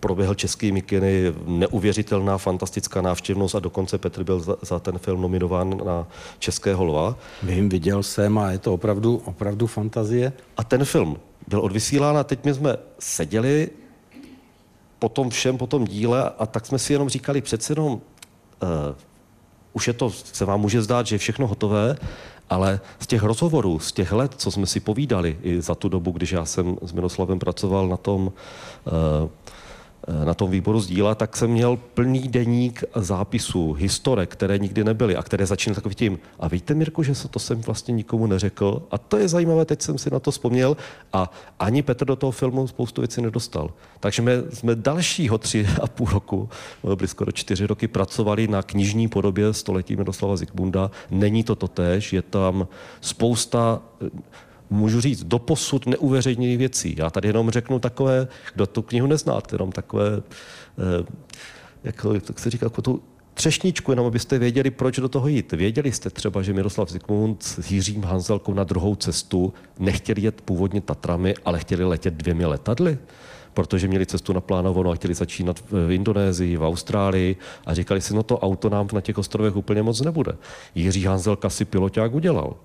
proběhl 0.00 0.34
českými 0.34 0.82
kiny 0.82 1.32
neuvěřitelná, 1.46 2.38
fantastická 2.38 3.00
návštěvnost 3.00 3.54
a 3.54 3.60
dokonce 3.60 3.98
Petr 3.98 4.24
byl 4.24 4.40
za, 4.40 4.56
za 4.62 4.78
ten 4.78 4.98
film 4.98 5.20
nominován 5.20 5.80
na 5.84 6.06
Českého 6.38 6.84
lva. 6.84 7.16
Vím, 7.42 7.68
viděl 7.68 8.02
jsem 8.02 8.38
a 8.38 8.50
je 8.50 8.58
to 8.58 8.74
opravdu, 8.74 9.22
opravdu 9.24 9.66
fantazie. 9.66 10.32
A 10.56 10.64
ten 10.64 10.84
film 10.84 11.16
byl 11.48 11.60
odvysílán 11.60 12.16
a 12.16 12.24
teď 12.24 12.44
my 12.44 12.54
jsme 12.54 12.76
seděli 12.98 13.70
po 14.98 15.08
tom 15.08 15.30
všem, 15.30 15.58
po 15.58 15.66
tom 15.66 15.84
díle 15.84 16.30
a 16.38 16.46
tak 16.46 16.66
jsme 16.66 16.78
si 16.78 16.92
jenom 16.92 17.08
říkali, 17.08 17.40
přece 17.40 17.72
jenom 17.72 18.00
už 19.72 19.86
je 19.86 19.92
to, 19.92 20.10
se 20.10 20.44
vám 20.44 20.60
může 20.60 20.82
zdát, 20.82 21.06
že 21.06 21.14
je 21.14 21.18
všechno 21.18 21.46
hotové, 21.46 21.96
ale 22.50 22.80
z 23.00 23.06
těch 23.06 23.22
rozhovorů, 23.22 23.78
z 23.78 23.92
těch 23.92 24.12
let, 24.12 24.34
co 24.36 24.50
jsme 24.50 24.66
si 24.66 24.80
povídali 24.80 25.38
i 25.42 25.60
za 25.60 25.74
tu 25.74 25.88
dobu, 25.88 26.10
když 26.10 26.32
já 26.32 26.44
jsem 26.44 26.76
s 26.82 26.92
Miroslavem 26.92 27.38
pracoval 27.38 27.88
na 27.88 27.96
tom 27.96 28.26
uh, 28.26 28.32
na 30.24 30.34
tom 30.34 30.50
výboru 30.50 30.80
z 30.80 30.86
díla, 30.86 31.14
tak 31.14 31.36
jsem 31.36 31.50
měl 31.50 31.76
plný 31.76 32.28
deník 32.28 32.84
zápisů, 32.94 33.72
historek, 33.72 34.30
které 34.30 34.58
nikdy 34.58 34.84
nebyly 34.84 35.16
a 35.16 35.22
které 35.22 35.46
začínaly 35.46 35.74
takovým 35.74 35.94
tím. 35.94 36.18
A 36.40 36.48
víte, 36.48 36.74
Mirku, 36.74 37.02
že 37.02 37.14
se 37.14 37.28
to 37.28 37.38
jsem 37.38 37.60
vlastně 37.60 37.92
nikomu 37.94 38.26
neřekl? 38.26 38.82
A 38.90 38.98
to 38.98 39.16
je 39.16 39.28
zajímavé, 39.28 39.64
teď 39.64 39.82
jsem 39.82 39.98
si 39.98 40.10
na 40.10 40.20
to 40.20 40.30
vzpomněl 40.30 40.76
a 41.12 41.30
ani 41.58 41.82
Petr 41.82 42.04
do 42.04 42.16
toho 42.16 42.30
filmu 42.30 42.66
spoustu 42.66 43.00
věcí 43.00 43.22
nedostal. 43.22 43.70
Takže 44.00 44.22
jsme, 44.22 44.32
jsme 44.52 44.74
dalšího 44.74 45.38
tři 45.38 45.66
a 45.82 45.86
půl 45.86 46.08
roku, 46.08 46.48
byli 46.94 47.08
skoro 47.08 47.32
čtyři 47.32 47.66
roky, 47.66 47.88
pracovali 47.88 48.48
na 48.48 48.62
knižní 48.62 49.08
podobě 49.08 49.52
století 49.52 49.96
Miroslava 49.96 50.36
Zikmunda. 50.36 50.90
Není 51.10 51.44
to 51.44 51.54
totéž, 51.54 52.12
je 52.12 52.22
tam 52.22 52.68
spousta 53.00 53.82
můžu 54.70 55.00
říct, 55.00 55.24
doposud 55.24 55.86
neuveřejněných 55.86 56.58
věcí. 56.58 56.94
Já 56.98 57.10
tady 57.10 57.28
jenom 57.28 57.50
řeknu 57.50 57.78
takové, 57.78 58.28
kdo 58.54 58.66
tu 58.66 58.82
knihu 58.82 59.06
neznáte, 59.06 59.54
jenom 59.54 59.72
takové, 59.72 60.22
eh, 60.78 61.04
jak, 61.84 62.06
jak 62.28 62.38
se 62.38 62.50
říká, 62.50 62.66
jako 62.66 62.82
tu 62.82 63.02
třešničku, 63.34 63.92
jenom 63.92 64.06
abyste 64.06 64.38
věděli, 64.38 64.70
proč 64.70 64.98
do 64.98 65.08
toho 65.08 65.28
jít. 65.28 65.52
Věděli 65.52 65.92
jste 65.92 66.10
třeba, 66.10 66.42
že 66.42 66.52
Miroslav 66.52 66.90
Zikmund 66.90 67.42
s 67.42 67.70
Jiřím 67.70 68.04
Hanzelkou 68.04 68.54
na 68.54 68.64
druhou 68.64 68.94
cestu 68.94 69.54
nechtěli 69.78 70.22
jet 70.22 70.40
původně 70.40 70.80
Tatrami, 70.80 71.34
ale 71.44 71.58
chtěli 71.58 71.84
letět 71.84 72.14
dvěmi 72.14 72.46
letadly? 72.46 72.98
protože 73.56 73.88
měli 73.88 74.06
cestu 74.06 74.32
naplánovanou 74.32 74.90
a 74.90 74.94
chtěli 74.94 75.14
začínat 75.14 75.60
v 75.70 75.90
Indonésii, 75.92 76.56
v 76.56 76.64
Austrálii 76.64 77.36
a 77.66 77.74
říkali 77.74 78.00
si, 78.00 78.14
no 78.14 78.22
to 78.22 78.38
auto 78.38 78.68
nám 78.68 78.88
na 78.92 79.00
těch 79.00 79.18
ostrovech 79.18 79.56
úplně 79.56 79.82
moc 79.82 80.00
nebude. 80.00 80.36
Jiří 80.74 81.04
Hanzelka 81.04 81.50
si 81.50 81.64
piloťák 81.64 82.14
udělal 82.14 82.56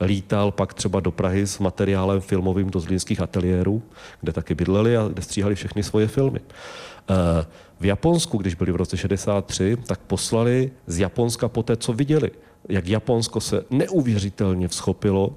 lítal 0.00 0.52
pak 0.52 0.74
třeba 0.74 1.00
do 1.00 1.10
Prahy 1.10 1.46
s 1.46 1.58
materiálem 1.58 2.20
filmovým 2.20 2.70
do 2.70 2.80
zlínských 2.80 3.20
ateliérů, 3.20 3.82
kde 4.20 4.32
taky 4.32 4.54
bydleli 4.54 4.96
a 4.96 5.08
kde 5.08 5.22
stříhali 5.22 5.54
všechny 5.54 5.82
svoje 5.82 6.08
filmy. 6.08 6.40
Eh, 6.40 7.46
v 7.80 7.84
Japonsku, 7.84 8.38
když 8.38 8.54
byli 8.54 8.72
v 8.72 8.76
roce 8.76 8.96
63, 8.96 9.76
tak 9.86 10.00
poslali 10.00 10.70
z 10.86 10.98
Japonska 10.98 11.48
po 11.48 11.62
té, 11.62 11.76
co 11.76 11.92
viděli, 11.92 12.30
jak 12.68 12.88
Japonsko 12.88 13.40
se 13.40 13.64
neuvěřitelně 13.70 14.68
vzchopilo 14.68 15.36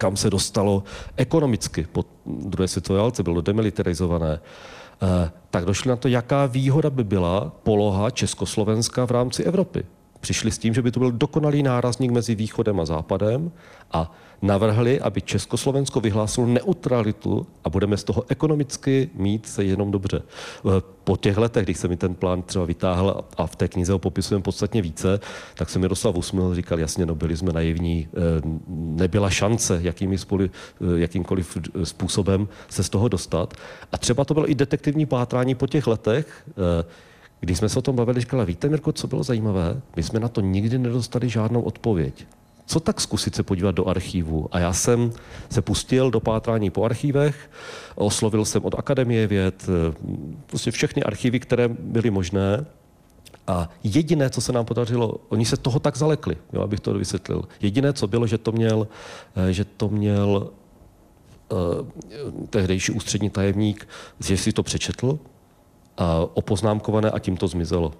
kam 0.00 0.16
se 0.16 0.30
dostalo 0.30 0.82
ekonomicky 1.16 1.86
po 1.92 2.04
druhé 2.26 2.68
světové 2.68 2.98
válce, 2.98 3.22
bylo 3.22 3.40
demilitarizované, 3.40 4.40
eh, 4.40 5.30
tak 5.50 5.64
došli 5.64 5.88
na 5.88 5.96
to, 5.96 6.08
jaká 6.08 6.46
výhoda 6.46 6.90
by 6.90 7.04
byla 7.04 7.52
poloha 7.62 8.10
Československa 8.10 9.04
v 9.04 9.10
rámci 9.10 9.44
Evropy. 9.44 9.84
Přišli 10.20 10.50
s 10.50 10.58
tím, 10.58 10.74
že 10.74 10.82
by 10.82 10.90
to 10.90 11.00
byl 11.00 11.12
dokonalý 11.12 11.62
nárazník 11.62 12.10
mezi 12.10 12.34
východem 12.34 12.80
a 12.80 12.84
západem 12.84 13.52
a 13.92 14.12
navrhli, 14.42 15.00
aby 15.00 15.22
Československo 15.22 16.00
vyhlásilo 16.00 16.46
neutralitu 16.46 17.46
a 17.64 17.70
budeme 17.70 17.96
z 17.96 18.04
toho 18.04 18.24
ekonomicky 18.28 19.10
mít 19.14 19.46
se 19.46 19.64
jenom 19.64 19.90
dobře. 19.90 20.22
Po 21.04 21.16
těch 21.16 21.38
letech, 21.38 21.64
když 21.64 21.78
se 21.78 21.88
mi 21.88 21.96
ten 21.96 22.14
plán 22.14 22.42
třeba 22.42 22.64
vytáhl 22.64 23.24
a 23.36 23.46
v 23.46 23.56
té 23.56 23.68
knize 23.68 23.92
ho 23.92 23.98
popisujeme 23.98 24.42
podstatně 24.42 24.82
více, 24.82 25.20
tak 25.54 25.70
se 25.70 25.78
Miroslav 25.78 26.16
usmil, 26.16 26.54
říkal, 26.54 26.80
jasně, 26.80 27.06
no 27.06 27.14
byli 27.14 27.36
jsme 27.36 27.52
naivní, 27.52 28.08
eh, 28.12 28.16
nebyla 28.68 29.30
šance 29.30 29.78
jakými 29.82 30.18
spolu, 30.18 30.44
eh, 30.44 30.48
jakýmkoliv 30.94 31.58
způsobem 31.84 32.48
se 32.68 32.82
z 32.82 32.88
toho 32.88 33.08
dostat. 33.08 33.54
A 33.92 33.98
třeba 33.98 34.24
to 34.24 34.34
bylo 34.34 34.50
i 34.50 34.54
detektivní 34.54 35.06
pátrání 35.06 35.54
po 35.54 35.66
těch 35.66 35.86
letech, 35.86 36.44
když 37.40 37.58
jsme 37.58 37.68
se 37.68 37.78
o 37.78 37.82
tom 37.82 37.96
bavili, 37.96 38.20
říkala, 38.20 38.44
víte, 38.44 38.68
Mirko, 38.68 38.92
co 38.92 39.06
bylo 39.06 39.22
zajímavé? 39.22 39.80
My 39.96 40.02
jsme 40.02 40.20
na 40.20 40.28
to 40.28 40.40
nikdy 40.40 40.78
nedostali 40.78 41.28
žádnou 41.28 41.62
odpověď. 41.62 42.26
Co 42.66 42.80
tak 42.80 43.00
zkusit 43.00 43.34
se 43.34 43.42
podívat 43.42 43.74
do 43.74 43.88
archívu? 43.88 44.48
A 44.52 44.58
já 44.58 44.72
jsem 44.72 45.12
se 45.50 45.62
pustil 45.62 46.10
do 46.10 46.20
pátrání 46.20 46.70
po 46.70 46.84
archívech, 46.84 47.50
oslovil 47.94 48.44
jsem 48.44 48.64
od 48.64 48.74
Akademie 48.78 49.26
věd, 49.26 49.66
eh, 49.68 49.94
prostě 50.46 50.70
všechny 50.70 51.02
archívy, 51.02 51.40
které 51.40 51.68
byly 51.68 52.10
možné. 52.10 52.66
A 53.46 53.68
jediné, 53.82 54.30
co 54.30 54.40
se 54.40 54.52
nám 54.52 54.64
podařilo, 54.64 55.14
oni 55.28 55.44
se 55.44 55.56
toho 55.56 55.80
tak 55.80 55.96
zalekli, 55.96 56.36
jo, 56.52 56.62
abych 56.62 56.80
to 56.80 56.94
vysvětlil. 56.94 57.44
Jediné, 57.60 57.92
co 57.92 58.06
bylo, 58.06 58.26
že 58.26 58.38
to 58.38 58.52
měl, 58.52 58.88
eh, 59.36 59.52
že 59.52 59.64
to 59.64 59.88
měl 59.88 60.50
uh, 61.52 62.46
tehdejší 62.50 62.92
ústřední 62.92 63.30
tajemník, 63.30 63.88
že 64.20 64.36
si 64.36 64.52
to 64.52 64.62
přečetl, 64.62 65.18
opoznámkované 66.34 67.10
a 67.10 67.18
tím 67.18 67.36
to 67.36 67.48
zmizelo. 67.48 67.92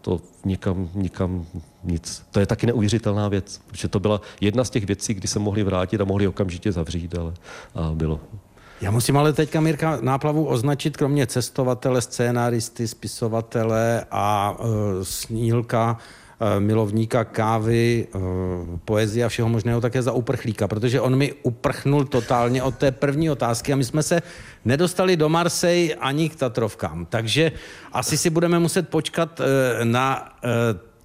To 0.00 0.20
nikam, 0.44 0.88
nikam 0.94 1.46
nic. 1.84 2.22
To 2.30 2.40
je 2.40 2.46
taky 2.46 2.66
neuvěřitelná 2.66 3.28
věc, 3.28 3.60
protože 3.66 3.88
to 3.88 4.00
byla 4.00 4.20
jedna 4.40 4.64
z 4.64 4.70
těch 4.70 4.86
věcí, 4.86 5.14
kdy 5.14 5.28
se 5.28 5.38
mohli 5.38 5.62
vrátit 5.62 6.00
a 6.00 6.04
mohli 6.04 6.28
okamžitě 6.28 6.72
zavřít, 6.72 7.18
ale 7.18 7.34
a 7.74 7.90
bylo. 7.94 8.20
Já 8.80 8.90
musím 8.90 9.16
ale 9.16 9.32
teďka, 9.32 9.60
Mirka, 9.60 9.98
náplavu 10.00 10.46
označit, 10.46 10.96
kromě 10.96 11.26
cestovatele, 11.26 12.02
scénáristy, 12.02 12.88
spisovatele 12.88 14.04
a 14.10 14.56
uh, 14.58 14.66
snílka, 15.02 15.98
milovníka 16.58 17.24
kávy, 17.24 18.06
eh, 18.06 18.18
poezie 18.84 19.24
a 19.24 19.28
všeho 19.28 19.48
možného 19.48 19.80
také 19.80 20.02
za 20.02 20.12
uprchlíka, 20.12 20.68
protože 20.68 21.00
on 21.00 21.16
mi 21.16 21.34
uprchnul 21.42 22.04
totálně 22.04 22.62
od 22.62 22.74
té 22.74 22.90
první 22.90 23.30
otázky 23.30 23.72
a 23.72 23.76
my 23.76 23.84
jsme 23.84 24.02
se 24.02 24.22
nedostali 24.64 25.16
do 25.16 25.28
Marseille 25.28 25.94
ani 25.94 26.28
k 26.28 26.36
Tatrovkám. 26.36 27.06
Takže 27.06 27.52
asi 27.92 28.16
si 28.16 28.30
budeme 28.30 28.58
muset 28.58 28.88
počkat 28.88 29.40
eh, 29.40 29.84
na 29.84 30.38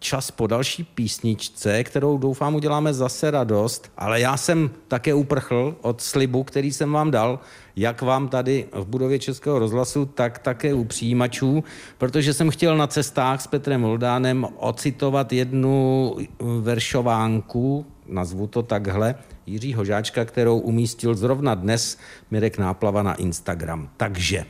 čas 0.04 0.32
po 0.32 0.48
další 0.48 0.84
písničce, 0.84 1.84
kterou 1.84 2.18
doufám 2.18 2.56
uděláme 2.56 2.94
zase 2.94 3.32
radost, 3.32 3.92
ale 3.98 4.20
já 4.20 4.38
jsem 4.38 4.70
také 4.88 5.14
uprchl 5.14 5.76
od 5.82 6.02
slibu, 6.02 6.44
který 6.44 6.72
jsem 6.72 6.92
vám 6.92 7.12
dal, 7.12 7.40
jak 7.76 8.02
vám 8.02 8.28
tady 8.28 8.68
v 8.72 8.86
budově 8.86 9.20
Českého 9.20 9.60
rozhlasu, 9.60 10.06
tak 10.06 10.40
také 10.40 10.74
u 10.74 10.84
přijímačů, 10.84 11.64
protože 11.98 12.34
jsem 12.34 12.50
chtěl 12.50 12.78
na 12.78 12.88
cestách 12.88 13.42
s 13.42 13.48
Petrem 13.48 13.82
Voldánem 13.82 14.48
ocitovat 14.58 15.34
jednu 15.34 16.16
veršovánku, 16.62 17.86
nazvu 18.08 18.48
to 18.48 18.64
takhle, 18.64 19.16
Jiřího 19.46 19.86
Žáčka, 19.86 20.26
kterou 20.26 20.60
umístil 20.60 21.16
zrovna 21.16 21.56
dnes 21.56 21.98
Mirek 22.32 22.58
Náplava 22.58 23.04
na 23.04 23.14
Instagram. 23.14 23.90
Takže 23.98 24.46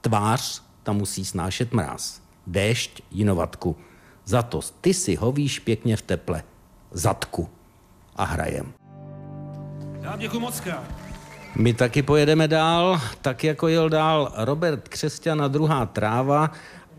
tvář 0.00 0.62
tam 0.82 0.96
musí 0.96 1.24
snášet 1.24 1.72
mráz, 1.72 2.20
déšť, 2.46 3.02
jinovatku. 3.10 3.76
Za 4.30 4.42
to 4.42 4.60
ty 4.80 4.94
si 4.94 5.14
hovíš 5.14 5.58
pěkně 5.58 5.96
v 5.96 6.02
teple, 6.02 6.42
zadku. 6.90 7.48
A 8.16 8.24
hrajem. 8.24 8.72
Já 10.02 10.16
děkuji 10.16 10.40
moc 10.40 10.62
my 11.56 11.74
taky 11.74 12.02
pojedeme 12.02 12.48
dál, 12.48 13.00
tak 13.22 13.44
jako 13.44 13.68
jel 13.68 13.88
dál 13.88 14.32
Robert 14.36 14.88
Křesťan 14.88 15.42
a 15.42 15.48
druhá 15.48 15.86
tráva 15.86 16.50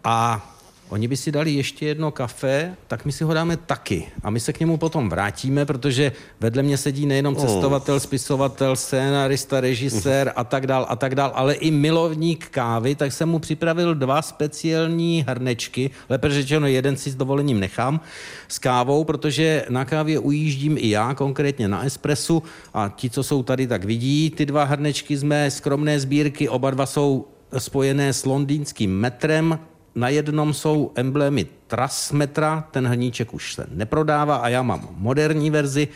a 0.04 0.48
Oni 0.92 1.08
by 1.08 1.18
si 1.18 1.32
dali 1.32 1.52
ještě 1.52 1.86
jedno 1.86 2.12
kafe, 2.12 2.76
tak 2.88 3.06
my 3.06 3.12
si 3.12 3.24
ho 3.24 3.34
dáme 3.34 3.58
taky. 3.58 4.08
A 4.24 4.30
my 4.30 4.40
se 4.40 4.54
k 4.54 4.60
němu 4.60 4.78
potom 4.78 5.10
vrátíme, 5.10 5.66
protože 5.66 6.12
vedle 6.40 6.64
mě 6.64 6.78
sedí 6.78 7.06
nejenom 7.06 7.36
cestovatel, 7.36 8.00
spisovatel, 8.00 8.76
scénarista, 8.76 9.62
režisér 9.62 10.34
a 10.36 10.44
tak 10.44 10.68
dál 10.68 10.86
a 10.90 10.96
tak 10.96 11.16
dál, 11.16 11.32
ale 11.36 11.54
i 11.54 11.72
milovník 11.72 12.48
kávy, 12.50 12.96
tak 12.96 13.14
jsem 13.14 13.30
mu 13.30 13.40
připravil 13.40 13.96
dva 13.96 14.22
speciální 14.22 15.26
hrnečky, 15.28 15.90
lépe 16.10 16.30
řečeno 16.30 16.68
jeden 16.68 16.98
si 16.98 17.12
s 17.12 17.16
dovolením 17.16 17.60
nechám, 17.60 18.02
s 18.48 18.60
kávou, 18.60 19.04
protože 19.04 19.66
na 19.70 19.86
kávě 19.86 20.20
ujíždím 20.20 20.78
i 20.78 20.90
já, 20.90 21.14
konkrétně 21.14 21.68
na 21.68 21.86
espresu 21.86 22.44
a 22.74 22.94
ti, 22.96 23.10
co 23.10 23.24
jsou 23.24 23.44
tady, 23.44 23.68
tak 23.68 23.84
vidí 23.84 24.30
ty 24.30 24.46
dva 24.46 24.64
hrnečky 24.64 25.18
z 25.18 25.24
mé 25.24 25.52
skromné 25.52 26.00
sbírky, 26.00 26.50
oba 26.50 26.72
dva 26.72 26.86
jsou 26.86 27.28
spojené 27.58 28.14
s 28.14 28.26
londýnským 28.26 29.00
metrem, 29.00 29.60
na 29.96 30.10
jednom 30.10 30.54
jsou 30.54 30.92
emblémy 30.96 31.48
Trasmetra, 31.68 32.68
ten 32.72 32.88
hníček 32.88 33.34
už 33.34 33.54
se 33.54 33.68
neprodává 33.72 34.36
a 34.36 34.48
já 34.48 34.62
mám 34.62 34.88
moderní 34.92 35.50
verzi, 35.50 35.88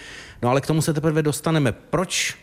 no 0.41 0.49
ale 0.49 0.61
k 0.61 0.67
tomu 0.67 0.81
se 0.81 0.93
teprve 0.93 1.21
dostaneme. 1.21 1.71
Proč 1.71 2.37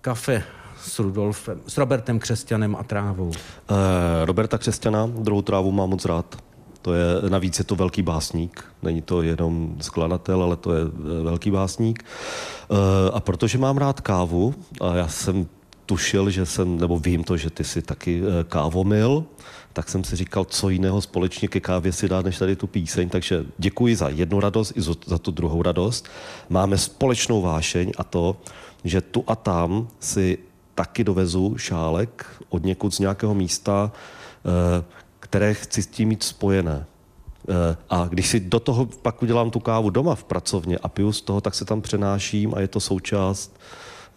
kafe 0.00 0.42
s 0.80 0.98
Rudolfem, 0.98 1.60
s 1.66 1.78
Robertem 1.78 2.18
Křesťanem 2.18 2.76
a 2.76 2.82
trávou? 2.82 3.26
Uh, 3.26 3.34
Roberta 4.24 4.58
Křesťana, 4.58 5.06
druhou 5.06 5.42
trávu 5.42 5.72
mám 5.72 5.90
moc 5.90 6.04
rád. 6.04 6.36
To 6.82 6.94
je, 6.94 7.04
navíc 7.28 7.58
je 7.58 7.64
to 7.64 7.76
velký 7.76 8.02
básník, 8.02 8.64
není 8.82 9.02
to 9.02 9.22
jenom 9.22 9.76
skladatel, 9.80 10.42
ale 10.42 10.56
to 10.56 10.74
je 10.74 10.82
eh, 10.82 11.22
velký 11.22 11.50
básník. 11.50 12.04
Eh, 12.04 12.74
a 13.12 13.20
protože 13.20 13.58
mám 13.58 13.76
rád 13.76 14.00
kávu, 14.00 14.54
a 14.80 14.94
já 14.94 15.08
jsem 15.08 15.46
tušil, 15.86 16.30
že 16.30 16.46
jsem, 16.46 16.78
nebo 16.78 16.98
vím 16.98 17.24
to, 17.24 17.36
že 17.36 17.50
ty 17.50 17.64
jsi 17.64 17.82
taky 17.82 18.22
kávomil, 18.48 19.24
tak 19.78 19.88
jsem 19.88 20.04
si 20.04 20.16
říkal, 20.16 20.44
co 20.44 20.68
jiného 20.68 21.00
společně 21.00 21.48
ke 21.48 21.60
kávě 21.60 21.92
si 21.92 22.08
dát, 22.08 22.24
než 22.24 22.38
tady 22.38 22.56
tu 22.56 22.66
píseň. 22.66 23.08
Takže 23.08 23.44
děkuji 23.58 23.96
za 23.96 24.08
jednu 24.08 24.40
radost 24.40 24.72
i 24.76 24.80
za 25.06 25.18
tu 25.18 25.30
druhou 25.30 25.62
radost. 25.62 26.08
Máme 26.48 26.78
společnou 26.78 27.42
vášeň 27.42 27.92
a 27.98 28.04
to, 28.04 28.36
že 28.84 29.00
tu 29.00 29.24
a 29.26 29.36
tam 29.36 29.88
si 30.00 30.38
taky 30.74 31.04
dovezu 31.04 31.54
šálek 31.58 32.26
od 32.48 32.64
někud 32.64 32.94
z 32.94 32.98
nějakého 32.98 33.34
místa, 33.34 33.92
eh, 33.92 34.84
které 35.20 35.54
chci 35.54 35.82
s 35.82 35.86
tím 35.86 36.08
mít 36.08 36.22
spojené. 36.22 36.86
Eh, 37.48 37.76
a 37.90 38.06
když 38.08 38.26
si 38.26 38.40
do 38.40 38.60
toho 38.60 38.86
pak 38.86 39.22
udělám 39.22 39.50
tu 39.50 39.60
kávu 39.60 39.90
doma 39.90 40.14
v 40.14 40.24
pracovně 40.24 40.78
a 40.78 40.88
piju 40.88 41.12
z 41.12 41.20
toho, 41.20 41.40
tak 41.40 41.54
se 41.54 41.64
tam 41.64 41.82
přenáším 41.82 42.54
a 42.54 42.60
je 42.60 42.68
to 42.68 42.80
součást 42.80 43.60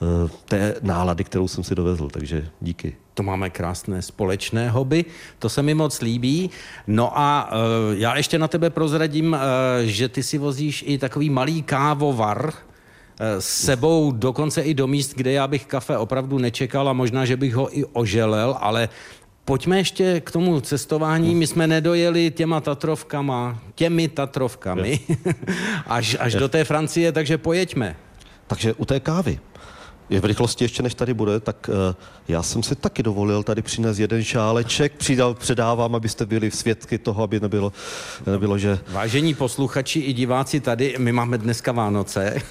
eh, 0.01 0.29
té 0.45 0.75
nálady, 0.81 1.23
kterou 1.23 1.47
jsem 1.47 1.63
si 1.63 1.75
dovezl. 1.75 2.09
Takže 2.09 2.49
díky. 2.61 2.95
To 3.21 3.25
máme 3.25 3.49
krásné 3.49 4.01
společné 4.01 4.69
hobby, 4.69 5.05
to 5.39 5.49
se 5.49 5.61
mi 5.61 5.73
moc 5.73 6.01
líbí. 6.01 6.49
No 6.87 7.19
a 7.19 7.51
uh, 7.53 7.93
já 7.93 8.17
ještě 8.17 8.39
na 8.39 8.47
tebe 8.47 8.69
prozradím, 8.69 9.33
uh, 9.33 9.39
že 9.85 10.09
ty 10.09 10.23
si 10.23 10.37
vozíš 10.37 10.83
i 10.87 10.97
takový 10.97 11.29
malý 11.29 11.61
kávovar, 11.61 12.53
s 13.39 13.45
sebou 13.45 14.11
dokonce 14.11 14.61
i 14.61 14.73
do 14.73 14.87
míst, 14.87 15.13
kde 15.15 15.31
já 15.31 15.47
bych 15.47 15.65
kafe 15.65 15.97
opravdu 15.97 16.37
nečekal 16.37 16.89
a 16.89 16.93
možná, 16.93 17.25
že 17.25 17.37
bych 17.37 17.55
ho 17.55 17.77
i 17.79 17.85
oželel, 17.85 18.57
ale 18.59 18.89
Pojďme 19.45 19.77
ještě 19.77 20.21
k 20.21 20.31
tomu 20.31 20.61
cestování. 20.61 21.35
My 21.35 21.47
jsme 21.47 21.67
nedojeli 21.67 22.31
těma 22.31 22.61
Tatrovkama, 22.61 23.59
těmi 23.75 24.07
Tatrovkami, 24.07 24.99
až, 25.85 26.17
až 26.19 26.33
do 26.33 26.49
té 26.49 26.63
Francie, 26.63 27.11
takže 27.11 27.37
pojeďme. 27.37 27.95
Takže 28.47 28.73
u 28.73 28.85
té 28.85 28.99
kávy 28.99 29.39
v 30.19 30.25
rychlosti 30.25 30.63
ještě 30.63 30.83
než 30.83 30.93
tady 30.93 31.13
bude, 31.13 31.39
tak 31.39 31.69
uh, 31.69 31.95
já 32.27 32.43
jsem 32.43 32.63
si 32.63 32.75
taky 32.75 33.03
dovolil 33.03 33.43
tady 33.43 33.61
přinést 33.61 33.99
jeden 33.99 34.23
šáleček, 34.23 34.93
přidal, 34.93 35.33
předávám, 35.33 35.95
abyste 35.95 36.25
byli 36.25 36.51
svědky 36.51 36.97
toho, 36.97 37.23
aby 37.23 37.39
nebylo, 37.39 37.73
nebylo, 38.27 38.57
že... 38.57 38.79
Vážení 38.87 39.33
posluchači 39.33 39.99
i 39.99 40.13
diváci 40.13 40.59
tady, 40.59 40.95
my 40.97 41.11
máme 41.11 41.37
dneska 41.37 41.71
Vánoce, 41.71 42.41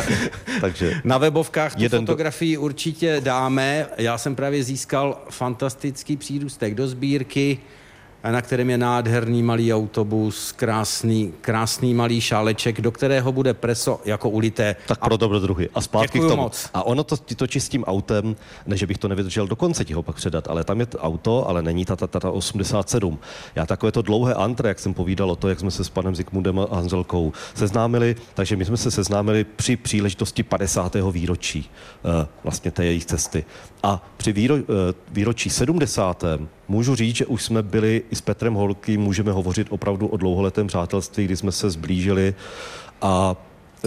takže 0.60 1.00
na 1.04 1.18
webovkách 1.18 1.74
tu 1.74 1.88
fotografii 1.88 2.54
do... 2.54 2.60
určitě 2.60 3.20
dáme. 3.24 3.86
Já 3.98 4.18
jsem 4.18 4.34
právě 4.34 4.64
získal 4.64 5.22
fantastický 5.30 6.16
přírůstek 6.16 6.74
do 6.74 6.88
sbírky, 6.88 7.58
na 8.32 8.42
kterém 8.42 8.70
je 8.70 8.78
nádherný 8.78 9.42
malý 9.42 9.74
autobus, 9.74 10.52
krásný, 10.52 11.32
krásný 11.40 11.94
malý 11.94 12.20
šáleček, 12.20 12.80
do 12.80 12.90
kterého 12.90 13.32
bude 13.32 13.54
preso 13.54 14.00
jako 14.04 14.28
ulité. 14.28 14.76
Tak 14.86 14.98
pro 14.98 15.16
dobrodruhy. 15.16 15.68
A 15.74 15.80
zpátky 15.80 16.18
k 16.18 16.22
tomu. 16.22 16.42
Moc. 16.42 16.70
A 16.74 16.82
ono 16.82 17.04
to, 17.04 17.16
to 17.16 17.46
čistým 17.46 17.84
autem, 17.84 18.36
ne, 18.66 18.76
že 18.76 18.86
bych 18.86 18.98
to 18.98 19.08
nevydržel 19.08 19.46
do 19.46 19.56
konce 19.56 19.84
ti 19.84 19.92
ho 19.92 20.02
pak 20.02 20.16
předat, 20.16 20.48
ale 20.48 20.64
tam 20.64 20.80
je 20.80 20.86
to 20.86 20.98
auto, 20.98 21.48
ale 21.48 21.62
není 21.62 21.84
ta, 21.84 21.96
ta, 21.96 22.06
ta, 22.06 22.20
ta 22.20 22.30
87. 22.30 23.18
Já 23.54 23.66
takové 23.66 23.92
to 23.92 24.02
dlouhé 24.02 24.34
antre, 24.34 24.68
jak 24.68 24.78
jsem 24.78 24.94
povídal 24.94 25.30
o 25.30 25.36
to, 25.36 25.48
jak 25.48 25.60
jsme 25.60 25.70
se 25.70 25.84
s 25.84 25.88
panem 25.88 26.16
Zikmundem 26.16 26.58
a 26.58 26.68
Hanzelkou 26.70 27.32
seznámili, 27.54 28.16
takže 28.34 28.56
my 28.56 28.64
jsme 28.64 28.76
se 28.76 28.90
seznámili 28.90 29.44
při 29.44 29.76
příležitosti 29.76 30.42
50. 30.42 30.96
výročí 31.10 31.70
uh, 32.02 32.26
vlastně 32.42 32.70
té 32.70 32.84
jejich 32.84 33.04
cesty. 33.04 33.44
A 33.84 34.02
při 34.16 34.32
výro, 34.32 34.54
uh, 34.54 34.62
výročí 35.12 35.50
70 35.50 36.24
Můžu 36.68 36.94
říct, 36.94 37.16
že 37.16 37.26
už 37.26 37.42
jsme 37.42 37.62
byli 37.62 38.02
i 38.10 38.16
s 38.16 38.20
Petrem 38.20 38.54
Holky, 38.54 38.96
můžeme 38.96 39.32
hovořit 39.32 39.66
opravdu 39.70 40.06
o 40.06 40.16
dlouholetém 40.16 40.66
přátelství, 40.66 41.24
kdy 41.24 41.36
jsme 41.36 41.52
se 41.52 41.70
zblížili 41.70 42.34
a 43.02 43.36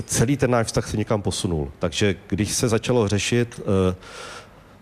celý 0.06 0.38
ten 0.38 0.52
náš 0.52 0.68
vztah 0.68 0.90
se 0.90 0.98
někam 0.98 1.22
posunul. 1.22 1.72
Takže 1.80 2.16
když 2.28 2.52
se 2.52 2.70
začalo 2.70 3.08
řešit 3.08 3.62
eh, 3.62 3.96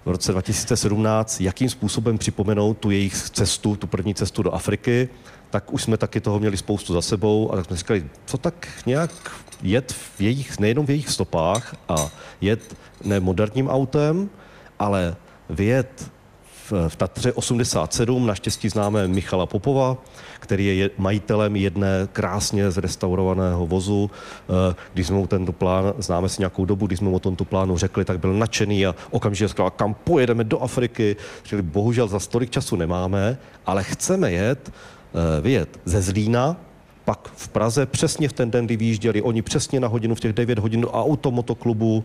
v 0.05 0.09
roce 0.09 0.31
2017, 0.31 1.41
jakým 1.41 1.69
způsobem 1.69 2.17
připomenout 2.17 2.77
tu 2.77 2.91
jejich 2.91 3.15
cestu, 3.15 3.75
tu 3.75 3.87
první 3.87 4.15
cestu 4.15 4.43
do 4.43 4.53
Afriky, 4.53 5.09
tak 5.49 5.73
už 5.73 5.83
jsme 5.83 5.97
taky 5.97 6.21
toho 6.21 6.39
měli 6.39 6.57
spoustu 6.57 6.93
za 6.93 7.01
sebou 7.01 7.53
a 7.53 7.55
tak 7.55 7.65
jsme 7.65 7.77
říkali, 7.77 8.05
co 8.25 8.37
tak 8.37 8.67
nějak 8.85 9.11
jet 9.63 9.91
v 9.91 10.21
jejich, 10.21 10.59
nejenom 10.59 10.85
v 10.85 10.89
jejich 10.89 11.09
stopách 11.09 11.75
a 11.89 12.09
jet 12.41 12.77
ne 13.03 13.19
moderním 13.19 13.69
autem, 13.69 14.29
ale 14.79 15.15
vyjet 15.49 16.11
v, 16.71 16.89
v 16.89 16.95
Tatře 16.95 17.33
87 17.33 18.27
naštěstí 18.27 18.69
známe 18.69 19.07
Michala 19.07 19.45
Popova, 19.45 19.97
který 20.39 20.77
je 20.77 20.89
majitelem 20.97 21.55
jedné 21.55 22.07
krásně 22.13 22.71
zrestaurovaného 22.71 23.67
vozu. 23.67 24.11
Eh, 24.71 24.75
když 24.93 25.07
jsme 25.07 25.15
mu 25.15 25.27
tento 25.27 25.51
plán, 25.51 25.93
známe 25.97 26.29
si 26.29 26.41
nějakou 26.41 26.65
dobu, 26.65 26.87
když 26.87 26.99
jsme 26.99 27.09
mu 27.09 27.15
o 27.15 27.19
tomto 27.19 27.45
plánu 27.45 27.77
řekli, 27.77 28.05
tak 28.05 28.19
byl 28.19 28.33
nadšený 28.33 28.85
a 28.85 28.95
okamžitě 29.11 29.47
říkal, 29.47 29.69
kam 29.69 29.93
pojedeme 29.93 30.43
do 30.43 30.59
Afriky. 30.59 31.15
Čili 31.43 31.61
bohužel 31.61 32.07
za 32.07 32.19
stolik 32.19 32.49
času 32.49 32.75
nemáme, 32.75 33.37
ale 33.65 33.83
chceme 33.83 34.31
jet, 34.31 34.71
eh, 34.71 35.41
vyjet 35.41 35.79
ze 35.85 36.01
Zlína, 36.01 36.57
pak 37.05 37.29
v 37.35 37.47
Praze 37.47 37.85
přesně 37.85 38.29
v 38.29 38.33
ten 38.33 38.51
den, 38.51 38.65
kdy 38.65 38.77
vyjížděli 38.77 39.21
oni 39.21 39.41
přesně 39.41 39.79
na 39.79 39.87
hodinu 39.87 40.15
v 40.15 40.19
těch 40.19 40.33
9 40.33 40.59
hodin 40.59 40.81
do 40.81 40.91
automotoklubu, 40.91 42.03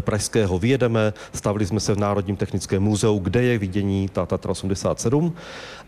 pražského 0.00 0.58
vyjedeme, 0.58 1.12
stavili 1.32 1.66
jsme 1.66 1.80
se 1.80 1.94
v 1.94 1.98
Národním 1.98 2.36
technickém 2.36 2.82
muzeu, 2.82 3.18
kde 3.18 3.42
je 3.42 3.58
vidění 3.58 4.08
ta 4.08 4.26
Tatra 4.26 4.50
87 4.50 5.34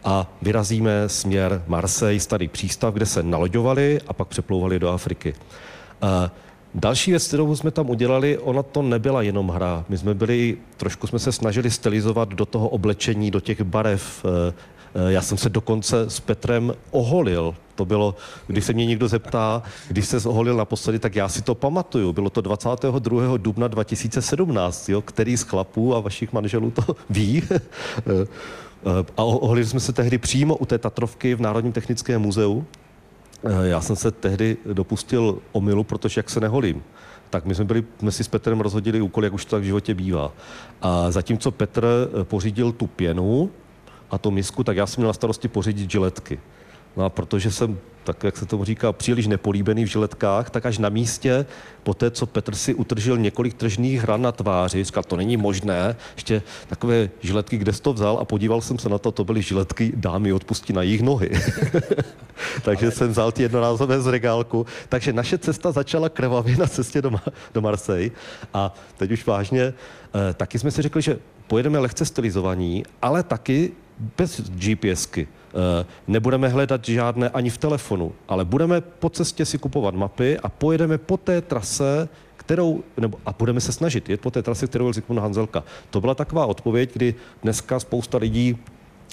a 0.05 0.33
vyrazíme 0.43 1.09
směr 1.09 1.63
Marseille, 1.67 2.21
starý 2.21 2.49
přístav, 2.49 2.95
kde 2.95 3.07
se 3.07 3.23
naloďovali 3.23 4.01
a 4.09 4.13
pak 4.13 4.29
přeplouvali 4.29 4.79
do 4.79 4.89
Afriky. 4.89 5.35
A 6.03 6.31
Další 6.79 7.11
věc, 7.11 7.29
kterou 7.29 7.57
jsme 7.57 7.71
tam 7.71 7.91
udělali, 7.91 8.39
ona 8.39 8.63
to 8.63 8.83
nebyla 8.83 9.23
jenom 9.23 9.49
hra. 9.49 9.85
My 9.89 9.99
jsme 9.99 10.15
byli, 10.15 10.57
trošku 10.77 11.07
jsme 11.07 11.19
se 11.19 11.33
snažili 11.33 11.71
stylizovat 11.71 12.29
do 12.29 12.47
toho 12.47 12.69
oblečení, 12.69 13.31
do 13.31 13.41
těch 13.41 13.63
barev. 13.63 14.25
Eh, 14.97 15.09
eh, 15.09 15.13
já 15.13 15.23
jsem 15.23 15.39
se 15.39 15.49
dokonce 15.49 16.11
s 16.11 16.21
Petrem 16.21 16.75
oholil 16.91 17.55
to 17.75 17.85
bylo, 17.85 18.15
když 18.47 18.65
se 18.65 18.73
mě 18.73 18.87
někdo 18.87 19.09
zeptá, 19.09 19.63
když 19.89 20.07
se 20.07 20.19
zholil 20.19 20.57
naposledy, 20.57 20.99
tak 20.99 21.17
já 21.17 21.29
si 21.29 21.43
to 21.43 21.55
pamatuju. 21.55 22.13
Bylo 22.13 22.31
to 22.31 22.41
22. 22.41 23.37
dubna 23.37 23.69
2017, 23.69 24.89
jo, 24.89 25.03
který 25.03 25.37
z 25.37 25.43
chlapů 25.43 25.95
a 25.95 26.01
vašich 26.01 26.33
manželů 26.33 26.71
to 26.71 26.97
ví. 27.11 27.43
a 29.17 29.23
oholili 29.25 29.67
jsme 29.67 29.81
se 29.81 29.93
tehdy 29.93 30.19
přímo 30.19 30.57
u 30.57 30.67
té 30.67 30.79
Tatrovky 30.79 31.35
v 31.35 31.41
Národním 31.41 31.73
technickém 31.73 32.23
muzeu. 32.23 32.65
Já 33.63 33.81
jsem 33.81 33.97
se 33.97 34.11
tehdy 34.11 34.57
dopustil 34.73 35.39
omilu, 35.53 35.85
protože 35.85 36.19
jak 36.19 36.31
se 36.31 36.41
neholím, 36.41 36.83
tak 37.31 37.45
my 37.45 37.55
jsme, 37.55 37.65
byli, 37.65 37.85
jsme 37.99 38.13
si 38.13 38.25
s 38.25 38.29
Petrem 38.29 38.61
rozhodili 38.61 39.01
úkol, 39.01 39.25
jak 39.25 39.33
už 39.33 39.45
to 39.45 39.57
tak 39.57 39.63
v 39.63 39.67
životě 39.67 39.95
bývá. 39.95 40.33
A 40.83 41.11
zatímco 41.11 41.51
Petr 41.51 41.87
pořídil 42.25 42.73
tu 42.73 42.87
pěnu 42.87 43.51
a 44.11 44.19
tu 44.19 44.31
misku, 44.31 44.65
tak 44.65 44.77
já 44.77 44.87
jsem 44.87 45.01
měl 45.01 45.09
na 45.09 45.13
starosti 45.13 45.49
pořídit 45.49 45.91
žiletky. 45.91 46.41
No 46.97 47.05
a 47.05 47.09
protože 47.09 47.51
jsem, 47.51 47.79
tak 48.05 48.25
jak 48.25 48.37
se 48.37 48.47
tomu 48.47 48.65
říká, 48.65 48.93
příliš 48.93 49.27
nepolíbený 49.27 49.85
v 49.85 49.89
žiletkách, 49.89 50.51
tak 50.51 50.67
až 50.67 50.79
na 50.79 50.89
místě, 50.89 51.47
po 51.83 51.95
té, 51.95 52.11
co 52.11 52.27
Petr 52.27 52.55
si 52.55 52.75
utržil 52.75 53.19
několik 53.19 53.55
tržních 53.55 54.03
hran 54.03 54.23
na 54.23 54.33
tváři, 54.33 54.85
říkal, 54.85 55.03
to 55.03 55.17
není 55.17 55.37
možné, 55.37 55.97
ještě 56.15 56.43
takové 56.67 57.11
žiletky, 57.21 57.57
kde 57.57 57.73
jsi 57.73 57.83
to 57.83 57.93
vzal 57.93 58.19
a 58.21 58.25
podíval 58.25 58.61
jsem 58.61 58.79
se 58.79 58.89
na 58.89 58.99
to, 58.99 59.13
to 59.13 59.25
byly 59.25 59.43
žiletky 59.43 59.93
dámy 59.97 60.33
odpustí 60.33 60.73
na 60.73 60.83
jejich 60.83 61.03
nohy. 61.03 61.31
Takže 62.63 62.87
Ale... 62.87 62.93
jsem 62.93 63.09
vzal 63.09 63.33
ty 63.33 63.43
jednorázové 63.43 64.01
z 64.01 64.07
regálku. 64.07 64.67
Takže 64.89 65.13
naše 65.13 65.39
cesta 65.39 65.73
začala 65.73 66.09
krvavě 66.09 66.57
na 66.57 66.67
cestě 66.67 67.03
do, 67.03 67.11
do 67.55 67.61
Marseille. 67.61 68.11
A 68.55 68.75
teď 68.97 69.11
už 69.11 69.27
vážně, 69.27 69.63
eh, 69.63 70.35
taky 70.35 70.59
jsme 70.59 70.71
si 70.71 70.83
řekli, 70.83 71.03
že 71.03 71.19
pojedeme 71.47 71.79
lehce 71.79 72.05
stylizovaní, 72.05 72.85
ale 73.03 73.23
taky 73.23 73.73
bez 74.17 74.41
GPSky. 74.41 75.29
Eh, 75.57 75.87
nebudeme 76.07 76.49
hledat 76.49 76.85
žádné 76.85 77.31
ani 77.31 77.51
v 77.51 77.59
telefonu, 77.59 78.13
ale 78.29 78.45
budeme 78.45 78.81
po 78.81 79.11
cestě 79.11 79.45
si 79.45 79.59
kupovat 79.59 79.95
mapy 79.95 80.39
a 80.39 80.49
pojedeme 80.49 80.99
po 80.99 81.17
té 81.17 81.41
trase, 81.41 82.09
kterou, 82.37 82.83
nebo, 82.97 83.19
a 83.27 83.33
budeme 83.33 83.61
se 83.61 83.73
snažit 83.73 84.09
jet 84.09 84.21
po 84.21 84.31
té 84.31 84.43
trase, 84.43 84.67
kterou 84.67 84.85
byl 84.85 84.93
Zikmund 84.93 85.21
Hanzelka. 85.21 85.65
To 85.91 86.01
byla 86.01 86.15
taková 86.15 86.47
odpověď, 86.47 86.91
kdy 86.93 87.15
dneska 87.43 87.81
spousta 87.81 88.19
lidí 88.19 88.59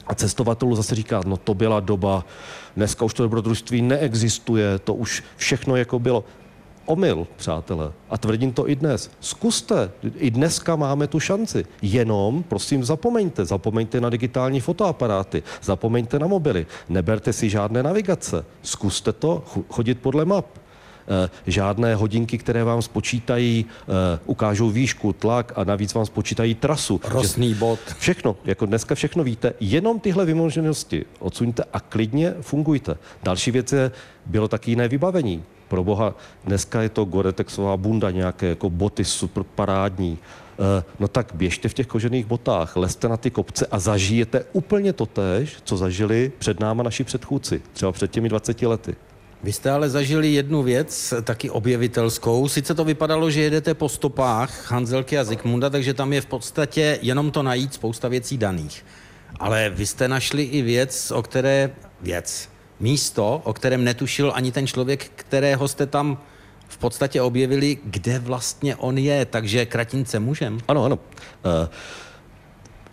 a 0.08 0.16
cestovatelů 0.16 0.76
zase 0.76 0.96
říká, 0.96 1.22
no 1.26 1.38
to 1.38 1.54
byla 1.54 1.80
doba, 1.80 2.26
dneska 2.76 3.06
už 3.06 3.14
to 3.14 3.24
dobrodružství 3.24 3.82
neexistuje, 3.82 4.80
to 4.80 4.94
už 4.94 5.24
všechno 5.38 5.76
jako 5.76 6.00
bylo 6.00 6.24
omyl, 6.86 7.28
přátelé. 7.36 7.92
A 8.10 8.18
tvrdím 8.18 8.52
to 8.54 8.70
i 8.70 8.76
dnes. 8.76 9.12
Zkuste, 9.20 9.92
i 10.18 10.32
dneska 10.32 10.76
máme 10.76 11.08
tu 11.08 11.20
šanci. 11.20 11.66
Jenom, 11.82 12.44
prosím, 12.44 12.84
zapomeňte. 12.84 13.46
Zapomeňte 13.46 14.02
na 14.02 14.10
digitální 14.10 14.60
fotoaparáty, 14.60 15.44
zapomeňte 15.62 16.20
na 16.20 16.28
mobily, 16.28 16.66
neberte 16.90 17.34
si 17.34 17.50
žádné 17.50 17.84
navigace. 17.84 18.46
Zkuste 18.62 19.14
to 19.14 19.44
chodit 19.70 20.00
podle 20.00 20.26
map. 20.26 20.46
Eh, 21.08 21.30
žádné 21.48 21.96
hodinky, 21.96 22.38
které 22.38 22.64
vám 22.64 22.82
spočítají, 22.82 23.66
eh, 23.66 24.20
ukážou 24.26 24.70
výšku, 24.70 25.14
tlak 25.14 25.54
a 25.56 25.64
navíc 25.64 25.94
vám 25.94 26.06
spočítají 26.06 26.56
trasu. 26.56 27.02
Rostný 27.04 27.54
bod. 27.54 27.80
Všechno, 28.00 28.36
jako 28.46 28.66
dneska 28.66 28.96
všechno 28.96 29.24
víte, 29.24 29.54
jenom 29.60 30.00
tyhle 30.00 30.26
vymoženosti 30.26 31.06
odsuňte 31.20 31.64
a 31.74 31.80
klidně 31.80 32.34
fungujte. 32.42 32.98
Další 33.24 33.52
věc 33.52 33.72
je, 33.72 33.92
bylo 34.26 34.48
taky 34.48 34.72
jiné 34.72 34.88
vybavení. 34.88 35.44
Pro 35.74 35.84
boha, 35.84 36.16
dneska 36.46 36.82
je 36.82 36.90
to 36.90 37.06
Goretexová 37.06 37.78
bunda, 37.78 38.12
nějaké 38.12 38.46
jako 38.46 38.70
boty 38.70 39.06
super 39.06 39.44
parádní. 39.56 40.18
Eh, 40.20 40.84
no 41.00 41.08
tak 41.08 41.32
běžte 41.34 41.70
v 41.70 41.74
těch 41.74 41.88
kožených 41.88 42.26
botách, 42.26 42.76
lezte 42.76 43.10
na 43.10 43.18
ty 43.18 43.32
kopce 43.32 43.66
a 43.66 43.80
zažijete 43.80 44.46
úplně 44.54 44.94
to 44.94 45.06
tež, 45.06 45.58
co 45.64 45.78
zažili 45.78 46.32
před 46.40 46.60
náma 46.60 46.84
naši 46.84 47.04
předchůdci, 47.04 47.62
třeba 47.74 47.92
před 47.92 48.12
těmi 48.12 48.30
20 48.30 48.62
lety. 48.62 48.96
Vy 49.44 49.54
jste 49.54 49.72
ale 49.72 49.90
zažili 49.90 50.34
jednu 50.34 50.64
věc, 50.64 51.14
taky 51.24 51.50
objevitelskou. 51.50 52.48
Sice 52.48 52.76
to 52.76 52.86
vypadalo, 52.86 53.32
že 53.32 53.42
jedete 53.42 53.74
po 53.74 53.90
stopách 53.90 54.72
Hanzelky 54.72 55.18
a 55.18 55.24
Zikmunda, 55.24 55.70
takže 55.70 55.94
tam 55.94 56.14
je 56.14 56.22
v 56.22 56.26
podstatě 56.26 57.00
jenom 57.02 57.32
to 57.32 57.44
najít 57.44 57.74
spousta 57.74 58.08
věcí 58.08 58.38
daných. 58.38 58.86
Ale 59.40 59.70
vy 59.70 59.86
jste 59.86 60.08
našli 60.08 60.44
i 60.44 60.62
věc, 60.62 61.12
o 61.12 61.22
které... 61.22 61.70
Věc. 62.02 62.53
Místo, 62.84 63.42
o 63.44 63.54
kterém 63.54 63.84
netušil 63.84 64.32
ani 64.36 64.52
ten 64.52 64.68
člověk, 64.68 65.12
kterého 65.16 65.68
jste 65.68 65.86
tam 65.86 66.18
v 66.68 66.78
podstatě 66.78 67.22
objevili, 67.22 67.78
kde 67.84 68.20
vlastně 68.20 68.76
on 68.76 68.98
je. 68.98 69.26
Takže 69.26 69.66
kratince 69.66 70.20
můžem. 70.20 70.60
Ano, 70.68 70.86
ano. 70.86 71.00
Uh... 71.46 71.68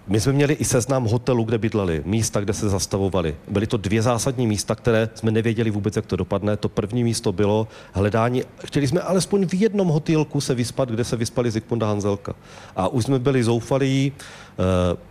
My 0.07 0.21
jsme 0.21 0.33
měli 0.33 0.55
i 0.55 0.65
seznam 0.65 1.05
hotelů, 1.05 1.45
kde 1.45 1.59
bydleli, 1.59 2.03
místa, 2.05 2.41
kde 2.41 2.53
se 2.53 2.69
zastavovali. 2.69 3.37
Byly 3.49 3.67
to 3.67 3.77
dvě 3.77 4.03
zásadní 4.03 4.47
místa, 4.47 4.75
které 4.75 5.09
jsme 5.15 5.31
nevěděli 5.31 5.71
vůbec, 5.71 5.97
jak 5.97 6.07
to 6.07 6.17
dopadne. 6.17 6.57
To 6.57 6.69
první 6.69 7.05
místo 7.05 7.33
bylo 7.33 7.69
hledání. 7.93 8.43
Chtěli 8.65 8.89
jsme 8.89 9.01
alespoň 9.01 9.47
v 9.47 9.55
jednom 9.55 9.89
hotelku 9.89 10.41
se 10.41 10.55
vyspat, 10.55 10.89
kde 10.89 11.05
se 11.05 11.17
vyspali 11.17 11.51
Zikmunda 11.51 11.87
Hanzelka. 11.87 12.35
A 12.77 12.89
už 12.89 13.05
jsme 13.05 13.19
byli 13.19 13.45
zoufalí, 13.45 14.13
eh, 14.13 15.10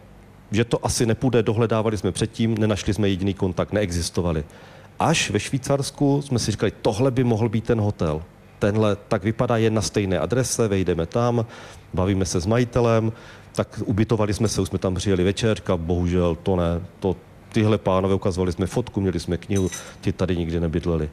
že 0.52 0.66
to 0.66 0.86
asi 0.86 1.06
nepůjde, 1.06 1.44
dohledávali 1.44 1.98
jsme 1.98 2.12
předtím, 2.12 2.58
nenašli 2.58 2.94
jsme 2.94 3.10
jediný 3.10 3.34
kontakt, 3.34 3.74
neexistovali. 3.74 4.44
Až 5.00 5.30
ve 5.30 5.40
Švýcarsku 5.40 6.22
jsme 6.22 6.40
si 6.40 6.52
říkali, 6.52 6.72
tohle 6.82 7.12
by 7.12 7.24
mohl 7.24 7.50
být 7.50 7.64
ten 7.64 7.82
hotel 7.82 8.22
tenhle, 8.60 8.98
tak 9.08 9.24
vypadá 9.24 9.58
jen 9.58 9.74
na 9.74 9.82
stejné 9.82 10.20
adrese, 10.20 10.68
vejdeme 10.68 11.06
tam, 11.06 11.46
bavíme 11.94 12.26
se 12.26 12.40
s 12.40 12.46
majitelem, 12.46 13.12
tak 13.56 13.82
ubytovali 13.86 14.34
jsme 14.34 14.48
se, 14.48 14.62
už 14.62 14.68
jsme 14.68 14.80
tam 14.80 14.96
přijeli 14.96 15.24
večerka, 15.24 15.78
bohužel 15.78 16.36
to 16.36 16.56
ne, 16.56 16.82
to, 17.00 17.16
tyhle 17.52 17.78
pánové 17.78 18.16
ukazovali 18.16 18.52
jsme 18.52 18.68
fotku, 18.68 19.02
měli 19.02 19.20
jsme 19.20 19.38
knihu, 19.38 19.70
ti 20.02 20.12
tady 20.12 20.38
nikdy 20.38 20.60
nebydleli. 20.60 21.10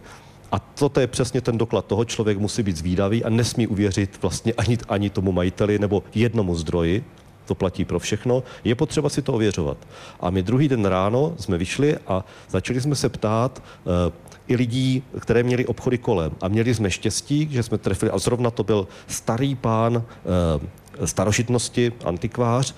A 0.53 0.59
toto 0.59 1.01
je 1.01 1.07
přesně 1.07 1.40
ten 1.40 1.59
doklad 1.59 1.87
toho, 1.87 2.05
člověk 2.05 2.38
musí 2.38 2.62
být 2.62 2.77
zvídavý 2.77 3.25
a 3.25 3.31
nesmí 3.31 3.66
uvěřit 3.66 4.18
vlastně 4.22 4.53
ani, 4.53 4.79
ani 4.88 5.11
tomu 5.11 5.33
majiteli 5.33 5.79
nebo 5.79 6.03
jednomu 6.14 6.55
zdroji, 6.55 7.05
to 7.47 7.55
platí 7.55 7.85
pro 7.85 7.99
všechno, 7.99 8.43
je 8.65 8.75
potřeba 8.75 9.09
si 9.09 9.23
to 9.23 9.33
ověřovat. 9.33 9.79
A 10.21 10.31
my 10.31 10.43
druhý 10.43 10.69
den 10.69 10.85
ráno 10.85 11.35
jsme 11.39 11.59
vyšli 11.59 11.97
a 12.07 12.25
začali 12.51 12.81
jsme 12.81 12.95
se 12.95 13.09
ptát 13.09 13.63
uh, 13.85 13.93
i 14.49 14.57
lidí, 14.57 15.03
které 15.21 15.43
měli 15.43 15.67
obchody 15.67 15.99
kolem. 15.99 16.33
A 16.41 16.49
měli 16.49 16.75
jsme 16.75 16.91
štěstí, 16.91 17.49
že 17.51 17.63
jsme 17.63 17.79
trefili, 17.79 18.11
a 18.11 18.19
zrovna 18.19 18.51
to 18.51 18.65
byl 18.65 18.89
starý 19.07 19.55
pán 19.55 19.97
uh, 19.97 20.03
starožitnosti, 21.07 21.93
antikvář, 22.05 22.75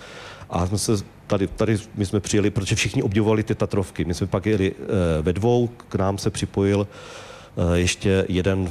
a 0.50 0.66
jsme 0.66 0.78
se 0.78 0.92
tady, 1.26 1.46
tady 1.46 1.76
my 1.94 2.06
jsme 2.06 2.20
přijeli, 2.20 2.50
protože 2.50 2.74
všichni 2.74 3.02
obdivovali 3.02 3.42
ty 3.42 3.54
Tatrovky. 3.54 4.04
My 4.04 4.14
jsme 4.14 4.26
pak 4.26 4.46
jeli 4.46 4.72
e, 4.72 5.22
ve 5.22 5.32
dvou, 5.32 5.66
k 5.88 5.94
nám 5.94 6.18
se 6.18 6.30
připojil 6.30 6.88
ještě 7.74 8.24
jeden 8.28 8.70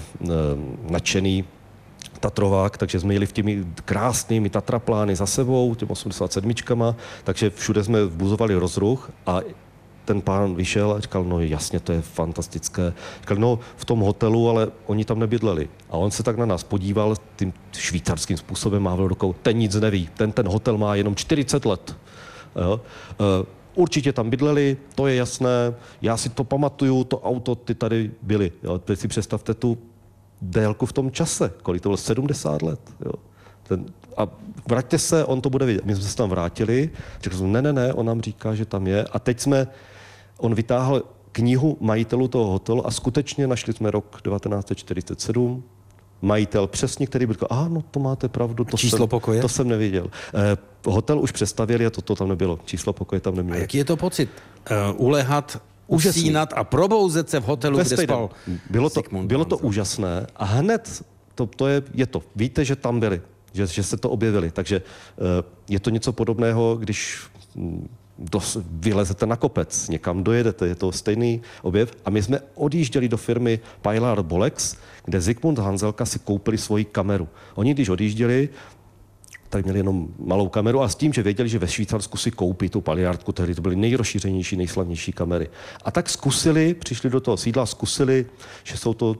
nadšený 0.90 1.46
Tatrovák, 2.20 2.78
takže 2.78 3.00
jsme 3.00 3.14
jeli 3.14 3.26
v 3.26 3.32
těmi 3.32 3.66
krásnými 3.86 4.50
Tatraplány 4.50 5.16
za 5.16 5.26
sebou, 5.26 5.76
těm 5.76 5.92
87, 5.92 6.54
takže 7.24 7.50
všude 7.50 7.84
jsme 7.84 8.06
vbuzovali 8.06 8.56
rozruch 8.56 9.12
a 9.26 9.42
ten 10.08 10.22
pán 10.22 10.56
vyšel 10.56 10.92
a 10.92 11.00
říkal, 11.00 11.24
no 11.24 11.40
jasně, 11.40 11.80
to 11.80 11.92
je 11.92 12.02
fantastické. 12.02 12.94
Říkal, 13.20 13.38
no 13.38 13.60
v 13.76 13.86
tom 13.86 14.00
hotelu, 14.00 14.50
ale 14.50 14.68
oni 14.86 15.06
tam 15.06 15.20
nebydleli. 15.20 15.70
A 15.90 15.94
on 15.98 16.12
se 16.12 16.24
tak 16.24 16.38
na 16.38 16.46
nás 16.46 16.64
podíval 16.64 17.16
tím 17.36 17.54
švýcarským 17.78 18.38
způsobem, 18.38 18.84
mával 18.84 19.08
rukou, 19.08 19.36
ten 19.42 19.58
nic 19.58 19.76
neví, 19.76 20.10
ten 20.18 20.32
ten 20.32 20.48
hotel 20.48 20.78
má 20.78 20.96
jenom 20.96 21.16
40 21.16 21.66
let. 21.66 21.96
Jo? 22.56 22.82
Uh, 23.20 23.46
určitě 23.76 24.14
tam 24.14 24.30
bydleli, 24.30 24.78
to 24.96 25.08
je 25.08 25.16
jasné, 25.16 25.74
já 26.02 26.18
si 26.18 26.30
to 26.30 26.44
pamatuju, 26.44 27.04
to 27.04 27.22
auto, 27.22 27.56
ty 27.56 27.76
tady 27.76 28.12
byly. 28.22 28.52
Jo? 28.64 28.80
Teď 28.80 29.00
si 29.00 29.08
představte 29.08 29.54
tu 29.54 29.78
délku 30.42 30.86
v 30.86 30.94
tom 30.94 31.12
čase, 31.12 31.52
kolik 31.64 31.82
to 31.82 31.90
bylo, 31.90 31.98
70 31.98 32.62
let. 32.62 32.80
Jo? 33.06 33.12
Ten, 33.64 33.86
a 34.18 34.28
vraťte 34.68 35.00
se, 35.00 35.26
on 35.26 35.42
to 35.42 35.50
bude 35.50 35.66
vidět. 35.66 35.86
My 35.86 35.96
jsme 35.96 36.04
se 36.04 36.16
tam 36.16 36.30
vrátili, 36.30 36.90
řekl 37.22 37.38
jsem, 37.38 37.52
ne, 37.52 37.62
ne, 37.62 37.74
ne, 37.74 37.94
on 37.94 38.06
nám 38.06 38.22
říká, 38.22 38.56
že 38.56 38.66
tam 38.66 38.88
je. 38.88 39.06
A 39.12 39.20
teď 39.20 39.40
jsme 39.40 39.68
on 40.38 40.56
vytáhl 40.56 41.04
knihu 41.32 41.78
majitelů 41.80 42.28
toho 42.28 42.46
hotelu 42.46 42.88
a 42.88 42.92
skutečně 42.92 43.48
našli 43.48 43.74
jsme 43.74 43.92
rok 43.92 44.22
1947, 44.22 45.64
majitel 46.22 46.68
přesně, 46.68 47.08
který 47.08 47.26
byl 47.26 47.34
říkal, 47.34 47.48
a 47.52 47.68
no 47.68 47.82
to 47.92 48.00
máte 48.00 48.30
pravdu, 48.30 48.64
to, 48.64 48.78
číslo 48.78 48.98
jsem, 48.98 49.08
pokoje? 49.08 49.42
to 49.42 49.50
jsem 49.50 49.68
neviděl. 49.68 50.10
Eh, 50.34 50.58
hotel 50.86 51.20
už 51.20 51.32
přestavili 51.32 51.86
a 51.86 51.90
to, 51.90 52.02
to 52.02 52.16
tam 52.16 52.30
nebylo. 52.30 52.60
Číslo 52.66 52.94
pokoje 52.94 53.22
tam 53.22 53.36
nemělo. 53.36 53.58
A 53.58 53.62
jaký 53.62 53.78
je 53.78 53.86
to 53.86 53.98
pocit? 53.98 54.30
Uh, 54.72 55.06
ulehat, 55.06 55.62
úžasný. 55.88 56.22
usínat 56.22 56.54
a 56.56 56.64
probouzet 56.64 57.30
se 57.30 57.40
v 57.40 57.44
hotelu, 57.44 57.78
Ve 57.78 57.84
kde 57.84 57.98
spal 57.98 58.30
Bylo 58.70 58.90
to, 58.90 59.04
bylo 59.24 59.46
to 59.46 59.58
úžasné 59.58 60.28
a 60.36 60.46
hned 60.46 61.04
to, 61.36 61.46
to 61.46 61.68
je, 61.68 61.82
je 61.94 62.06
to. 62.06 62.24
Víte, 62.36 62.66
že 62.66 62.76
tam 62.76 63.00
byli, 63.00 63.22
že, 63.54 63.68
že 63.68 63.84
se 63.84 63.98
to 63.98 64.10
objevili. 64.10 64.52
Takže 64.52 64.82
uh, 64.82 65.26
je 65.70 65.80
to 65.80 65.90
něco 65.90 66.14
podobného, 66.14 66.76
když 66.76 67.20
hm, 67.56 67.88
dos, 68.18 68.58
vylezete 68.72 69.26
na 69.26 69.36
kopec, 69.36 69.90
někam 69.90 70.24
dojedete, 70.24 70.68
je 70.68 70.76
to 70.76 70.92
stejný 70.92 71.42
objev. 71.62 71.94
A 72.06 72.10
my 72.10 72.24
jsme 72.24 72.40
odjížděli 72.56 73.10
do 73.10 73.18
firmy 73.18 73.60
Pilar 73.82 74.24
Bolex, 74.24 74.76
kde 75.06 75.22
Zygmunt 75.22 75.60
Hanzelka 75.60 76.06
si 76.06 76.20
koupili 76.20 76.58
svoji 76.58 76.86
kameru. 76.86 77.28
Oni, 77.56 77.74
když 77.74 77.90
odjížděli, 77.90 78.50
tak 79.50 79.64
měli 79.64 79.80
jenom 79.80 80.08
malou 80.20 80.50
kameru 80.50 80.82
a 80.82 80.90
s 80.90 80.96
tím, 80.96 81.14
že 81.14 81.24
věděli, 81.24 81.50
že 81.50 81.60
ve 81.60 81.68
Švýcarsku 81.68 82.18
si 82.18 82.32
koupí 82.32 82.70
tu 82.70 82.82
paliardku, 82.82 83.32
tehdy 83.32 83.56
to 83.56 83.62
byly 83.62 83.76
nejrozšířenější, 83.76 84.56
nejslavnější 84.56 85.12
kamery. 85.12 85.50
A 85.86 85.92
tak 85.92 86.10
zkusili, 86.10 86.74
přišli 86.74 87.10
do 87.10 87.20
toho 87.20 87.38
sídla, 87.38 87.66
zkusili, 87.66 88.26
že 88.64 88.78
jsou 88.78 88.94
to, 88.94 89.16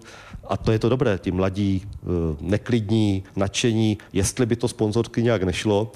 a 0.48 0.58
to 0.58 0.72
je 0.72 0.80
to 0.80 0.90
dobré, 0.90 1.18
ti 1.18 1.32
mladí, 1.32 1.82
eh, 1.84 2.08
neklidní, 2.42 3.24
nadšení, 3.36 3.98
jestli 4.14 4.46
by 4.46 4.56
to 4.56 4.68
sponzorky 4.68 5.24
nějak 5.24 5.44
nešlo. 5.44 5.92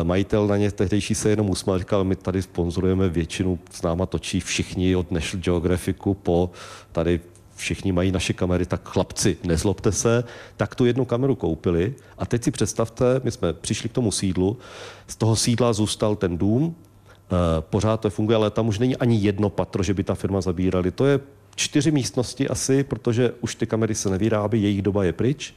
Eh, 0.00 0.04
majitel 0.04 0.46
na 0.46 0.56
ně 0.56 0.70
tehdejší 0.70 1.14
se 1.14 1.30
jenom 1.30 1.50
usmál, 1.50 1.78
říkal, 1.78 2.04
my 2.04 2.16
tady 2.16 2.42
sponzorujeme 2.42 3.08
většinu, 3.08 3.58
s 3.70 3.82
náma 3.82 4.06
točí 4.06 4.40
všichni 4.40 4.96
od 4.96 5.10
National 5.10 5.42
Geographicu 5.42 6.14
po 6.14 6.50
tady 6.92 7.20
všichni 7.56 7.92
mají 7.92 8.12
naše 8.12 8.32
kamery, 8.32 8.66
tak 8.66 8.88
chlapci, 8.88 9.36
nezlobte 9.44 9.92
se, 9.92 10.24
tak 10.56 10.74
tu 10.74 10.84
jednu 10.84 11.04
kameru 11.04 11.34
koupili 11.34 11.94
a 12.18 12.26
teď 12.26 12.44
si 12.44 12.50
představte, 12.50 13.20
my 13.24 13.30
jsme 13.30 13.52
přišli 13.52 13.88
k 13.88 13.92
tomu 13.92 14.10
sídlu, 14.10 14.58
z 15.06 15.16
toho 15.16 15.36
sídla 15.36 15.72
zůstal 15.72 16.16
ten 16.16 16.38
dům, 16.38 16.74
eh, 16.76 17.34
pořád 17.60 18.00
to 18.00 18.10
funguje, 18.10 18.36
ale 18.36 18.50
tam 18.50 18.68
už 18.68 18.78
není 18.78 18.96
ani 18.96 19.16
jedno 19.16 19.50
patro, 19.50 19.82
že 19.82 19.94
by 19.94 20.04
ta 20.04 20.14
firma 20.14 20.40
zabírali. 20.40 20.90
To 20.90 21.06
je 21.06 21.20
čtyři 21.56 21.90
místnosti 21.90 22.48
asi, 22.48 22.84
protože 22.84 23.32
už 23.40 23.54
ty 23.54 23.66
kamery 23.66 23.94
se 23.94 24.10
nevyrábí, 24.10 24.62
jejich 24.62 24.82
doba 24.82 25.04
je 25.04 25.12
pryč, 25.12 25.54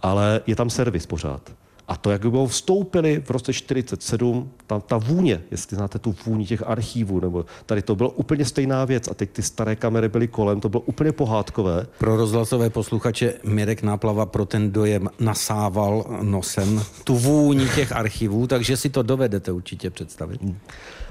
ale 0.00 0.40
je 0.46 0.56
tam 0.56 0.70
servis 0.70 1.06
pořád. 1.06 1.63
A 1.88 1.96
to, 1.96 2.10
jak 2.10 2.22
by 2.22 2.30
bylo 2.30 2.46
vstoupili 2.46 3.22
v 3.24 3.30
roce 3.30 3.52
47, 3.52 4.50
ta, 4.66 4.80
ta 4.80 4.98
vůně, 4.98 5.42
jestli 5.50 5.76
znáte 5.76 5.98
tu 5.98 6.14
vůni 6.26 6.46
těch 6.46 6.62
archívů, 6.66 7.20
nebo 7.20 7.44
tady 7.66 7.82
to 7.82 7.96
bylo 7.96 8.10
úplně 8.10 8.44
stejná 8.44 8.84
věc 8.84 9.08
a 9.08 9.14
teď 9.14 9.30
ty 9.30 9.42
staré 9.42 9.76
kamery 9.76 10.08
byly 10.08 10.28
kolem, 10.28 10.60
to 10.60 10.68
bylo 10.68 10.80
úplně 10.80 11.12
pohádkové. 11.12 11.86
Pro 11.98 12.16
rozhlasové 12.16 12.70
posluchače 12.70 13.34
Mirek 13.44 13.82
Náplava 13.82 14.26
pro 14.26 14.46
ten 14.46 14.72
dojem 14.72 15.08
nasával 15.20 16.18
nosem 16.22 16.82
tu 17.04 17.16
vůni 17.16 17.68
těch 17.74 17.92
archivů, 17.92 18.46
takže 18.46 18.76
si 18.76 18.90
to 18.90 19.02
dovedete 19.02 19.52
určitě 19.52 19.90
představit. 19.90 20.40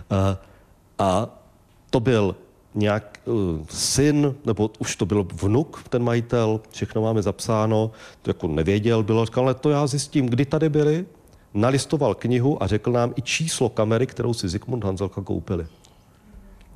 A, 0.09 0.37
a 0.99 1.39
to 1.89 1.99
byl 1.99 2.35
nějak 2.75 3.19
uh, 3.25 3.35
syn, 3.69 4.35
nebo 4.45 4.71
už 4.79 4.95
to 4.95 5.05
byl 5.05 5.27
vnuk, 5.33 5.83
ten 5.89 6.03
majitel, 6.03 6.61
všechno 6.71 7.01
máme 7.01 7.21
zapsáno, 7.21 7.91
to 8.21 8.29
jako 8.29 8.47
nevěděl, 8.47 9.03
bylo, 9.03 9.25
říkal, 9.25 9.43
ale 9.43 9.53
to 9.53 9.69
já 9.69 9.87
zjistím, 9.87 10.25
kdy 10.25 10.45
tady 10.45 10.69
byli, 10.69 11.05
nalistoval 11.53 12.15
knihu 12.15 12.63
a 12.63 12.67
řekl 12.67 12.91
nám 12.91 13.13
i 13.15 13.21
číslo 13.21 13.69
kamery, 13.69 14.07
kterou 14.07 14.33
si 14.33 14.49
Zikmund 14.49 14.83
Hanzelka 14.83 15.21
koupili. 15.21 15.67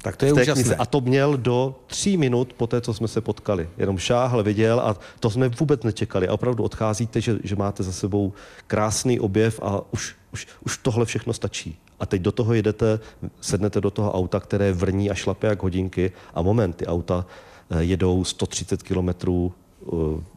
Tak 0.01 0.15
to 0.17 0.25
je 0.25 0.33
úžasné. 0.33 0.53
Knize. 0.53 0.75
A 0.75 0.85
to 0.85 1.01
měl 1.01 1.37
do 1.37 1.75
tří 1.87 2.17
minut 2.17 2.53
po 2.53 2.67
té, 2.67 2.81
co 2.81 2.93
jsme 2.93 3.07
se 3.07 3.21
potkali. 3.21 3.69
Jenom 3.77 3.97
šáhl, 3.97 4.43
viděl 4.43 4.79
a 4.79 4.95
to 5.19 5.29
jsme 5.29 5.49
vůbec 5.49 5.83
nečekali. 5.83 6.27
A 6.27 6.33
opravdu 6.33 6.63
odcházíte, 6.63 7.21
že, 7.21 7.39
že 7.43 7.55
máte 7.55 7.83
za 7.83 7.91
sebou 7.91 8.33
krásný 8.67 9.19
objev 9.19 9.59
a 9.63 9.81
už, 9.93 10.15
už, 10.33 10.47
už 10.65 10.77
tohle 10.77 11.05
všechno 11.05 11.33
stačí. 11.33 11.79
A 11.99 12.05
teď 12.05 12.21
do 12.21 12.31
toho 12.31 12.53
jedete, 12.53 12.99
sednete 13.41 13.81
do 13.81 13.91
toho 13.91 14.13
auta, 14.13 14.39
které 14.39 14.73
vrní 14.73 15.11
a 15.11 15.13
šlape 15.13 15.47
jak 15.47 15.63
hodinky 15.63 16.11
a 16.33 16.41
moment, 16.41 16.73
ty 16.73 16.87
auta 16.87 17.25
eh, 17.69 17.83
jedou 17.83 18.23
130 18.23 18.83
kilometrů 18.83 19.53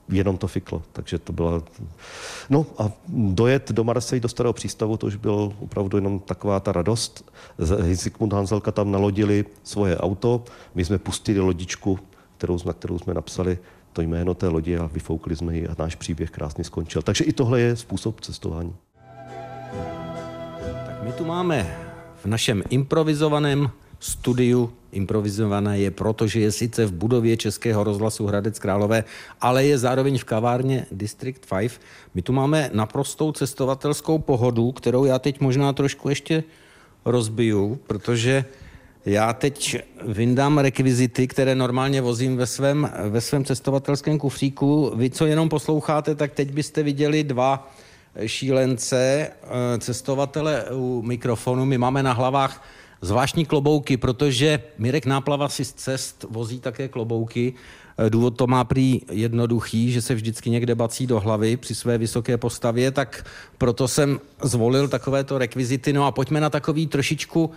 jenom 0.08 0.38
to 0.38 0.46
fiklo. 0.46 0.82
Takže 0.92 1.18
to 1.18 1.32
byla... 1.32 1.62
No 2.50 2.66
a 2.78 2.92
dojet 3.08 3.72
do 3.72 3.84
Marseille, 3.84 4.20
do 4.20 4.28
starého 4.28 4.52
přístavu, 4.52 4.96
to 4.96 5.06
už 5.06 5.16
byl 5.16 5.52
opravdu 5.60 5.96
jenom 5.96 6.18
taková 6.18 6.60
ta 6.60 6.72
radost. 6.72 7.30
Zikmund 7.92 8.32
Hanzelka 8.32 8.72
tam 8.72 8.90
nalodili 8.90 9.44
svoje 9.62 9.98
auto, 9.98 10.44
my 10.74 10.84
jsme 10.84 10.98
pustili 10.98 11.40
lodičku, 11.40 11.98
kterou, 12.36 12.58
na 12.66 12.72
kterou 12.72 12.98
jsme 12.98 13.14
napsali 13.14 13.58
to 13.92 14.02
jméno 14.02 14.34
té 14.34 14.48
lodi 14.48 14.76
a 14.76 14.86
vyfoukli 14.86 15.36
jsme 15.36 15.56
ji 15.56 15.68
a 15.68 15.74
náš 15.78 15.94
příběh 15.94 16.30
krásně 16.30 16.64
skončil. 16.64 17.02
Takže 17.02 17.24
i 17.24 17.32
tohle 17.32 17.60
je 17.60 17.76
způsob 17.76 18.20
cestování. 18.20 18.74
My 21.10 21.16
tu 21.16 21.24
máme 21.24 21.66
v 22.22 22.26
našem 22.26 22.62
improvizovaném 22.70 23.70
studiu 23.98 24.70
improvizované 24.92 25.78
je 25.78 25.90
proto, 25.90 26.26
že 26.26 26.40
je 26.40 26.52
sice 26.52 26.86
v 26.86 26.92
budově 26.92 27.36
Českého 27.36 27.84
rozhlasu 27.84 28.26
Hradec 28.26 28.58
Králové, 28.58 29.04
ale 29.40 29.64
je 29.64 29.78
zároveň 29.78 30.18
v 30.18 30.24
kavárně 30.24 30.86
District 30.92 31.46
5. 31.58 31.80
My 32.14 32.22
tu 32.22 32.32
máme 32.32 32.70
naprostou 32.72 33.32
cestovatelskou 33.32 34.18
pohodu, 34.18 34.72
kterou 34.72 35.04
já 35.04 35.18
teď 35.18 35.40
možná 35.40 35.72
trošku 35.72 36.08
ještě 36.08 36.44
rozbiju, 37.04 37.80
protože 37.86 38.44
já 39.06 39.32
teď 39.32 39.82
vyndám 40.06 40.58
rekvizity, 40.58 41.26
které 41.26 41.54
normálně 41.54 42.00
vozím 42.00 42.36
ve 42.36 42.46
svém, 42.46 42.90
ve 43.08 43.20
svém 43.20 43.44
cestovatelském 43.44 44.18
kufříku. 44.18 44.92
Vy, 44.94 45.10
co 45.10 45.26
jenom 45.26 45.48
posloucháte, 45.48 46.14
tak 46.14 46.32
teď 46.32 46.52
byste 46.52 46.82
viděli 46.82 47.24
dva 47.24 47.66
šílence, 48.26 48.96
eh, 48.96 49.78
cestovatele 49.78 50.64
u 50.72 51.02
mikrofonu. 51.02 51.64
My 51.64 51.78
máme 51.78 52.02
na 52.02 52.12
hlavách 52.12 52.64
zvláštní 53.00 53.44
klobouky, 53.46 53.96
protože 53.96 54.62
Mirek 54.78 55.06
Náplava 55.06 55.48
si 55.48 55.64
z 55.64 55.72
cest 55.72 56.26
vozí 56.30 56.60
také 56.60 56.88
klobouky. 56.88 57.54
Eh, 57.98 58.10
důvod 58.10 58.36
to 58.36 58.46
má 58.46 58.64
prý 58.64 59.00
jednoduchý, 59.10 59.92
že 59.92 60.02
se 60.02 60.14
vždycky 60.14 60.50
někde 60.50 60.74
bací 60.74 61.06
do 61.06 61.20
hlavy 61.20 61.56
při 61.56 61.74
své 61.74 61.98
vysoké 61.98 62.36
postavě, 62.36 62.90
tak 62.90 63.26
proto 63.58 63.88
jsem 63.88 64.20
zvolil 64.42 64.88
takovéto 64.88 65.38
rekvizity. 65.38 65.92
No 65.92 66.06
a 66.06 66.12
pojďme 66.12 66.40
na 66.40 66.50
takový 66.50 66.86
trošičku, 66.86 67.50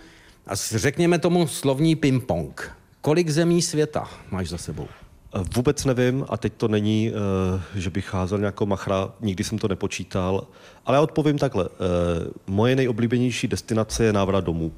řekněme 0.70 1.18
tomu 1.18 1.46
slovní 1.46 1.96
ping-pong. 1.96 2.70
Kolik 3.00 3.30
zemí 3.30 3.62
světa 3.62 4.08
máš 4.30 4.48
za 4.48 4.58
sebou? 4.58 4.88
Eh, 5.34 5.42
vůbec 5.54 5.84
nevím 5.84 6.24
a 6.28 6.36
teď 6.36 6.52
to 6.56 6.68
není, 6.68 7.12
eh, 7.12 7.80
že 7.80 7.90
bych 7.90 8.14
házel 8.14 8.38
nějakou 8.38 8.66
machra, 8.66 9.12
nikdy 9.20 9.44
jsem 9.44 9.58
to 9.58 9.68
nepočítal, 9.68 10.46
ale 10.86 10.96
já 10.96 11.00
odpovím 11.00 11.38
takhle. 11.38 11.68
Moje 12.46 12.76
nejoblíbenější 12.76 13.48
destinace 13.48 14.04
je 14.04 14.12
návrat 14.12 14.44
domů 14.44 14.72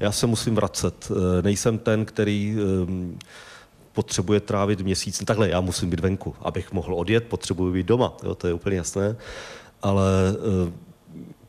já 0.00 0.12
se 0.12 0.26
musím 0.26 0.54
vracet. 0.54 1.10
Eh, 1.10 1.42
nejsem 1.42 1.78
ten, 1.78 2.04
který 2.04 2.56
ehm, 2.58 3.18
potřebuje 3.92 4.40
trávit 4.40 4.80
měsíc. 4.80 5.22
Takhle, 5.24 5.48
já 5.48 5.60
musím 5.60 5.90
být 5.90 6.00
venku. 6.00 6.34
Abych 6.40 6.72
mohl 6.72 6.94
odjet, 6.94 7.24
potřebuji 7.24 7.72
být 7.72 7.86
doma. 7.86 8.16
Jo, 8.22 8.34
to 8.34 8.46
je 8.46 8.52
úplně 8.52 8.76
jasné. 8.76 9.16
Ale 9.82 10.04
eh, 10.68 10.72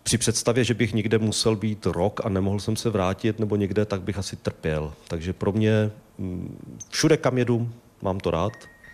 při 0.04 0.18
představě, 0.18 0.64
že 0.64 0.74
bych 0.74 0.94
někde 0.94 1.18
musel 1.18 1.56
být 1.56 1.86
rok 1.86 2.22
a 2.24 2.30
nemohl 2.30 2.60
jsem 2.60 2.76
se 2.76 2.90
vrátit 2.90 3.40
nebo 3.40 3.56
někde, 3.56 3.86
tak 3.86 4.02
bych 4.02 4.18
asi 4.18 4.36
trpěl. 4.36 4.94
Takže 5.08 5.34
pro 5.34 5.52
mě 5.52 5.92
mm, 6.18 6.58
všude, 6.90 7.18
kam 7.18 7.38
jedu, 7.38 7.70
mám 8.02 8.20
to 8.20 8.32
rád. 8.32 8.52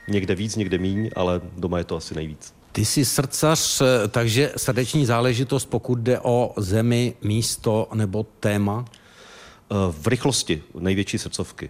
Někde 0.08 0.36
víc, 0.36 0.56
někde 0.56 0.78
míň, 0.78 1.10
ale 1.16 1.42
doma 1.58 1.78
je 1.78 1.84
to 1.84 1.96
asi 1.96 2.16
nejvíc. 2.16 2.54
Ty 2.72 2.86
jsi 2.86 3.06
srdcař, 3.06 3.82
eh, 3.82 4.08
takže 4.08 4.52
srdeční 4.58 5.06
záležitost, 5.06 5.66
pokud 5.66 6.00
jde 6.00 6.20
o 6.20 6.54
zemi, 6.58 7.14
místo 7.22 7.88
nebo 7.94 8.26
téma? 8.40 8.86
Eh, 8.88 9.76
v 9.92 10.08
rychlosti 10.08 10.64
největší 10.80 11.18
srdcovky. 11.18 11.70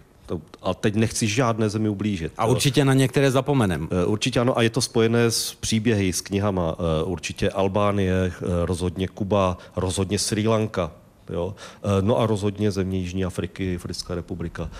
A 0.62 0.74
teď 0.74 0.94
nechci 0.94 1.26
žádné 1.26 1.68
zemi 1.68 1.88
ublížit. 1.88 2.32
A 2.38 2.46
určitě 2.46 2.84
na 2.84 2.94
některé 2.94 3.30
zapomenem. 3.30 3.88
Eh, 3.90 4.06
určitě 4.06 4.40
ano, 4.40 4.58
a 4.58 4.62
je 4.62 4.70
to 4.70 4.80
spojené 4.80 5.30
s 5.30 5.54
příběhy, 5.54 6.12
s 6.12 6.20
knihama. 6.20 6.76
Určitě 7.04 7.50
Albánie, 7.50 8.32
rozhodně 8.64 9.08
Kuba, 9.08 9.58
rozhodně 9.76 10.18
Sri 10.18 10.48
Lanka. 10.48 10.90
Jo? 11.30 11.54
No 12.00 12.18
a 12.18 12.26
rozhodně 12.26 12.70
země 12.70 12.98
Jižní 12.98 13.24
Afriky, 13.24 13.76
Africká 13.76 14.14
republika. 14.14 14.70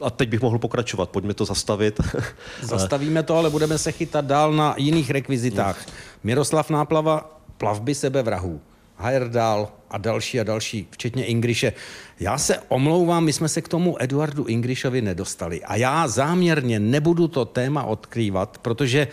A 0.00 0.10
teď 0.10 0.28
bych 0.28 0.40
mohl 0.40 0.58
pokračovat, 0.58 1.10
pojďme 1.10 1.34
to 1.34 1.44
zastavit. 1.44 2.00
Zastavíme 2.62 3.22
to, 3.22 3.36
ale 3.36 3.50
budeme 3.50 3.78
se 3.78 3.92
chytat 3.92 4.24
dál 4.24 4.52
na 4.52 4.74
jiných 4.78 5.10
rekvizitách. 5.10 5.86
Miroslav 6.22 6.70
Náplava, 6.70 7.40
plavby 7.58 7.94
sebevrahů. 7.94 8.60
Heyerdahl 8.96 9.68
a 9.90 9.98
další 9.98 10.40
a 10.40 10.44
další, 10.44 10.88
včetně 10.90 11.24
Ingriše. 11.24 11.72
Já 12.20 12.38
se 12.38 12.58
omlouvám, 12.68 13.24
my 13.24 13.32
jsme 13.32 13.48
se 13.48 13.62
k 13.62 13.68
tomu 13.68 14.02
Eduardu 14.02 14.44
Ingrišovi 14.44 15.02
nedostali. 15.02 15.64
A 15.64 15.76
já 15.76 16.08
záměrně 16.08 16.80
nebudu 16.80 17.28
to 17.28 17.44
téma 17.44 17.84
odkrývat, 17.84 18.58
protože 18.58 19.08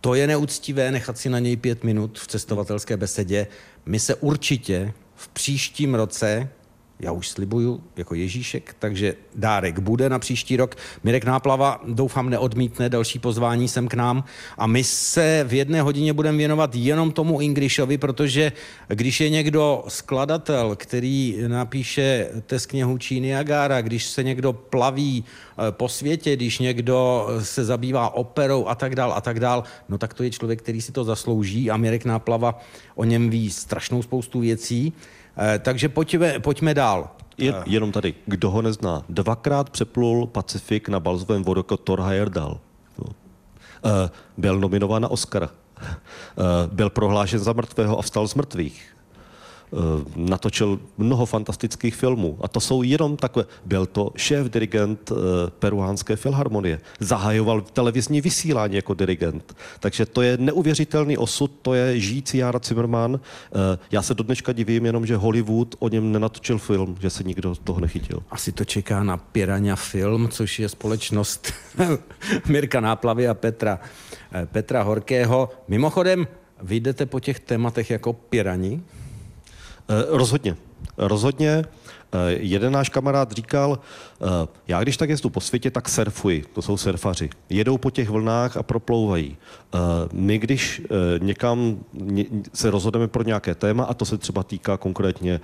to 0.00 0.14
je 0.14 0.26
neúctivé 0.26 0.90
nechat 0.90 1.18
si 1.18 1.28
na 1.28 1.38
něj 1.38 1.56
pět 1.56 1.84
minut 1.84 2.18
v 2.18 2.26
cestovatelské 2.26 2.96
besedě. 2.96 3.46
My 3.86 4.00
se 4.00 4.14
určitě 4.14 4.92
v 5.18 5.28
příštím 5.28 5.94
roce 5.94 6.48
já 7.00 7.12
už 7.12 7.28
slibuju 7.28 7.80
jako 7.96 8.14
Ježíšek, 8.14 8.76
takže 8.78 9.14
dárek 9.34 9.78
bude 9.78 10.08
na 10.08 10.18
příští 10.18 10.56
rok. 10.56 10.76
Mirek 11.04 11.24
Náplava 11.24 11.80
doufám 11.88 12.30
neodmítne 12.30 12.88
další 12.88 13.18
pozvání 13.18 13.68
sem 13.68 13.88
k 13.88 13.94
nám 13.94 14.24
a 14.58 14.66
my 14.66 14.84
se 14.84 15.44
v 15.48 15.52
jedné 15.52 15.82
hodině 15.82 16.12
budeme 16.12 16.38
věnovat 16.38 16.74
jenom 16.74 17.12
tomu 17.12 17.40
Ingrišovi, 17.40 17.98
protože 17.98 18.52
když 18.88 19.20
je 19.20 19.30
někdo 19.30 19.84
skladatel, 19.88 20.76
který 20.76 21.38
napíše 21.46 22.28
test 22.46 22.74
či 22.98 23.20
Niagara, 23.20 23.80
když 23.80 24.06
se 24.06 24.22
někdo 24.22 24.52
plaví 24.52 25.24
eh, 25.24 25.72
po 25.72 25.88
světě, 25.88 26.36
když 26.36 26.58
někdo 26.58 27.28
se 27.42 27.64
zabývá 27.64 28.14
operou 28.14 28.66
a 28.66 28.74
tak 28.74 28.94
dál 28.94 29.12
a 29.12 29.20
tak 29.20 29.40
dál, 29.40 29.64
no 29.88 29.98
tak 29.98 30.14
to 30.14 30.22
je 30.22 30.30
člověk, 30.30 30.62
který 30.62 30.80
si 30.80 30.92
to 30.92 31.04
zaslouží 31.04 31.70
a 31.70 31.76
Mirek 31.76 32.04
Náplava 32.04 32.60
o 32.94 33.04
něm 33.04 33.30
ví 33.30 33.50
strašnou 33.50 34.02
spoustu 34.02 34.40
věcí. 34.40 34.92
Eh, 35.38 35.58
takže 35.58 35.88
pojďme, 35.88 36.40
pojďme 36.40 36.74
dál. 36.74 37.10
Je, 37.38 37.54
eh. 37.54 37.62
jenom 37.66 37.92
tady, 37.92 38.14
kdo 38.26 38.50
ho 38.50 38.62
nezná, 38.62 39.04
dvakrát 39.08 39.70
přeplul 39.70 40.26
Pacifik 40.26 40.88
na 40.88 41.00
balzovém 41.00 41.44
vodoku 41.44 41.76
Thor 41.76 42.00
Heyerdahl. 42.00 42.60
Eh, 43.84 44.10
byl 44.36 44.60
nominován 44.60 45.02
na 45.02 45.08
Oscar. 45.08 45.48
Byl 46.72 46.90
prohlášen 46.90 47.38
za 47.38 47.52
mrtvého 47.52 47.98
a 47.98 48.02
vstal 48.02 48.28
z 48.28 48.34
mrtvých. 48.34 48.97
Eh, 49.72 50.04
natočil 50.16 50.80
mnoho 50.98 51.26
fantastických 51.26 51.94
filmů. 51.96 52.38
A 52.40 52.48
to 52.48 52.60
jsou 52.60 52.82
jenom 52.82 53.16
takové. 53.16 53.44
Byl 53.64 53.86
to 53.86 54.12
šéf-dirigent 54.16 55.12
eh, 55.12 55.14
peruánské 55.58 56.16
filharmonie. 56.16 56.80
Zahajoval 57.00 57.60
televizní 57.60 58.20
vysílání 58.20 58.76
jako 58.76 58.94
dirigent. 58.94 59.56
Takže 59.80 60.06
to 60.06 60.22
je 60.22 60.36
neuvěřitelný 60.36 61.18
osud, 61.18 61.52
to 61.62 61.74
je 61.74 62.00
žijící 62.00 62.38
Jara 62.38 62.60
Zimmerman. 62.64 63.20
Eh, 63.20 63.78
já 63.90 64.02
se 64.02 64.14
do 64.14 64.24
dneška 64.24 64.52
divím 64.52 64.86
jenom, 64.86 65.06
že 65.06 65.16
Hollywood 65.16 65.74
o 65.78 65.88
něm 65.88 66.12
nenatočil 66.12 66.58
film, 66.58 66.96
že 67.00 67.10
se 67.10 67.24
nikdo 67.24 67.54
toho 67.54 67.80
nechytil. 67.80 68.22
Asi 68.30 68.52
to 68.52 68.64
čeká 68.64 69.02
na 69.02 69.16
Piranha 69.16 69.76
Film, 69.76 70.28
což 70.28 70.58
je 70.58 70.68
společnost 70.68 71.52
Mirka 72.48 72.80
Náplavy 72.80 73.28
a 73.28 73.34
Petra, 73.34 73.80
Petra 74.44 74.82
Horkého. 74.82 75.50
Mimochodem, 75.68 76.26
vyjdete 76.62 77.06
po 77.06 77.20
těch 77.20 77.40
tématech 77.40 77.90
jako 77.90 78.12
pirani? 78.12 78.82
Eh, 79.88 80.04
rozhodně. 80.08 80.56
Rozhodně. 80.96 81.64
Eh, 82.12 82.32
jeden 82.32 82.72
náš 82.72 82.88
kamarád 82.88 83.32
říkal, 83.32 83.78
eh, 84.20 84.24
já 84.68 84.82
když 84.82 84.96
tak 84.96 85.10
jezdím 85.10 85.30
po 85.30 85.40
světě, 85.40 85.70
tak 85.70 85.88
surfuji. 85.88 86.44
To 86.52 86.62
jsou 86.62 86.76
surfaři. 86.76 87.30
Jedou 87.50 87.78
po 87.78 87.90
těch 87.90 88.08
vlnách 88.08 88.56
a 88.56 88.62
proplouvají. 88.62 89.36
My, 90.12 90.38
když 90.38 90.82
někam 91.18 91.78
se 92.54 92.70
rozhodneme 92.70 93.08
pro 93.08 93.22
nějaké 93.22 93.54
téma, 93.54 93.84
a 93.84 93.94
to 93.94 94.04
se 94.04 94.18
třeba 94.18 94.42
týká 94.42 94.76
konkrétně 94.76 95.40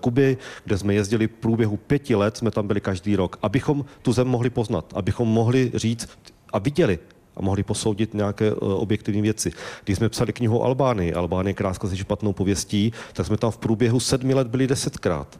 Kuby, 0.00 0.36
kde 0.64 0.78
jsme 0.78 0.94
jezdili 0.94 1.26
v 1.26 1.30
průběhu 1.30 1.76
pěti 1.76 2.14
let, 2.14 2.36
jsme 2.36 2.50
tam 2.50 2.66
byli 2.66 2.80
každý 2.80 3.16
rok, 3.16 3.38
abychom 3.42 3.84
tu 4.02 4.12
zem 4.12 4.28
mohli 4.28 4.50
poznat, 4.50 4.92
abychom 4.94 5.28
mohli 5.28 5.72
říct 5.74 6.08
a 6.52 6.58
viděli, 6.58 6.98
a 7.36 7.42
mohli 7.42 7.62
posoudit 7.62 8.14
nějaké 8.14 8.52
uh, 8.52 8.72
objektivní 8.72 9.22
věci. 9.22 9.52
Když 9.84 9.96
jsme 9.96 10.08
psali 10.08 10.32
knihu 10.32 10.64
Albánii, 10.64 11.14
Albánie 11.14 11.54
kráska 11.54 11.88
se 11.88 11.96
špatnou 11.96 12.32
pověstí, 12.32 12.92
tak 13.12 13.26
jsme 13.26 13.36
tam 13.36 13.50
v 13.50 13.58
průběhu 13.58 14.00
sedmi 14.00 14.34
let 14.34 14.46
byli 14.46 14.66
desetkrát. 14.66 15.38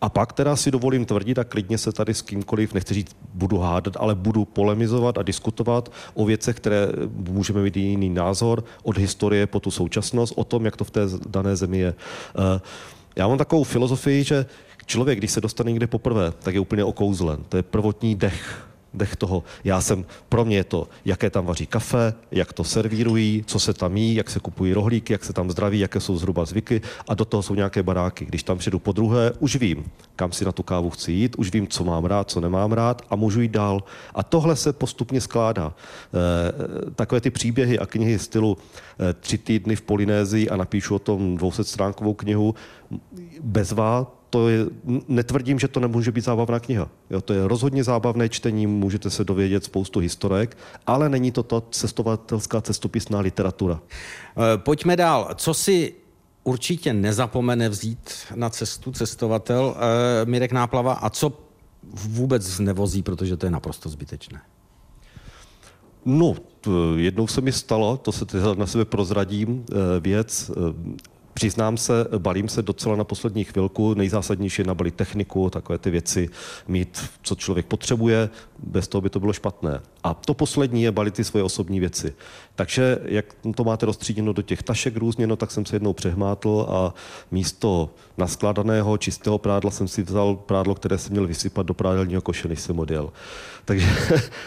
A 0.00 0.08
pak 0.08 0.32
teda 0.32 0.56
si 0.56 0.70
dovolím 0.70 1.04
tvrdit 1.04 1.38
a 1.38 1.44
klidně 1.44 1.78
se 1.78 1.92
tady 1.92 2.14
s 2.14 2.22
kýmkoliv, 2.22 2.74
nechci 2.74 2.94
říct, 2.94 3.16
budu 3.34 3.58
hádat, 3.58 3.96
ale 4.00 4.14
budu 4.14 4.44
polemizovat 4.44 5.18
a 5.18 5.22
diskutovat 5.22 5.92
o 6.14 6.24
věcech, 6.24 6.56
které 6.56 6.88
můžeme 7.28 7.62
mít 7.62 7.76
jiný 7.76 8.10
názor, 8.10 8.64
od 8.82 8.98
historie 8.98 9.46
po 9.46 9.60
tu 9.60 9.70
současnost, 9.70 10.32
o 10.36 10.44
tom, 10.44 10.64
jak 10.64 10.76
to 10.76 10.84
v 10.84 10.90
té 10.90 11.00
dané 11.28 11.56
zemi 11.56 11.78
je. 11.78 11.94
Uh, 12.38 12.60
já 13.16 13.28
mám 13.28 13.38
takovou 13.38 13.64
filozofii, 13.64 14.24
že 14.24 14.46
člověk, 14.86 15.18
když 15.18 15.30
se 15.30 15.40
dostane 15.40 15.70
někde 15.70 15.86
poprvé, 15.86 16.32
tak 16.38 16.54
je 16.54 16.60
úplně 16.60 16.84
okouzlen. 16.84 17.38
To 17.48 17.56
je 17.56 17.62
prvotní 17.62 18.14
dech 18.14 18.69
dech 18.94 19.16
toho. 19.16 19.42
Já 19.64 19.80
jsem, 19.80 20.04
pro 20.28 20.44
mě 20.44 20.56
je 20.56 20.64
to, 20.64 20.88
jaké 21.04 21.30
tam 21.30 21.46
vaří 21.46 21.66
kafe, 21.66 22.14
jak 22.30 22.52
to 22.52 22.64
servírují, 22.64 23.44
co 23.46 23.58
se 23.58 23.74
tam 23.74 23.96
jí, 23.96 24.14
jak 24.14 24.30
se 24.30 24.40
kupují 24.40 24.72
rohlíky, 24.72 25.12
jak 25.12 25.24
se 25.24 25.32
tam 25.32 25.50
zdraví, 25.50 25.78
jaké 25.80 26.00
jsou 26.00 26.16
zhruba 26.16 26.44
zvyky 26.44 26.80
a 27.08 27.14
do 27.14 27.24
toho 27.24 27.42
jsou 27.42 27.54
nějaké 27.54 27.82
baráky. 27.82 28.24
Když 28.24 28.42
tam 28.42 28.58
přijedu 28.58 28.78
po 28.78 28.92
druhé, 28.92 29.32
už 29.38 29.56
vím, 29.56 29.84
kam 30.16 30.32
si 30.32 30.44
na 30.44 30.52
tu 30.52 30.62
kávu 30.62 30.90
chci 30.90 31.12
jít, 31.12 31.36
už 31.38 31.52
vím, 31.52 31.68
co 31.68 31.84
mám 31.84 32.04
rád, 32.04 32.30
co 32.30 32.40
nemám 32.40 32.72
rád 32.72 33.02
a 33.10 33.16
můžu 33.16 33.40
jít 33.40 33.52
dál. 33.52 33.82
A 34.14 34.22
tohle 34.22 34.56
se 34.56 34.72
postupně 34.72 35.20
skládá. 35.20 35.74
E, 35.74 36.90
takové 36.90 37.20
ty 37.20 37.30
příběhy 37.30 37.78
a 37.78 37.86
knihy 37.86 38.18
stylu 38.18 38.58
e, 39.00 39.12
tři 39.12 39.38
týdny 39.38 39.76
v 39.76 39.82
Polynézii 39.82 40.48
a 40.48 40.56
napíšu 40.56 40.94
o 40.94 40.98
tom 40.98 41.36
200 41.36 41.64
stránkovou 41.64 42.14
knihu, 42.14 42.54
bezvá, 43.42 44.19
to 44.30 44.48
je, 44.48 44.66
netvrdím, 45.08 45.58
že 45.58 45.68
to 45.68 45.80
nemůže 45.80 46.12
být 46.12 46.24
zábavná 46.24 46.60
kniha. 46.60 46.88
Jo, 47.10 47.20
to 47.20 47.32
je 47.32 47.48
rozhodně 47.48 47.84
zábavné 47.84 48.28
čtení, 48.28 48.66
můžete 48.66 49.10
se 49.10 49.24
dovědět 49.24 49.64
spoustu 49.64 50.00
historek, 50.00 50.56
ale 50.86 51.08
není 51.08 51.32
to 51.32 51.42
ta 51.42 51.62
cestovatelská 51.70 52.60
cestopisná 52.60 53.20
literatura. 53.20 53.80
E, 54.54 54.58
pojďme 54.58 54.96
dál. 54.96 55.30
Co 55.34 55.54
si 55.54 55.94
určitě 56.44 56.92
nezapomene 56.92 57.68
vzít 57.68 58.10
na 58.34 58.50
cestu 58.50 58.92
cestovatel 58.92 59.76
e, 59.76 60.26
Mirek 60.26 60.52
Náplava 60.52 60.92
a 60.92 61.10
co 61.10 61.32
vůbec 61.92 62.58
nevozí, 62.58 63.02
protože 63.02 63.36
to 63.36 63.46
je 63.46 63.50
naprosto 63.50 63.88
zbytečné? 63.88 64.40
No, 66.04 66.34
jednou 66.96 67.26
se 67.26 67.40
mi 67.40 67.52
stalo, 67.52 67.96
to 67.96 68.12
se 68.12 68.24
teda 68.26 68.54
na 68.54 68.66
sebe 68.66 68.84
prozradím, 68.84 69.64
e, 69.70 70.00
věc, 70.00 70.50
Přiznám 71.40 71.76
se, 71.76 71.92
balím 72.18 72.48
se 72.48 72.62
docela 72.62 72.96
na 72.96 73.04
poslední 73.04 73.44
chvilku. 73.44 73.94
Nejzásadnější 73.94 74.62
je 74.62 74.66
nabalit 74.66 74.94
techniku, 74.94 75.50
takové 75.50 75.78
ty 75.78 75.90
věci, 75.90 76.28
mít, 76.68 77.10
co 77.22 77.34
člověk 77.34 77.66
potřebuje, 77.66 78.30
bez 78.58 78.88
toho 78.88 79.02
by 79.02 79.10
to 79.10 79.20
bylo 79.20 79.32
špatné. 79.32 79.80
A 80.04 80.14
to 80.14 80.34
poslední 80.34 80.82
je 80.82 80.92
balit 80.92 81.14
ty 81.14 81.24
svoje 81.24 81.44
osobní 81.44 81.80
věci. 81.80 82.14
Takže 82.54 82.98
jak 83.04 83.24
to 83.54 83.64
máte 83.64 83.86
rozstříděno 83.86 84.32
do 84.32 84.42
těch 84.42 84.62
tašek 84.62 84.96
různě, 84.96 85.26
no 85.26 85.36
tak 85.36 85.50
jsem 85.50 85.66
se 85.66 85.76
jednou 85.76 85.92
přehmátl 85.92 86.66
a 86.68 86.94
místo 87.30 87.90
naskládaného 88.18 88.98
čistého 88.98 89.38
prádla 89.38 89.70
jsem 89.70 89.88
si 89.88 90.02
vzal 90.02 90.36
prádlo, 90.36 90.74
které 90.74 90.98
jsem 90.98 91.12
měl 91.12 91.26
vysypat 91.26 91.66
do 91.66 91.74
prádelního 91.74 92.22
koše, 92.22 92.48
než 92.48 92.60
jsem 92.60 92.78
odjel. 92.78 93.12
Takže, 93.64 93.88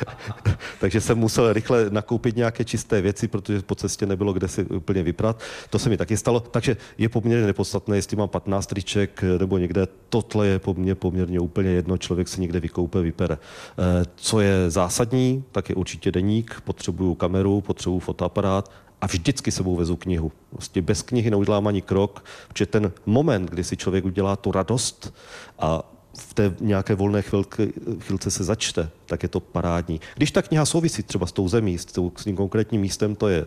takže 0.80 1.02
jsem 1.02 1.18
musel 1.18 1.54
rychle 1.54 1.90
nakoupit 1.90 2.36
nějaké 2.36 2.66
čisté 2.66 3.02
věci, 3.02 3.28
protože 3.28 3.62
po 3.62 3.76
cestě 3.76 4.06
nebylo 4.06 4.34
kde 4.34 4.48
si 4.48 4.66
úplně 4.66 5.04
vyprat. 5.04 5.42
To 5.70 5.80
se 5.80 5.90
mi 5.90 5.98
taky 5.98 6.18
stalo. 6.18 6.40
Takže 6.40 6.78
je 6.98 7.10
poměrně 7.10 7.46
nepodstatné, 7.46 7.96
jestli 7.96 8.18
mám 8.18 8.30
15 8.30 8.68
triček 8.68 9.24
nebo 9.40 9.58
někde. 9.58 9.88
Tohle 10.10 10.48
je 10.48 10.60
po 10.60 10.74
mně 10.74 10.96
poměrně 10.96 11.40
úplně 11.40 11.70
jedno. 11.70 11.98
Člověk 11.98 12.28
se 12.28 12.42
někde 12.42 12.60
vykoupe, 12.60 13.02
vypere. 13.02 13.38
Eh, 13.38 14.06
co 14.16 14.40
je 14.40 14.70
zásadní, 14.70 15.44
tak 15.52 15.70
je 15.70 15.76
určitě 15.76 16.12
deník. 16.12 16.62
Potřebuju 16.64 17.16
kameru, 17.16 17.62
potřebuju 17.62 18.00
fotoaparát 18.00 18.72
a 19.02 19.06
vždycky 19.06 19.52
sebou 19.52 19.76
vezu 19.76 19.96
knihu. 19.96 20.32
Prostě 20.50 20.82
bez 20.82 21.02
knihy 21.02 21.32
neudělám 21.32 21.68
ani 21.68 21.82
krok, 21.82 22.26
protože 22.48 22.66
ten 22.66 22.92
moment, 23.06 23.50
kdy 23.50 23.64
si 23.64 23.78
člověk 23.78 24.06
udělá 24.06 24.36
tu 24.36 24.52
radost 24.52 25.14
a 25.60 25.94
v 26.18 26.34
té 26.34 26.56
nějaké 26.60 26.96
volné 26.96 27.22
chvilky, 27.22 27.74
chvilce 28.00 28.32
se 28.32 28.44
začte, 28.44 28.90
tak 29.06 29.24
je 29.24 29.30
to 29.30 29.40
parádní. 29.40 30.02
Když 30.16 30.32
ta 30.32 30.42
kniha 30.42 30.66
souvisí 30.66 31.04
třeba 31.04 31.26
s 31.26 31.32
tou 31.32 31.48
zemí, 31.48 31.78
s, 31.78 31.86
s 32.18 32.24
tím 32.24 32.36
konkrétním 32.36 32.82
místem, 32.82 33.16
to 33.16 33.28
je, 33.28 33.46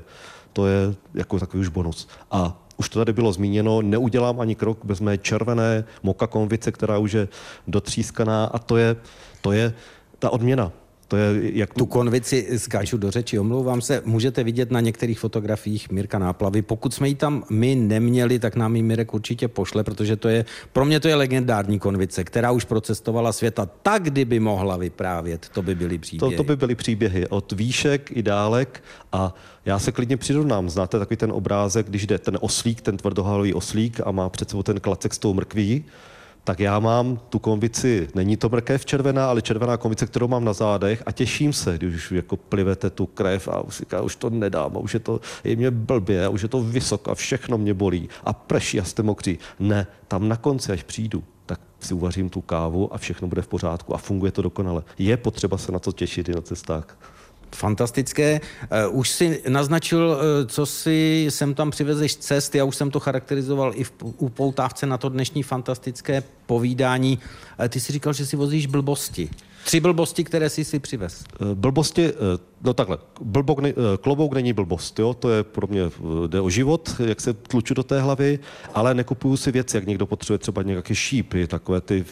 to 0.53 0.67
je 0.67 0.95
jako 1.15 1.39
takový 1.41 1.61
už 1.61 1.69
bonus. 1.69 2.09
A 2.31 2.66
už 2.77 2.89
to 2.89 2.99
tady 2.99 3.13
bylo 3.13 3.33
zmíněno, 3.33 3.83
neudělám 3.83 4.41
ani 4.41 4.55
krok 4.55 4.85
bez 4.85 5.01
mé 5.01 5.19
červené 5.19 5.85
moka 6.03 6.27
konvice, 6.27 6.73
která 6.73 6.99
už 6.99 7.13
je 7.13 7.29
dotřískaná 7.67 8.45
a 8.45 8.59
to 8.59 8.77
je, 8.77 8.97
to 9.41 9.53
je 9.53 9.75
ta 10.19 10.31
odměna. 10.31 10.73
To 11.09 11.17
je, 11.17 11.51
jak... 11.59 11.75
Tu 11.75 11.87
konvici 11.87 12.59
skáču 12.59 12.99
do 12.99 13.11
řeči, 13.11 13.39
omlouvám 13.39 13.81
se, 13.81 14.03
můžete 14.05 14.45
vidět 14.45 14.71
na 14.71 14.81
některých 14.81 15.19
fotografiích 15.19 15.91
Mirka 15.91 16.19
Náplavy. 16.19 16.63
Pokud 16.63 16.95
jsme 16.95 17.09
ji 17.09 17.15
tam 17.15 17.45
my 17.51 17.75
neměli, 17.75 18.39
tak 18.39 18.57
nám 18.57 18.77
ji 18.77 18.83
Mirek 18.83 19.15
určitě 19.15 19.49
pošle, 19.49 19.85
protože 19.85 20.17
to 20.17 20.29
je, 20.29 20.45
pro 20.73 20.85
mě 20.85 21.01
to 21.01 21.09
je 21.09 21.15
legendární 21.15 21.79
konvice, 21.79 22.25
která 22.25 22.51
už 22.51 22.65
procestovala 22.65 23.33
světa 23.33 23.69
tak, 23.83 24.03
kdyby 24.03 24.41
mohla 24.41 24.77
vyprávět. 24.77 25.49
To 25.55 25.63
by 25.63 25.75
byly 25.75 25.99
příběhy. 25.99 26.37
To, 26.37 26.43
to 26.43 26.45
by 26.45 26.57
byly 26.57 26.75
příběhy 26.75 27.27
od 27.29 27.53
výšek 27.53 28.11
i 28.15 28.23
dálek 28.23 28.83
a 29.13 29.35
já 29.65 29.79
se 29.79 29.93
klidně 29.93 30.17
přirovnám. 30.17 30.71
Znáte 30.71 30.99
takový 30.99 31.17
ten 31.17 31.33
obrázek, 31.33 31.87
když 31.89 32.07
jde 32.07 32.19
ten 32.19 32.39
oslík, 32.41 32.81
ten 32.81 32.97
tvrdohalový 32.97 33.55
oslík 33.55 34.01
a 34.05 34.11
má 34.11 34.29
před 34.29 34.51
sebou 34.51 34.63
ten 34.63 34.81
klacek 34.81 35.15
s 35.15 35.19
tou 35.19 35.35
mrkví, 35.35 35.85
tak 36.47 36.61
já 36.61 36.79
mám 36.79 37.21
tu 37.29 37.39
konvici, 37.39 38.09
není 38.15 38.37
to 38.37 38.49
mrkev 38.49 38.87
červená, 38.87 39.29
ale 39.29 39.43
červená 39.43 39.77
konvice, 39.77 40.07
kterou 40.07 40.29
mám 40.29 40.45
na 40.45 40.53
zádech 40.53 41.03
a 41.07 41.13
těším 41.13 41.53
se, 41.53 41.79
když 41.79 41.95
už 41.95 42.13
jako 42.13 42.37
plivete 42.37 42.91
tu 42.91 43.07
krev 43.07 43.49
a 43.49 43.61
už, 43.61 43.77
říká, 43.77 44.03
už 44.03 44.17
to 44.17 44.31
nedám 44.31 44.77
a 44.77 44.81
už 44.81 44.95
je 44.95 45.01
to 45.01 45.21
je 45.45 45.57
mě 45.57 45.71
blbě 45.71 46.27
a 46.27 46.29
už 46.29 46.43
je 46.43 46.49
to 46.49 46.63
vysoko 46.63 47.11
a 47.11 47.15
všechno 47.15 47.59
mě 47.59 47.75
bolí 47.75 48.09
a 48.25 48.33
prší 48.33 48.81
a 48.81 48.85
jste 48.85 49.03
mokří. 49.03 49.39
Ne, 49.59 49.87
tam 50.09 50.29
na 50.29 50.37
konci, 50.37 50.73
až 50.73 50.83
přijdu, 50.83 51.25
tak 51.47 51.61
si 51.81 51.95
uvařím 51.95 52.31
tu 52.31 52.41
kávu 52.41 52.95
a 52.95 52.99
všechno 52.99 53.29
bude 53.29 53.43
v 53.43 53.49
pořádku 53.49 53.95
a 53.95 53.99
funguje 53.99 54.33
to 54.33 54.43
dokonale. 54.43 54.83
Je 54.99 55.17
potřeba 55.17 55.59
se 55.59 55.73
na 55.73 55.79
to 55.79 55.93
těšit 55.93 56.29
i 56.29 56.33
na 56.33 56.41
cestách. 56.41 56.99
Fantastické. 57.55 58.41
Eh, 58.71 58.87
už 58.87 59.09
si 59.09 59.43
naznačil, 59.49 60.19
eh, 60.19 60.47
co 60.47 60.67
si 60.67 61.27
sem 61.29 61.55
tam 61.55 61.71
přivezeš 61.71 62.17
cest. 62.17 62.55
Já 62.55 62.65
už 62.65 62.77
jsem 62.77 62.91
to 62.91 63.01
charakterizoval 63.01 63.73
i 63.75 63.85
v, 63.85 63.93
poutávce 64.29 64.87
na 64.87 64.99
to 64.99 65.09
dnešní 65.09 65.43
fantastické 65.43 66.23
povídání. 66.47 67.19
Eh, 67.59 67.69
ty 67.69 67.81
si 67.81 67.93
říkal, 67.93 68.13
že 68.13 68.27
si 68.27 68.37
vozíš 68.37 68.67
blbosti. 68.67 69.31
Tři 69.65 69.81
blbosti, 69.81 70.25
které 70.25 70.51
jsi 70.51 70.65
si 70.65 70.79
přivez. 70.79 71.25
Blbosti, 71.55 72.13
no 72.67 72.75
takhle, 72.75 72.99
blbok 73.21 73.61
ne, 73.61 73.73
klobouk 74.01 74.35
není 74.35 74.53
blbost, 74.53 74.99
jo? 74.99 75.15
to 75.15 75.31
je 75.31 75.43
pro 75.43 75.67
mě, 75.67 75.91
jde 76.27 76.41
o 76.41 76.51
život, 76.51 76.95
jak 77.07 77.21
se 77.21 77.33
tluču 77.33 77.75
do 77.75 77.83
té 77.83 78.01
hlavy, 78.01 78.39
ale 78.75 78.95
nekupuju 78.95 79.37
si 79.37 79.53
věci, 79.53 79.77
jak 79.77 79.87
někdo 79.87 80.07
potřebuje 80.07 80.39
třeba 80.39 80.63
nějaké 80.63 80.95
šípy, 80.95 81.47
takové 81.47 81.81
ty 81.81 82.05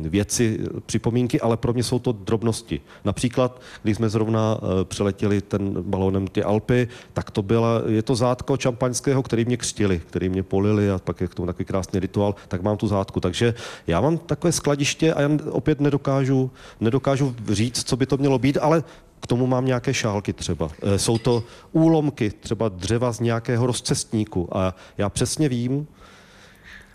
věci, 0.00 0.60
připomínky, 0.86 1.40
ale 1.40 1.56
pro 1.56 1.72
mě 1.72 1.82
jsou 1.82 1.98
to 1.98 2.12
drobnosti. 2.12 2.80
Například, 3.04 3.60
když 3.82 3.96
jsme 3.96 4.08
zrovna 4.08 4.60
přeletěli 4.84 5.40
ten 5.40 5.82
balónem 5.82 6.26
ty 6.26 6.42
Alpy, 6.42 6.88
tak 7.12 7.30
to 7.30 7.42
byla, 7.42 7.82
je 7.86 8.02
to 8.02 8.14
zátko 8.14 8.56
čampaňského, 8.56 9.22
který 9.22 9.44
mě 9.44 9.56
křtili, 9.56 10.00
který 10.06 10.28
mě 10.28 10.42
polili 10.42 10.90
a 10.90 10.98
pak 10.98 11.20
je 11.20 11.28
k 11.28 11.34
tomu 11.34 11.46
takový 11.46 11.64
krásný 11.64 12.00
rituál, 12.00 12.34
tak 12.48 12.62
mám 12.62 12.76
tu 12.76 12.88
zátku. 12.88 13.20
Takže 13.20 13.54
já 13.86 14.00
mám 14.00 14.18
takové 14.18 14.52
skladiště 14.52 15.14
a 15.14 15.20
já 15.20 15.30
opět 15.50 15.80
nedokážu, 15.80 16.50
nedokážu 16.80 17.34
říct, 17.48 17.88
co 17.88 17.96
by 17.96 18.06
to 18.06 18.16
mělo 18.16 18.38
být, 18.38 18.58
ale 18.60 18.84
k 19.24 19.26
tomu 19.26 19.46
mám 19.46 19.66
nějaké 19.66 19.94
šálky 19.94 20.32
třeba. 20.32 20.70
E, 20.82 20.98
jsou 20.98 21.18
to 21.18 21.44
úlomky 21.72 22.30
třeba 22.30 22.68
dřeva 22.68 23.12
z 23.12 23.20
nějakého 23.20 23.66
rozcestníku 23.66 24.56
a 24.56 24.74
já 24.98 25.08
přesně 25.08 25.48
vím, 25.48 25.86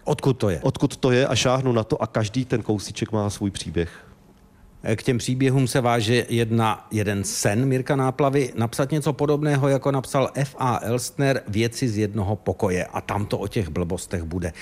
Odkud 0.04 0.34
to 0.34 0.50
je? 0.50 0.60
Odkud 0.62 0.98
to 0.98 1.12
je 1.12 1.28
a 1.28 1.36
šáhnu 1.36 1.72
na 1.72 1.84
to 1.84 2.02
a 2.02 2.08
každý 2.08 2.46
ten 2.46 2.62
kousíček 2.62 3.12
má 3.12 3.30
svůj 3.30 3.52
příběh. 3.52 3.90
K 4.96 5.04
těm 5.04 5.18
příběhům 5.18 5.68
se 5.68 5.82
váže 5.82 6.26
jedna, 6.30 6.88
jeden 6.92 7.24
sen 7.24 7.66
Mirka 7.66 7.96
Náplavy, 7.96 8.54
napsat 8.56 8.92
něco 8.92 9.14
podobného, 9.14 9.68
jako 9.68 9.92
napsal 9.92 10.30
F.A. 10.34 10.80
Elstner 10.84 11.42
Věci 11.48 11.90
z 11.90 11.98
jednoho 11.98 12.36
pokoje 12.36 12.86
a 12.86 13.02
tam 13.02 13.26
to 13.26 13.38
o 13.38 13.48
těch 13.48 13.70
blbostech 13.70 14.24
bude. 14.24 14.54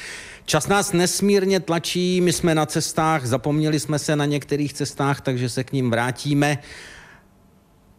Čas 0.45 0.67
nás 0.67 0.93
nesmírně 0.93 1.59
tlačí, 1.59 2.21
my 2.21 2.33
jsme 2.33 2.55
na 2.55 2.65
cestách, 2.65 3.25
zapomněli 3.25 3.79
jsme 3.79 3.99
se 3.99 4.15
na 4.15 4.25
některých 4.25 4.73
cestách, 4.73 5.21
takže 5.21 5.49
se 5.49 5.63
k 5.63 5.71
ním 5.71 5.89
vrátíme. 5.89 6.57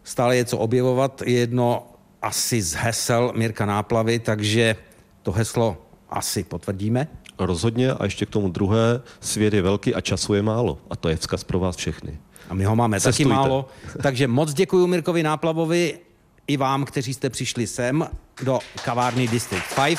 Stále 0.08 0.36
je 0.36 0.44
co 0.44 0.58
objevovat, 0.58 1.22
je 1.26 1.38
jedno 1.38 1.86
asi 2.22 2.62
z 2.62 2.74
hesel 2.74 3.32
Mirka 3.36 3.66
Náplavy, 3.66 4.18
takže 4.18 4.76
to 5.22 5.32
heslo 5.32 5.76
asi 6.10 6.44
potvrdíme. 6.44 7.08
Rozhodně 7.38 7.92
a 7.92 8.04
ještě 8.04 8.26
k 8.26 8.30
tomu 8.30 8.48
druhé, 8.48 9.02
svět 9.20 9.54
je 9.54 9.62
velký 9.62 9.94
a 9.94 10.00
času 10.00 10.34
je 10.34 10.42
málo. 10.42 10.78
A 10.90 10.96
to 10.96 11.08
je 11.08 11.16
vzkaz 11.16 11.44
pro 11.44 11.58
vás 11.58 11.76
všechny. 11.76 12.18
A 12.48 12.54
my 12.54 12.64
ho 12.64 12.76
máme 12.76 13.00
Cestujte. 13.00 13.28
taky 13.28 13.40
málo. 13.40 13.68
Takže 14.02 14.28
moc 14.28 14.54
děkuji 14.54 14.86
Mirkovi 14.86 15.22
Náplavovi 15.22 15.98
i 16.46 16.56
vám, 16.56 16.84
kteří 16.84 17.14
jste 17.14 17.30
přišli 17.30 17.66
sem 17.66 18.08
do 18.44 18.58
kavárny 18.84 19.28
District 19.28 19.74
5. 19.84 19.98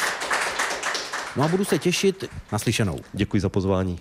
No 1.35 1.43
a 1.43 1.47
budu 1.47 1.65
se 1.65 1.79
těšit 1.79 2.25
na 2.51 2.59
slyšenou. 2.59 2.99
Děkuji 3.13 3.41
za 3.41 3.49
pozvání. 3.49 3.99